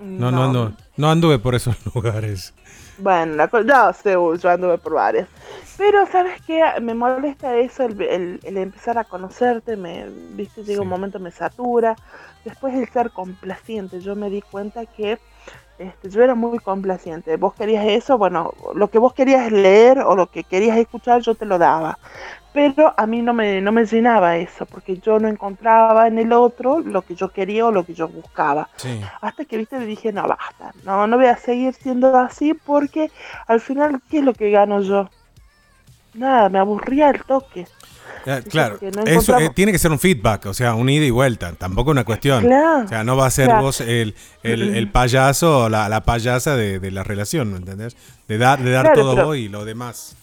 No, 0.00 0.30
no, 0.30 0.30
no, 0.30 0.52
no, 0.52 0.76
no 0.96 1.10
anduve 1.10 1.38
por 1.38 1.54
esos 1.54 1.76
lugares. 1.94 2.52
Bueno, 2.98 3.36
la 3.36 3.48
no 3.52 4.34
yo 4.34 4.50
anduve 4.50 4.78
por 4.78 4.94
varias. 4.94 5.28
Pero, 5.76 6.06
¿sabes 6.06 6.40
qué? 6.46 6.62
Me 6.80 6.94
molesta 6.94 7.56
eso, 7.56 7.84
el, 7.84 8.00
el- 8.02 8.40
el 8.44 8.56
empezar 8.58 8.98
a 8.98 9.04
conocerte, 9.04 9.76
me, 9.76 10.08
viste, 10.10 10.62
llega 10.64 10.82
un 10.82 10.88
momento 10.88 11.18
me 11.18 11.32
satura. 11.32 11.98
Después 12.44 12.74
el 12.74 12.88
ser 12.88 13.10
complaciente, 13.12 14.00
yo 14.00 14.14
me 14.14 14.30
di 14.30 14.42
cuenta 14.42 14.86
que 14.86 15.20
este, 15.78 16.10
yo 16.10 16.22
era 16.22 16.34
muy 16.36 16.60
complaciente. 16.60 17.36
Vos 17.38 17.54
querías 17.54 17.86
eso, 17.86 18.18
bueno, 18.18 18.52
lo 18.74 18.90
que 18.90 18.98
vos 18.98 19.14
querías 19.14 19.50
leer 19.52 20.00
o 20.00 20.16
lo 20.16 20.28
que 20.28 20.44
querías 20.44 20.78
escuchar, 20.78 21.22
yo 21.22 21.34
te 21.36 21.46
lo 21.46 21.58
daba. 21.58 21.98
Pero 22.52 22.94
a 22.98 23.06
mí 23.06 23.22
no 23.22 23.34
me, 23.34 23.60
no 23.62 23.72
me 23.72 23.86
llenaba 23.86 24.36
eso, 24.38 24.66
porque 24.66 24.98
yo 24.98 25.18
no 25.20 25.28
encontraba 25.28 26.08
en 26.08 26.18
el 26.18 26.32
otro 26.32 26.80
lo 26.80 27.02
que 27.04 27.14
yo 27.16 27.30
quería 27.32 27.66
o 27.66 27.72
lo 27.72 27.84
que 27.84 27.94
yo 27.94 28.08
buscaba. 28.08 28.70
Sí. 28.76 29.00
Hasta 29.20 29.44
que, 29.46 29.58
viste, 29.58 29.78
dije, 29.80 30.12
no, 30.12 30.28
basta, 30.28 30.72
no, 30.84 31.06
no 31.08 31.16
voy 31.18 31.26
a 31.26 31.36
seguir 31.38 31.74
siendo 31.74 32.16
así 32.18 32.54
porque 32.54 33.12
al 33.48 33.60
final, 33.60 34.00
¿qué 34.08 34.18
es 34.20 34.24
lo 34.24 34.34
que 34.34 34.50
gano 34.50 34.80
yo? 34.82 35.10
Nada, 36.14 36.48
me 36.48 36.58
aburría 36.58 37.10
el 37.10 37.22
toque. 37.24 37.66
Dice 38.24 38.42
claro, 38.50 38.78
no 38.94 39.02
eso 39.02 39.36
eh, 39.38 39.50
tiene 39.52 39.72
que 39.72 39.78
ser 39.80 39.90
un 39.90 39.98
feedback, 39.98 40.46
o 40.46 40.54
sea, 40.54 40.74
un 40.74 40.88
ida 40.88 41.04
y 41.04 41.10
vuelta, 41.10 41.52
tampoco 41.54 41.90
una 41.90 42.04
cuestión. 42.04 42.44
Claro. 42.44 42.84
O 42.84 42.88
sea, 42.88 43.02
no 43.02 43.16
va 43.16 43.26
a 43.26 43.30
ser 43.30 43.46
Claro. 43.46 43.62
vos 43.62 43.80
el, 43.80 44.14
el, 44.44 44.76
el 44.76 44.88
payaso 44.90 45.64
o 45.64 45.68
la, 45.68 45.88
la 45.88 46.02
payasa 46.02 46.54
de, 46.54 46.78
de 46.78 46.90
la 46.92 47.02
relación, 47.02 47.50
¿me 47.50 47.58
entendés? 47.58 47.96
De 48.28 48.38
dar, 48.38 48.60
de 48.60 48.70
dar 48.70 48.84
Claro, 48.86 49.00
todo 49.00 49.14
pero- 49.16 49.26
vos 49.26 49.36
y 49.38 49.48
lo 49.48 49.64
demás. 49.64 50.16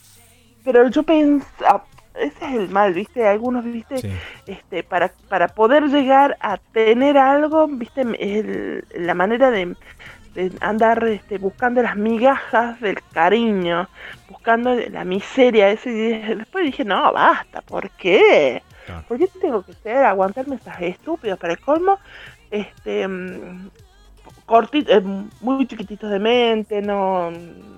Pero 0.64 0.88
yo 0.88 1.02
pensaba, 1.02 1.84
ese 2.14 2.36
es 2.46 2.54
el 2.54 2.68
mal, 2.70 2.94
viste, 2.94 3.26
algunos, 3.26 3.64
viste, 3.64 3.98
Sí. 3.98 4.10
este, 4.46 4.82
para, 4.82 5.12
para 5.28 5.48
poder 5.48 5.84
llegar 5.88 6.36
a 6.40 6.56
tener 6.56 7.18
algo, 7.18 7.66
viste, 7.68 8.00
el- 8.02 8.84
la 8.94 9.14
manera 9.14 9.50
de, 9.50 9.74
de 10.34 10.52
andar 10.60 11.02
este, 11.08 11.38
buscando 11.38 11.82
las 11.82 11.96
migajas 11.96 12.80
del 12.80 12.98
cariño, 13.12 13.88
buscando 14.28 14.74
la 14.74 15.04
miseria, 15.04 15.70
eso, 15.70 15.88
y 15.88 16.18
después 16.34 16.64
dije, 16.64 16.84
no, 16.84 17.12
basta, 17.12 17.60
¿por 17.62 17.90
qué? 17.90 18.62
Claro. 18.86 19.04
¿Por 19.08 19.18
qué 19.18 19.28
tengo 19.40 19.62
que 19.64 19.72
ser, 19.74 19.98
aguantarme 20.04 20.56
estas 20.56 20.80
estúpidas 20.80 21.38
para 21.38 21.52
el 21.54 21.60
colmo? 21.60 21.98
Este, 22.50 23.06
mm, 23.06 23.70
corti- 24.46 24.86
eh, 24.88 25.02
muy 25.40 25.66
chiquititos 25.66 26.10
de 26.10 26.18
mente, 26.18 26.80
no, 26.80 27.30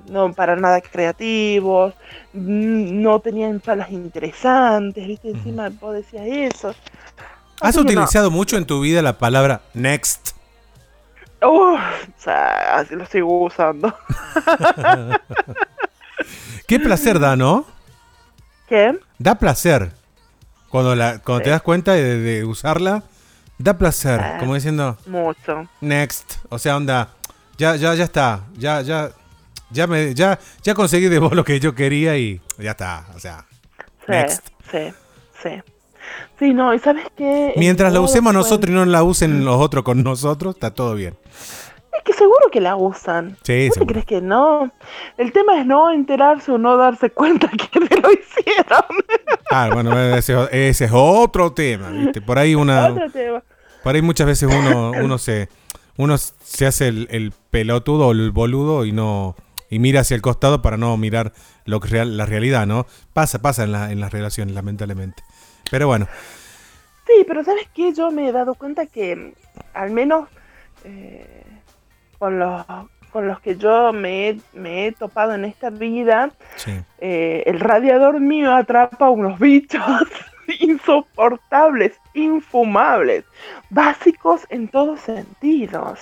no 0.09 0.33
para 0.33 0.57
nada 0.57 0.81
creativos, 0.81 1.95
mm, 2.33 3.03
no 3.03 3.21
tenían 3.21 3.61
falas 3.61 3.91
interesantes, 3.91 5.07
¿viste? 5.07 5.31
Encima 5.31 5.71
vos 5.81 5.95
decías 5.95 6.27
eso. 6.27 6.75
¿Has 7.61 7.77
no. 7.77 7.83
utilizado 7.83 8.31
mucho 8.31 8.57
en 8.57 8.65
tu 8.67 8.81
vida 8.81 9.03
la 9.03 9.19
palabra 9.19 9.63
next? 9.75 10.31
O 11.45 11.77
sea, 12.19 12.77
así 12.77 12.95
lo 12.95 13.05
sigo 13.07 13.45
usando. 13.45 13.93
Qué 16.67 16.79
placer 16.81 17.19
da, 17.19 17.37
¿no? 17.37 17.67
¿Qué? 18.69 18.99
Da 19.19 19.35
placer. 19.35 19.93
Cuando, 20.69 20.95
la, 20.95 21.19
cuando 21.19 21.45
te 21.45 21.51
das 21.51 21.63
cuenta 21.63 21.93
de, 21.93 22.19
de 22.19 22.45
usarla, 22.45 23.03
da 23.59 23.77
placer. 23.77 24.21
Ah. 24.21 24.37
Como 24.39 24.55
diciendo, 24.55 24.97
Mucho. 25.07 25.69
next. 25.81 26.37
O 26.49 26.59
sea, 26.59 26.77
onda, 26.77 27.09
ya, 27.59 27.77
ya, 27.77 27.95
ya 27.95 28.05
está. 28.05 28.45
Ya, 28.55 28.81
ya, 28.81 29.11
ya 29.71 29.87
me, 29.87 30.15
ya, 30.15 30.39
ya 30.63 30.75
conseguí 30.75 31.09
de 31.09 31.19
vos 31.19 31.33
lo 31.35 31.45
que 31.45 31.61
yo 31.61 31.75
quería 31.75 32.17
y 32.17 32.41
ya 32.59 32.71
está. 32.71 33.07
O 33.15 33.21
sea, 33.21 33.45
Sí, 34.07 34.07
Next. 34.13 34.49
sí, 34.71 34.93
sí. 35.43 35.63
Sí, 36.39 36.53
no, 36.55 36.75
y 36.75 36.79
sabes 36.79 37.07
qué. 37.17 37.53
mientras 37.57 37.93
la 37.93 38.01
usemos 38.01 38.33
nosotros 38.35 38.71
y 38.71 38.75
no 38.75 38.85
la 38.85 39.03
usen 39.03 39.45
los 39.45 39.57
otros 39.61 39.85
con 39.85 40.03
nosotros, 40.03 40.55
está 40.55 40.73
todo 40.75 40.95
bien. 40.95 41.17
Es 41.93 42.03
que 42.05 42.13
seguro 42.15 42.49
que 42.51 42.61
la 42.61 42.75
usan. 42.75 43.37
Sí, 43.43 43.69
¿Vos 43.69 43.79
te 43.79 43.87
crees 43.87 44.07
que 44.07 44.21
no? 44.21 44.73
El 45.19 45.33
tema 45.33 45.61
es 45.61 45.67
no 45.67 45.91
enterarse 45.93 46.51
o 46.51 46.59
no 46.59 46.77
darse 46.77 47.11
cuenta 47.11 47.49
que 47.73 47.81
me 47.81 47.87
lo 47.89 48.11
hicieron. 48.11 48.85
Ah, 49.51 49.71
bueno, 49.73 49.99
ese, 50.17 50.35
ese 50.51 50.87
es 50.87 50.91
otro 50.93 51.53
tema, 51.53 51.91
¿viste? 51.91 52.21
Por 52.23 52.39
ahí 52.39 52.55
una, 52.55 52.87
Otro 52.91 53.11
tema. 53.11 53.43
por 53.85 53.95
ahí 53.95 54.03
muchas 54.03 54.27
veces 54.27 54.49
uno, 54.53 54.91
uno 55.03 55.19
se, 55.19 55.49
uno 55.97 56.17
se 56.19 56.67
hace 56.67 56.89
el, 56.89 57.07
el 57.11 57.33
pelotudo 57.51 58.09
o 58.09 58.13
el 58.13 58.31
boludo 58.31 58.85
y 58.87 58.93
no, 58.93 59.37
y 59.69 59.79
mira 59.79 60.01
hacia 60.01 60.15
el 60.15 60.23
costado 60.23 60.61
para 60.63 60.77
no 60.79 60.97
mirar 60.97 61.33
lo 61.67 61.79
que 61.81 61.89
real, 61.89 62.17
la 62.17 62.27
realidad, 62.27 62.67
¿no? 62.67 62.87
Pasa, 63.13 63.41
pasa 63.41 63.65
en, 63.65 63.73
la, 63.73 63.93
en 63.93 64.01
las 64.01 64.13
relaciones, 64.13 64.55
lamentablemente. 64.55 65.23
Pero 65.71 65.87
bueno, 65.87 66.07
Sí, 67.07 67.25
pero 67.27 67.43
¿sabes 67.45 67.69
qué? 67.75 67.93
Yo 67.93 68.11
me 68.11 68.29
he 68.29 68.33
dado 68.33 68.55
cuenta 68.55 68.87
que 68.87 69.17
mm, 69.17 69.33
al 69.75 69.91
menos 69.91 70.29
eh, 70.85 71.45
con, 72.19 72.39
los, 72.39 72.65
con 73.11 73.27
los 73.27 73.41
que 73.41 73.57
yo 73.57 73.93
me 73.93 74.29
he, 74.29 74.41
me 74.53 74.87
he 74.87 74.93
topado 74.93 75.35
en 75.35 75.45
esta 75.45 75.71
vida, 75.71 76.31
sí. 76.57 76.73
eh, 76.99 77.43
el 77.47 77.61
radiador 77.61 78.21
mío 78.21 78.55
atrapa 78.55 79.11
unos 79.11 79.39
bichos 79.39 79.83
insoportables, 80.61 81.93
infumables, 82.15 83.25
básicos 83.71 84.43
en 84.49 84.69
todos 84.69 85.01
sentidos. 85.01 85.99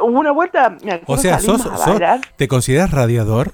Una 0.00 0.30
vuelta, 0.30 0.70
me 0.82 0.92
acuerdo, 0.92 1.12
O 1.12 1.16
sea, 1.16 1.38
sos, 1.38 1.62
sos-. 1.62 2.00
¿te 2.36 2.48
consideras 2.48 2.90
radiador? 2.90 3.52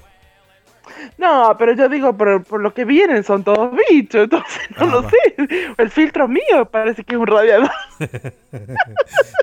No, 1.19 1.55
pero 1.59 1.75
yo 1.75 1.89
digo, 1.89 2.17
por, 2.17 2.43
por 2.45 2.61
lo 2.61 2.73
que 2.75 2.85
vienen 2.85 3.25
son 3.25 3.45
todos 3.45 3.71
bichos, 3.91 4.25
entonces 4.25 4.61
no 4.79 4.87
Ah, 4.87 4.87
lo 4.87 5.03
va. 5.03 5.11
sé. 5.11 5.37
El 5.79 5.91
filtro 5.91 6.29
mío 6.29 6.65
parece 6.71 7.05
que 7.05 7.15
es 7.15 7.21
un 7.21 7.27
radiador. 7.27 7.71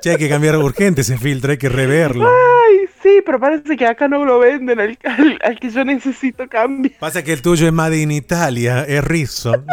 Che, 0.02 0.12
hay 0.12 0.18
que 0.18 0.30
cambiar 0.30 0.56
urgente 0.58 1.02
ese 1.02 1.18
filtro, 1.18 1.52
hay 1.52 1.58
que 1.58 1.70
reverlo. 1.70 2.28
Ay, 2.30 2.86
sí, 3.02 3.22
pero 3.26 3.40
parece 3.40 3.76
que 3.76 3.86
acá 3.86 4.08
no 4.08 4.24
lo 4.26 4.40
venden 4.40 4.80
al, 4.80 4.98
al- 5.04 5.40
al 5.44 5.60
que 5.60 5.70
yo 5.70 5.84
necesito 5.84 6.48
cambiar. 6.48 6.94
Pasa 7.00 7.24
que 7.24 7.34
el 7.34 7.42
tuyo 7.42 7.68
es 7.68 7.74
Made 7.74 7.98
in 8.02 8.12
Italia, 8.12 8.84
es 8.88 9.04
rizo. 9.04 9.54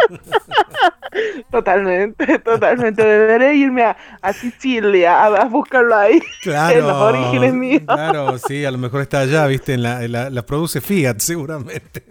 Totalmente, 1.51 2.39
totalmente. 2.45 3.03
Deberé 3.05 3.55
irme 3.55 3.85
a, 3.85 3.97
a 4.21 4.33
Sicilia 4.33 5.25
a, 5.25 5.27
a 5.43 5.45
buscarlo 5.47 5.95
ahí. 5.97 6.21
Claro. 6.43 6.79
En 6.79 6.87
los 6.87 6.97
orígenes 6.97 7.55
míos. 7.55 7.83
Claro, 7.87 8.39
sí, 8.39 8.65
a 8.65 8.71
lo 8.71 8.79
mejor 8.79 9.01
está 9.03 9.21
allá, 9.21 9.47
viste, 9.47 9.75
en 9.75 9.83
la, 9.83 10.05
en 10.05 10.13
la, 10.13 10.31
la 10.31 10.43
produce 10.47 10.81
Fiat, 10.81 11.19
seguramente. 11.19 12.05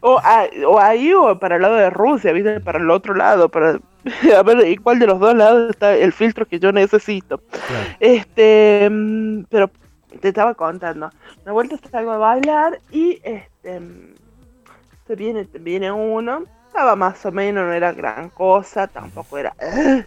O, 0.00 0.18
a- 0.18 0.46
o 0.68 0.78
ahí 0.78 1.12
o 1.12 1.38
para 1.38 1.56
el 1.56 1.62
lado 1.62 1.76
de 1.76 1.90
Rusia, 1.90 2.32
¿viste? 2.32 2.60
Para 2.60 2.78
el 2.78 2.90
otro 2.90 3.14
lado. 3.14 3.48
Para, 3.48 3.80
a 4.36 4.42
ver, 4.42 4.66
¿y 4.68 4.76
cuál 4.76 4.98
de 4.98 5.06
los 5.06 5.18
dos 5.18 5.34
lados 5.34 5.70
está 5.70 5.94
el 5.96 6.12
filtro 6.12 6.46
que 6.46 6.58
yo 6.60 6.70
necesito? 6.72 7.38
Claro. 7.38 7.96
Este, 8.00 8.88
mm, 8.90 9.44
pero 9.50 9.70
te 10.20 10.28
estaba 10.28 10.54
contando. 10.54 11.10
Una 11.42 11.52
vuelta 11.52 11.76
salgo 11.90 12.12
a 12.12 12.18
bailar 12.18 12.78
y 12.92 13.18
este 13.24 13.80
mm, 13.80 14.14
se 15.06 15.14
viene, 15.16 15.48
viene 15.60 15.90
uno. 15.90 16.44
Estaba 16.76 16.94
más 16.94 17.24
o 17.24 17.32
menos, 17.32 17.64
no 17.64 17.72
era 17.72 17.90
gran 17.92 18.28
cosa, 18.28 18.86
tampoco 18.86 19.38
era. 19.38 19.54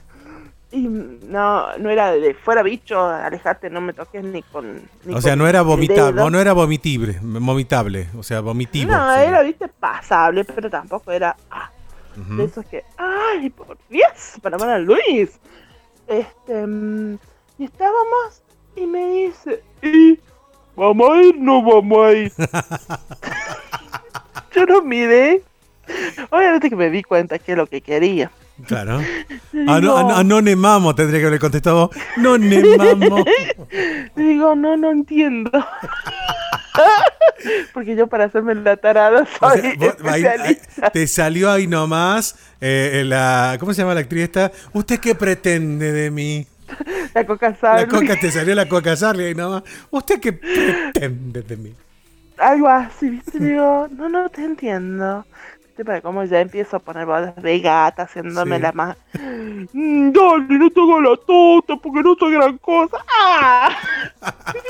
Y 0.71 0.81
no, 0.87 1.75
no 1.79 1.89
era 1.89 2.11
de 2.11 2.35
fuera 2.35 2.61
bicho, 2.61 3.03
alejate, 3.03 3.71
no 3.71 3.81
me 3.81 3.91
toques 3.91 4.23
ni 4.23 4.43
con. 4.43 4.83
ni 5.03 5.15
O 5.15 5.19
sea, 5.19 5.35
no 5.35 5.47
era 5.47 5.63
vomitable, 5.63 6.29
no 6.29 6.39
era 6.39 6.53
vomitible, 6.53 7.17
vomitable, 7.23 8.07
o 8.15 8.21
sea, 8.21 8.41
vomitivo. 8.41 8.91
No, 8.91 9.15
sí. 9.15 9.21
era, 9.21 9.41
viste, 9.41 9.67
pasable, 9.67 10.45
pero 10.45 10.69
tampoco 10.69 11.11
era. 11.11 11.35
ah. 11.49 11.71
De 12.15 12.43
esos 12.43 12.63
que. 12.67 12.83
¡Ay, 12.97 13.49
por 13.49 13.79
Dios! 13.89 14.35
Para 14.43 14.59
Mara 14.59 14.77
Luis. 14.77 15.39
Este. 16.05 16.67
mm, 16.67 17.17
Y 17.57 17.63
estábamos, 17.63 18.43
y 18.75 18.85
me 18.85 19.07
dice. 19.09 19.63
¿Y 19.81 20.19
vamos 20.75 21.09
a 21.09 21.21
ir? 21.23 21.35
No 21.35 21.63
vamos 21.63 22.05
a 22.05 22.11
ir. 22.11 22.31
Yo 24.53 24.65
no 24.67 24.83
miré. 24.83 25.41
Obviamente 26.29 26.69
que 26.69 26.75
me 26.75 26.89
di 26.89 27.03
cuenta 27.03 27.39
que 27.39 27.51
es 27.53 27.57
lo 27.57 27.67
que 27.67 27.81
quería. 27.81 28.31
Claro. 28.67 29.01
Ah, 29.67 29.79
no, 29.81 30.03
no, 30.07 30.23
no 30.23 30.41
nemamo, 30.41 30.93
tendría 30.95 31.19
que 31.19 31.25
haberle 31.25 31.39
contestado. 31.39 31.89
No 32.17 32.37
nemamo. 32.37 33.25
Digo, 34.15 34.55
no, 34.55 34.77
no 34.77 34.91
entiendo. 34.91 35.51
Porque 37.73 37.95
yo 37.95 38.07
para 38.07 38.25
hacerme 38.25 38.55
la 38.55 38.77
tarada 38.77 39.25
O 39.41 39.49
soy 39.49 39.61
sea, 40.21 40.31
ahí- 40.43 40.57
te 40.93 41.07
salió 41.07 41.51
ahí 41.51 41.67
nomás 41.67 42.35
eh, 42.61 43.03
la. 43.05 43.57
¿Cómo 43.59 43.73
se 43.73 43.81
llama 43.81 43.93
la 43.95 44.01
actriz 44.01 44.23
esta? 44.23 44.51
¿Usted 44.73 44.99
qué 44.99 45.15
pretende 45.15 45.91
de 45.91 46.11
mí? 46.11 46.45
La 47.13 47.25
coca 47.25 47.49
La 47.49 47.55
sal. 47.57 47.87
coca 47.87 48.15
te 48.19 48.31
salió 48.31 48.53
la 48.55 48.67
coca 48.69 48.95
Sarli 48.95 49.23
ahí 49.25 49.35
nomás. 49.35 49.63
¿Usted 49.89 50.19
qué 50.19 50.33
pretende 50.33 51.41
de 51.41 51.57
mí? 51.57 51.73
Algo 52.37 52.67
así, 52.69 53.09
¿viste? 53.09 53.39
Digo, 53.39 53.87
no, 53.91 54.07
no 54.09 54.29
te 54.29 54.43
entiendo. 54.45 55.25
¿Viste? 55.79 55.85
Para 55.85 56.01
cómo 56.01 56.25
ya 56.25 56.41
empiezo 56.41 56.75
a 56.75 56.79
poner 56.79 57.05
voz 57.05 57.33
de 57.37 57.59
gata, 57.61 58.03
haciéndome 58.03 58.57
Sí. 58.57 58.61
la 58.61 58.71
más. 58.73 58.97
"Mm, 59.71 60.11
Dale, 60.11 60.57
no 60.59 60.69
te 60.69 60.79
hago 60.81 60.99
la 61.01 61.15
tonta 61.25 61.75
porque 61.77 62.01
no 62.03 62.15
soy 62.15 62.33
gran 62.33 62.57
cosa. 62.57 62.97
¡Ah! 63.17 63.69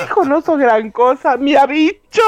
Dijo, 0.02 0.24
no 0.26 0.40
soy 0.42 0.62
gran 0.62 0.92
cosa, 0.92 1.36
mira, 1.38 1.66
bicho. 1.66 2.22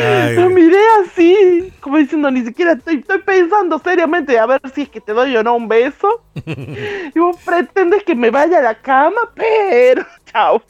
Ay, 0.00 0.34
Lo 0.34 0.50
miré 0.50 0.80
así, 1.04 1.72
como 1.80 1.98
diciendo, 1.98 2.28
ni 2.32 2.44
siquiera 2.44 2.72
estoy, 2.72 2.96
estoy 2.96 3.18
pensando 3.22 3.78
seriamente 3.78 4.36
a 4.36 4.46
ver 4.46 4.60
si 4.74 4.82
es 4.82 4.88
que 4.88 5.00
te 5.00 5.12
doy 5.12 5.36
o 5.36 5.44
no 5.44 5.54
un 5.54 5.68
beso. 5.68 6.24
y 7.14 7.16
vos 7.20 7.36
pretendes 7.44 8.02
que 8.02 8.16
me 8.16 8.30
vaya 8.30 8.58
a 8.58 8.62
la 8.62 8.74
cama, 8.74 9.20
pero. 9.36 10.04
Chao. 10.32 10.60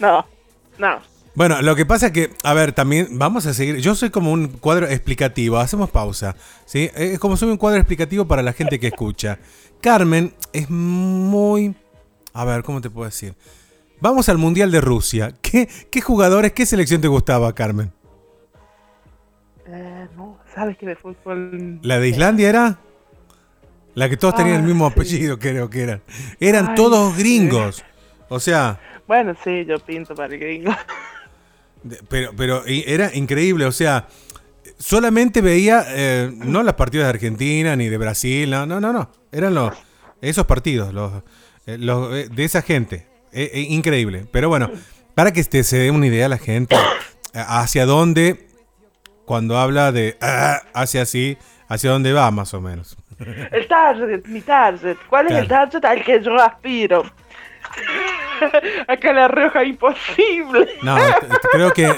No, 0.00 0.26
no. 0.78 0.98
Bueno, 1.36 1.60
lo 1.60 1.76
que 1.76 1.84
pasa 1.86 2.06
es 2.06 2.12
que, 2.12 2.30
a 2.42 2.54
ver, 2.54 2.72
también 2.72 3.08
vamos 3.18 3.44
a 3.46 3.52
seguir. 3.54 3.76
Yo 3.76 3.94
soy 3.94 4.08
como 4.10 4.32
un 4.32 4.48
cuadro 4.48 4.88
explicativo. 4.88 5.58
Hacemos 5.58 5.90
pausa. 5.90 6.34
¿sí? 6.64 6.90
Es 6.96 7.18
como 7.18 7.36
soy 7.36 7.50
un 7.50 7.58
cuadro 7.58 7.78
explicativo 7.78 8.26
para 8.26 8.42
la 8.42 8.52
gente 8.54 8.80
que 8.80 8.86
escucha. 8.88 9.38
Carmen 9.82 10.34
es 10.54 10.70
muy. 10.70 11.74
A 12.32 12.44
ver, 12.46 12.62
¿cómo 12.62 12.80
te 12.80 12.88
puedo 12.90 13.04
decir? 13.04 13.34
Vamos 14.00 14.28
al 14.30 14.38
Mundial 14.38 14.70
de 14.70 14.80
Rusia. 14.80 15.34
¿Qué, 15.42 15.68
qué 15.90 16.00
jugadores, 16.00 16.52
qué 16.52 16.64
selección 16.66 17.00
te 17.02 17.08
gustaba, 17.08 17.54
Carmen? 17.54 17.92
Eh, 19.66 20.08
no, 20.16 20.38
sabes 20.54 20.76
que 20.78 20.86
de 20.86 20.96
fútbol. 20.96 21.80
¿La 21.82 21.98
de 21.98 22.08
Islandia 22.08 22.48
era? 22.48 22.78
La 23.94 24.08
que 24.08 24.16
todos 24.16 24.34
tenían 24.36 24.56
el 24.56 24.62
Ah, 24.62 24.66
mismo 24.66 24.86
sí. 24.88 24.92
apellido, 24.92 25.38
creo 25.38 25.68
que 25.70 25.82
eran. 25.82 26.02
Eran 26.40 26.68
Ay, 26.68 26.74
todos 26.76 27.14
sí. 27.14 27.20
gringos. 27.20 27.84
O 28.28 28.40
sea, 28.40 28.80
Bueno, 29.06 29.34
sí, 29.44 29.64
yo 29.66 29.78
pinto 29.80 30.14
para 30.14 30.32
el 30.34 30.40
gringo. 30.40 30.72
Pero, 32.08 32.32
pero 32.36 32.62
era 32.66 33.14
increíble, 33.14 33.64
o 33.64 33.72
sea, 33.72 34.08
solamente 34.78 35.40
veía 35.40 35.84
eh, 35.88 36.30
no 36.34 36.62
las 36.62 36.74
partidas 36.74 37.06
de 37.06 37.10
Argentina 37.10 37.76
ni 37.76 37.88
de 37.88 37.98
Brasil, 37.98 38.50
no, 38.50 38.66
no, 38.66 38.80
no, 38.80 38.92
no. 38.92 39.10
Eran 39.32 39.54
los 39.54 39.72
esos 40.20 40.46
partidos, 40.46 40.92
los, 40.92 41.12
eh, 41.66 41.78
los, 41.78 42.14
eh, 42.14 42.28
de 42.30 42.44
esa 42.44 42.62
gente. 42.62 43.06
Eh, 43.32 43.50
eh, 43.52 43.66
increíble. 43.68 44.26
Pero 44.30 44.48
bueno, 44.48 44.70
para 45.14 45.32
que 45.32 45.40
este, 45.40 45.62
se 45.62 45.78
dé 45.78 45.90
una 45.90 46.06
idea 46.06 46.28
la 46.28 46.38
gente 46.38 46.76
hacia 47.34 47.86
dónde, 47.86 48.48
cuando 49.24 49.58
habla 49.58 49.92
de 49.92 50.16
ah, 50.22 50.62
hacia 50.74 51.02
así, 51.02 51.36
hacia 51.68 51.90
dónde 51.90 52.12
va 52.12 52.30
más 52.30 52.54
o 52.54 52.60
menos. 52.60 52.96
El 53.18 53.66
target, 53.66 54.26
mi 54.26 54.42
target. 54.42 54.96
¿Cuál 55.08 55.28
es 55.28 55.32
el 55.32 55.48
target 55.48 55.84
al 55.84 56.04
que 56.04 56.22
yo 56.22 56.34
aspiro? 56.40 57.04
Acá 58.88 59.12
la 59.12 59.28
Rioja 59.28 59.64
imposible. 59.64 60.68
No, 60.82 60.96
creo 61.52 61.72
que 61.72 61.92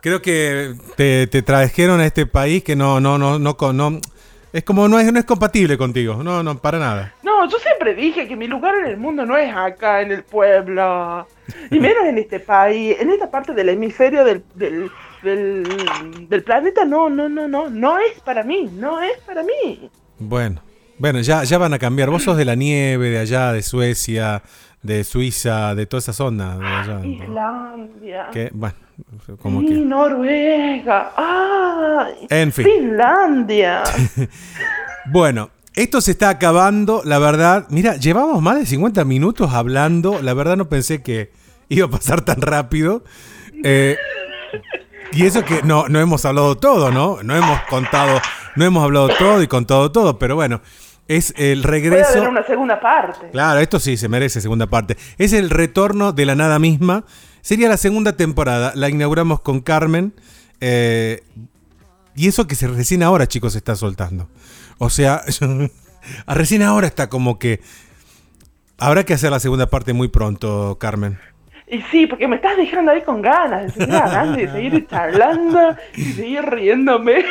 creo 0.00 0.20
que 0.20 0.74
te, 0.96 1.26
te 1.26 1.42
trajeron 1.42 2.00
a 2.00 2.06
este 2.06 2.26
país 2.26 2.62
que 2.62 2.76
no, 2.76 3.00
no, 3.00 3.18
no, 3.18 3.38
no, 3.38 3.54
no 3.72 4.00
es 4.54 4.62
como 4.62 4.86
no 4.86 5.00
es, 5.00 5.12
no 5.12 5.18
es 5.18 5.24
compatible 5.24 5.76
contigo. 5.76 6.22
No, 6.22 6.44
no, 6.44 6.56
para 6.56 6.78
nada. 6.78 7.12
No, 7.24 7.50
yo 7.50 7.58
siempre 7.58 7.92
dije 7.92 8.28
que 8.28 8.36
mi 8.36 8.46
lugar 8.46 8.76
en 8.76 8.86
el 8.86 8.96
mundo 8.96 9.26
no 9.26 9.36
es 9.36 9.52
acá, 9.52 10.00
en 10.00 10.12
el 10.12 10.22
pueblo. 10.22 11.26
Y 11.72 11.80
menos 11.80 12.04
en 12.04 12.18
este 12.18 12.38
país, 12.38 12.96
en 13.00 13.10
esta 13.10 13.28
parte 13.28 13.52
del 13.52 13.70
hemisferio 13.70 14.24
del, 14.24 14.44
del, 14.54 14.92
del, 15.22 16.28
del 16.28 16.42
planeta, 16.44 16.84
no, 16.84 17.10
no, 17.10 17.28
no, 17.28 17.48
no. 17.48 17.68
No 17.68 17.98
es 17.98 18.20
para 18.20 18.44
mí, 18.44 18.70
no 18.72 19.02
es 19.02 19.18
para 19.26 19.42
mí. 19.42 19.90
Bueno, 20.20 20.62
bueno, 20.98 21.20
ya, 21.20 21.42
ya 21.42 21.58
van 21.58 21.74
a 21.74 21.80
cambiar. 21.80 22.10
Vos 22.10 22.22
sos 22.22 22.36
de 22.36 22.44
la 22.44 22.54
nieve, 22.54 23.10
de 23.10 23.18
allá, 23.18 23.52
de 23.52 23.60
Suecia, 23.60 24.40
de 24.84 25.02
Suiza, 25.02 25.74
de 25.74 25.86
toda 25.86 25.98
esa 25.98 26.12
zona. 26.12 26.56
De 26.58 26.66
allá, 26.66 26.98
¿no? 26.98 27.04
Islandia. 27.04 28.28
Que, 28.30 28.50
bueno, 28.52 28.76
como 29.40 29.60
que. 29.60 29.74
Noruega. 29.74 31.12
Ay. 31.16 32.26
En 32.30 32.52
fin. 32.52 32.64
Finlandia. 32.64 33.82
Bueno, 35.06 35.50
esto 35.74 36.00
se 36.00 36.12
está 36.12 36.30
acabando, 36.30 37.02
la 37.04 37.18
verdad. 37.18 37.66
Mira, 37.68 37.96
llevamos 37.96 38.40
más 38.40 38.58
de 38.58 38.64
50 38.64 39.04
minutos 39.04 39.52
hablando. 39.52 40.22
La 40.22 40.32
verdad 40.32 40.56
no 40.56 40.70
pensé 40.70 41.02
que 41.02 41.30
iba 41.68 41.84
a 41.84 41.90
pasar 41.90 42.22
tan 42.22 42.40
rápido. 42.40 43.04
Eh, 43.62 43.98
y 45.12 45.26
eso 45.26 45.44
que 45.44 45.62
no, 45.62 45.86
no 45.88 46.00
hemos 46.00 46.24
hablado 46.24 46.56
todo, 46.56 46.90
¿no? 46.90 47.22
No 47.22 47.36
hemos 47.36 47.60
contado, 47.68 48.18
no 48.56 48.64
hemos 48.64 48.82
hablado 48.82 49.08
todo 49.18 49.42
y 49.42 49.46
contado 49.46 49.92
todo, 49.92 50.18
pero 50.18 50.36
bueno, 50.36 50.62
es 51.08 51.34
el 51.36 51.62
regreso. 51.62 52.20
ver 52.20 52.28
una 52.28 52.44
segunda 52.44 52.80
parte. 52.80 53.30
Claro, 53.30 53.60
esto 53.60 53.78
sí 53.78 53.96
se 53.96 54.08
merece 54.08 54.40
segunda 54.40 54.66
parte. 54.66 54.96
Es 55.18 55.32
el 55.32 55.50
retorno 55.50 56.12
de 56.12 56.26
la 56.26 56.34
nada 56.34 56.58
misma. 56.58 57.04
Sería 57.40 57.68
la 57.68 57.76
segunda 57.76 58.16
temporada. 58.16 58.72
La 58.74 58.88
inauguramos 58.88 59.40
con 59.40 59.60
Carmen. 59.60 60.14
eh, 60.60 61.22
y 62.16 62.28
eso 62.28 62.46
que 62.46 62.54
se 62.54 62.68
recién 62.68 63.02
ahora, 63.02 63.26
chicos, 63.26 63.52
se 63.52 63.58
está 63.58 63.74
soltando. 63.74 64.28
O 64.78 64.88
sea, 64.88 65.22
recién 66.26 66.62
ahora 66.62 66.86
está 66.86 67.08
como 67.08 67.38
que. 67.38 67.60
Habrá 68.78 69.04
que 69.04 69.14
hacer 69.14 69.30
la 69.30 69.40
segunda 69.40 69.68
parte 69.68 69.92
muy 69.92 70.08
pronto, 70.08 70.78
Carmen. 70.80 71.18
Y 71.66 71.80
sí, 71.90 72.06
porque 72.06 72.28
me 72.28 72.36
estás 72.36 72.56
dejando 72.58 72.92
ahí 72.92 73.00
con 73.02 73.22
ganas 73.22 73.62
de 73.62 73.70
seguir 73.80 73.94
hablando 73.96 74.38
y 74.38 74.46
de 74.46 74.52
seguir 74.52 74.86
charlando 74.90 75.76
y 75.96 76.04
seguir 76.12 76.42
riéndome 76.44 77.24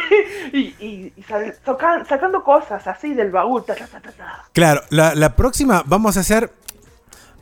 y, 0.52 0.58
y- 0.80 1.14
y 1.16 1.24
sal- 1.24 1.56
sacando 2.08 2.44
cosas 2.44 2.86
así 2.88 3.14
del 3.14 3.30
baúl. 3.30 3.64
ta, 3.64 3.76
ta, 3.76 3.88
ta. 3.88 4.46
Claro, 4.52 4.82
la, 4.90 5.14
la 5.14 5.36
próxima 5.36 5.84
vamos 5.86 6.18
a 6.18 6.22
hacer. 6.22 6.52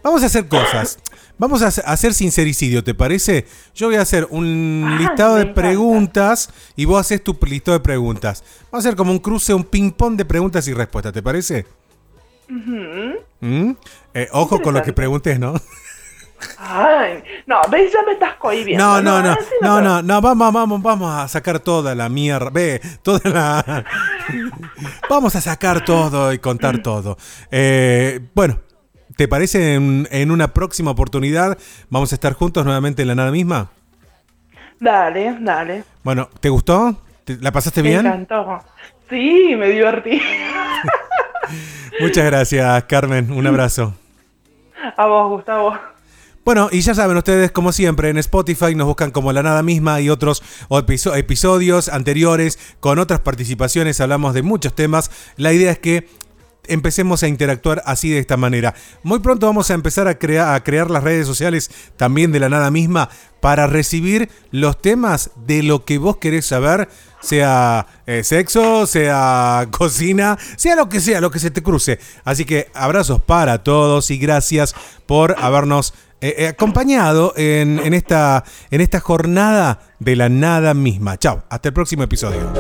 Vamos 0.04 0.22
a 0.24 0.26
hacer 0.26 0.48
cosas. 0.48 1.00
Vamos 1.38 1.64
a 1.64 1.68
hacer- 1.68 2.14
sincericidio, 2.14 2.84
¿te 2.84 2.94
parece? 2.94 3.48
Yo 3.74 3.88
voy 3.88 3.96
a 3.96 4.02
hacer 4.02 4.28
un 4.30 4.84
Ah, 4.88 4.96
listado 5.00 5.36
de 5.38 5.42
encanta. 5.42 5.60
preguntas 5.62 6.50
y 6.76 6.86
vos 6.86 7.00
haces 7.02 7.24
tu 7.24 7.40
listado 7.40 7.72
de 7.72 7.80
preguntas. 7.80 8.44
Vamos 8.72 8.86
a 8.86 8.90
hacer 8.90 8.96
como 8.96 9.12
un 9.12 9.18
cruce, 9.18 9.52
un 9.52 9.64
ping-pong 9.64 10.18
de 10.18 10.26
preguntas 10.26 10.68
y 10.68 10.74
respuestas, 10.74 11.14
¿te 11.14 11.24
parece? 11.24 11.66
¿Mm? 12.48 13.72
Eh, 14.14 14.28
ojo 14.34 14.62
con 14.62 14.74
lo 14.76 14.84
que 14.84 14.94
preguntes, 14.94 15.40
¿no? 15.40 15.54
Ay, 16.58 17.24
no, 17.48 17.60
ves, 17.70 17.92
ya 17.92 18.00
me 18.06 18.14
estás 18.14 18.36
cohibiendo. 18.36 18.84
No, 18.84 19.02
no, 19.02 19.22
no, 19.22 19.36
no, 19.62 19.82
no, 19.82 20.02
no, 20.02 20.22
vamos, 20.22 20.54
vamos, 20.54 20.82
vamos 20.82 21.14
a 21.14 21.28
sacar 21.28 21.60
toda 21.60 21.94
la 21.96 22.10
mierda, 22.10 22.50
ve, 22.50 22.80
toda 23.04 23.30
la... 23.30 23.86
vamos 25.10 25.36
a 25.36 25.42
sacar 25.42 25.84
todo 25.84 26.32
y 26.34 26.40
contar 26.40 26.82
todo. 26.82 27.18
Eh, 27.52 28.20
bueno, 28.34 28.60
¿te 29.16 29.28
parece 29.28 29.76
en, 29.76 30.08
en 30.12 30.32
una 30.32 30.54
próxima 30.54 30.92
oportunidad 30.92 31.58
vamos 31.90 32.12
a 32.12 32.16
estar 32.16 32.34
juntos 32.34 32.64
nuevamente 32.66 33.02
en 33.02 33.08
la 33.10 33.16
nada 33.16 33.32
misma? 33.32 33.70
Dale, 34.80 35.38
dale. 35.42 35.84
Bueno, 36.04 36.30
¿te 36.40 36.50
gustó? 36.50 36.96
¿Te- 37.24 37.38
¿La 37.38 37.52
pasaste 37.52 37.84
Me 37.84 37.90
bien? 37.90 38.06
encantó. 38.06 38.60
Sí, 39.10 39.54
me 39.58 39.68
divertí. 39.68 40.22
Muchas 42.00 42.26
gracias, 42.26 42.84
Carmen, 42.86 43.32
un 43.32 43.46
abrazo. 43.48 43.94
A 44.98 45.06
vos, 45.06 45.30
Gustavo. 45.30 45.78
Bueno, 46.44 46.70
y 46.72 46.82
ya 46.82 46.96
saben 46.96 47.18
ustedes, 47.18 47.52
como 47.52 47.72
siempre, 47.72 48.10
en 48.10 48.18
Spotify 48.18 48.74
nos 48.74 48.88
buscan 48.88 49.12
como 49.12 49.32
La 49.32 49.44
Nada 49.44 49.62
Misma 49.62 50.02
y 50.02 50.10
otros 50.10 50.42
episo- 50.70 51.16
episodios 51.16 51.88
anteriores 51.88 52.58
con 52.80 52.98
otras 52.98 53.20
participaciones. 53.20 54.02
Hablamos 54.02 54.34
de 54.34 54.42
muchos 54.42 54.74
temas. 54.74 55.12
La 55.38 55.54
idea 55.54 55.72
es 55.72 55.78
que 55.78 56.08
empecemos 56.68 57.22
a 57.22 57.28
interactuar 57.28 57.84
así 57.86 58.10
de 58.10 58.18
esta 58.20 58.38
manera. 58.38 58.74
Muy 59.04 59.20
pronto 59.20 59.46
vamos 59.46 59.70
a 59.70 59.76
empezar 59.76 60.08
a, 60.08 60.18
crear 60.18 60.56
a 60.56 60.64
crear 60.64 60.90
las 60.90 61.04
redes 61.04 61.28
sociales 61.28 61.70
también 61.96 62.32
de 62.32 62.40
la 62.40 62.50
nada 62.50 62.72
misma 62.72 63.10
para 63.40 63.68
recibir 63.68 64.30
los 64.52 64.82
temas 64.82 65.32
de 65.46 65.62
lo 65.64 65.86
que 65.86 65.98
vos 66.00 66.18
querés 66.18 66.46
saber, 66.48 66.90
sea 67.22 67.86
eh, 68.08 68.24
sexo, 68.24 68.88
sea 68.88 69.68
cocina, 69.72 70.38
sea 70.56 70.76
lo 70.76 70.90
que 70.90 71.02
sea, 71.02 71.22
lo 71.22 71.30
que 71.30 71.40
se 71.40 71.52
te 71.52 71.62
cruce. 71.62 72.00
Así 72.24 72.46
que 72.46 72.70
abrazos 72.74 73.22
para 73.22 73.64
todos 73.64 74.10
y 74.10 74.18
gracias 74.18 74.74
por 75.06 75.36
habernos 75.40 75.94
eh, 76.22 76.36
eh, 76.38 76.48
acompañado 76.48 77.34
en, 77.36 77.80
en, 77.80 77.94
esta, 77.94 78.44
en 78.70 78.82
esta 78.82 79.00
jornada 79.00 79.80
de 80.00 80.16
la 80.16 80.30
nada 80.30 80.74
misma. 80.76 81.18
Chao, 81.18 81.44
hasta 81.50 81.70
el 81.70 81.74
próximo 81.74 82.04
episodio. 82.04 82.52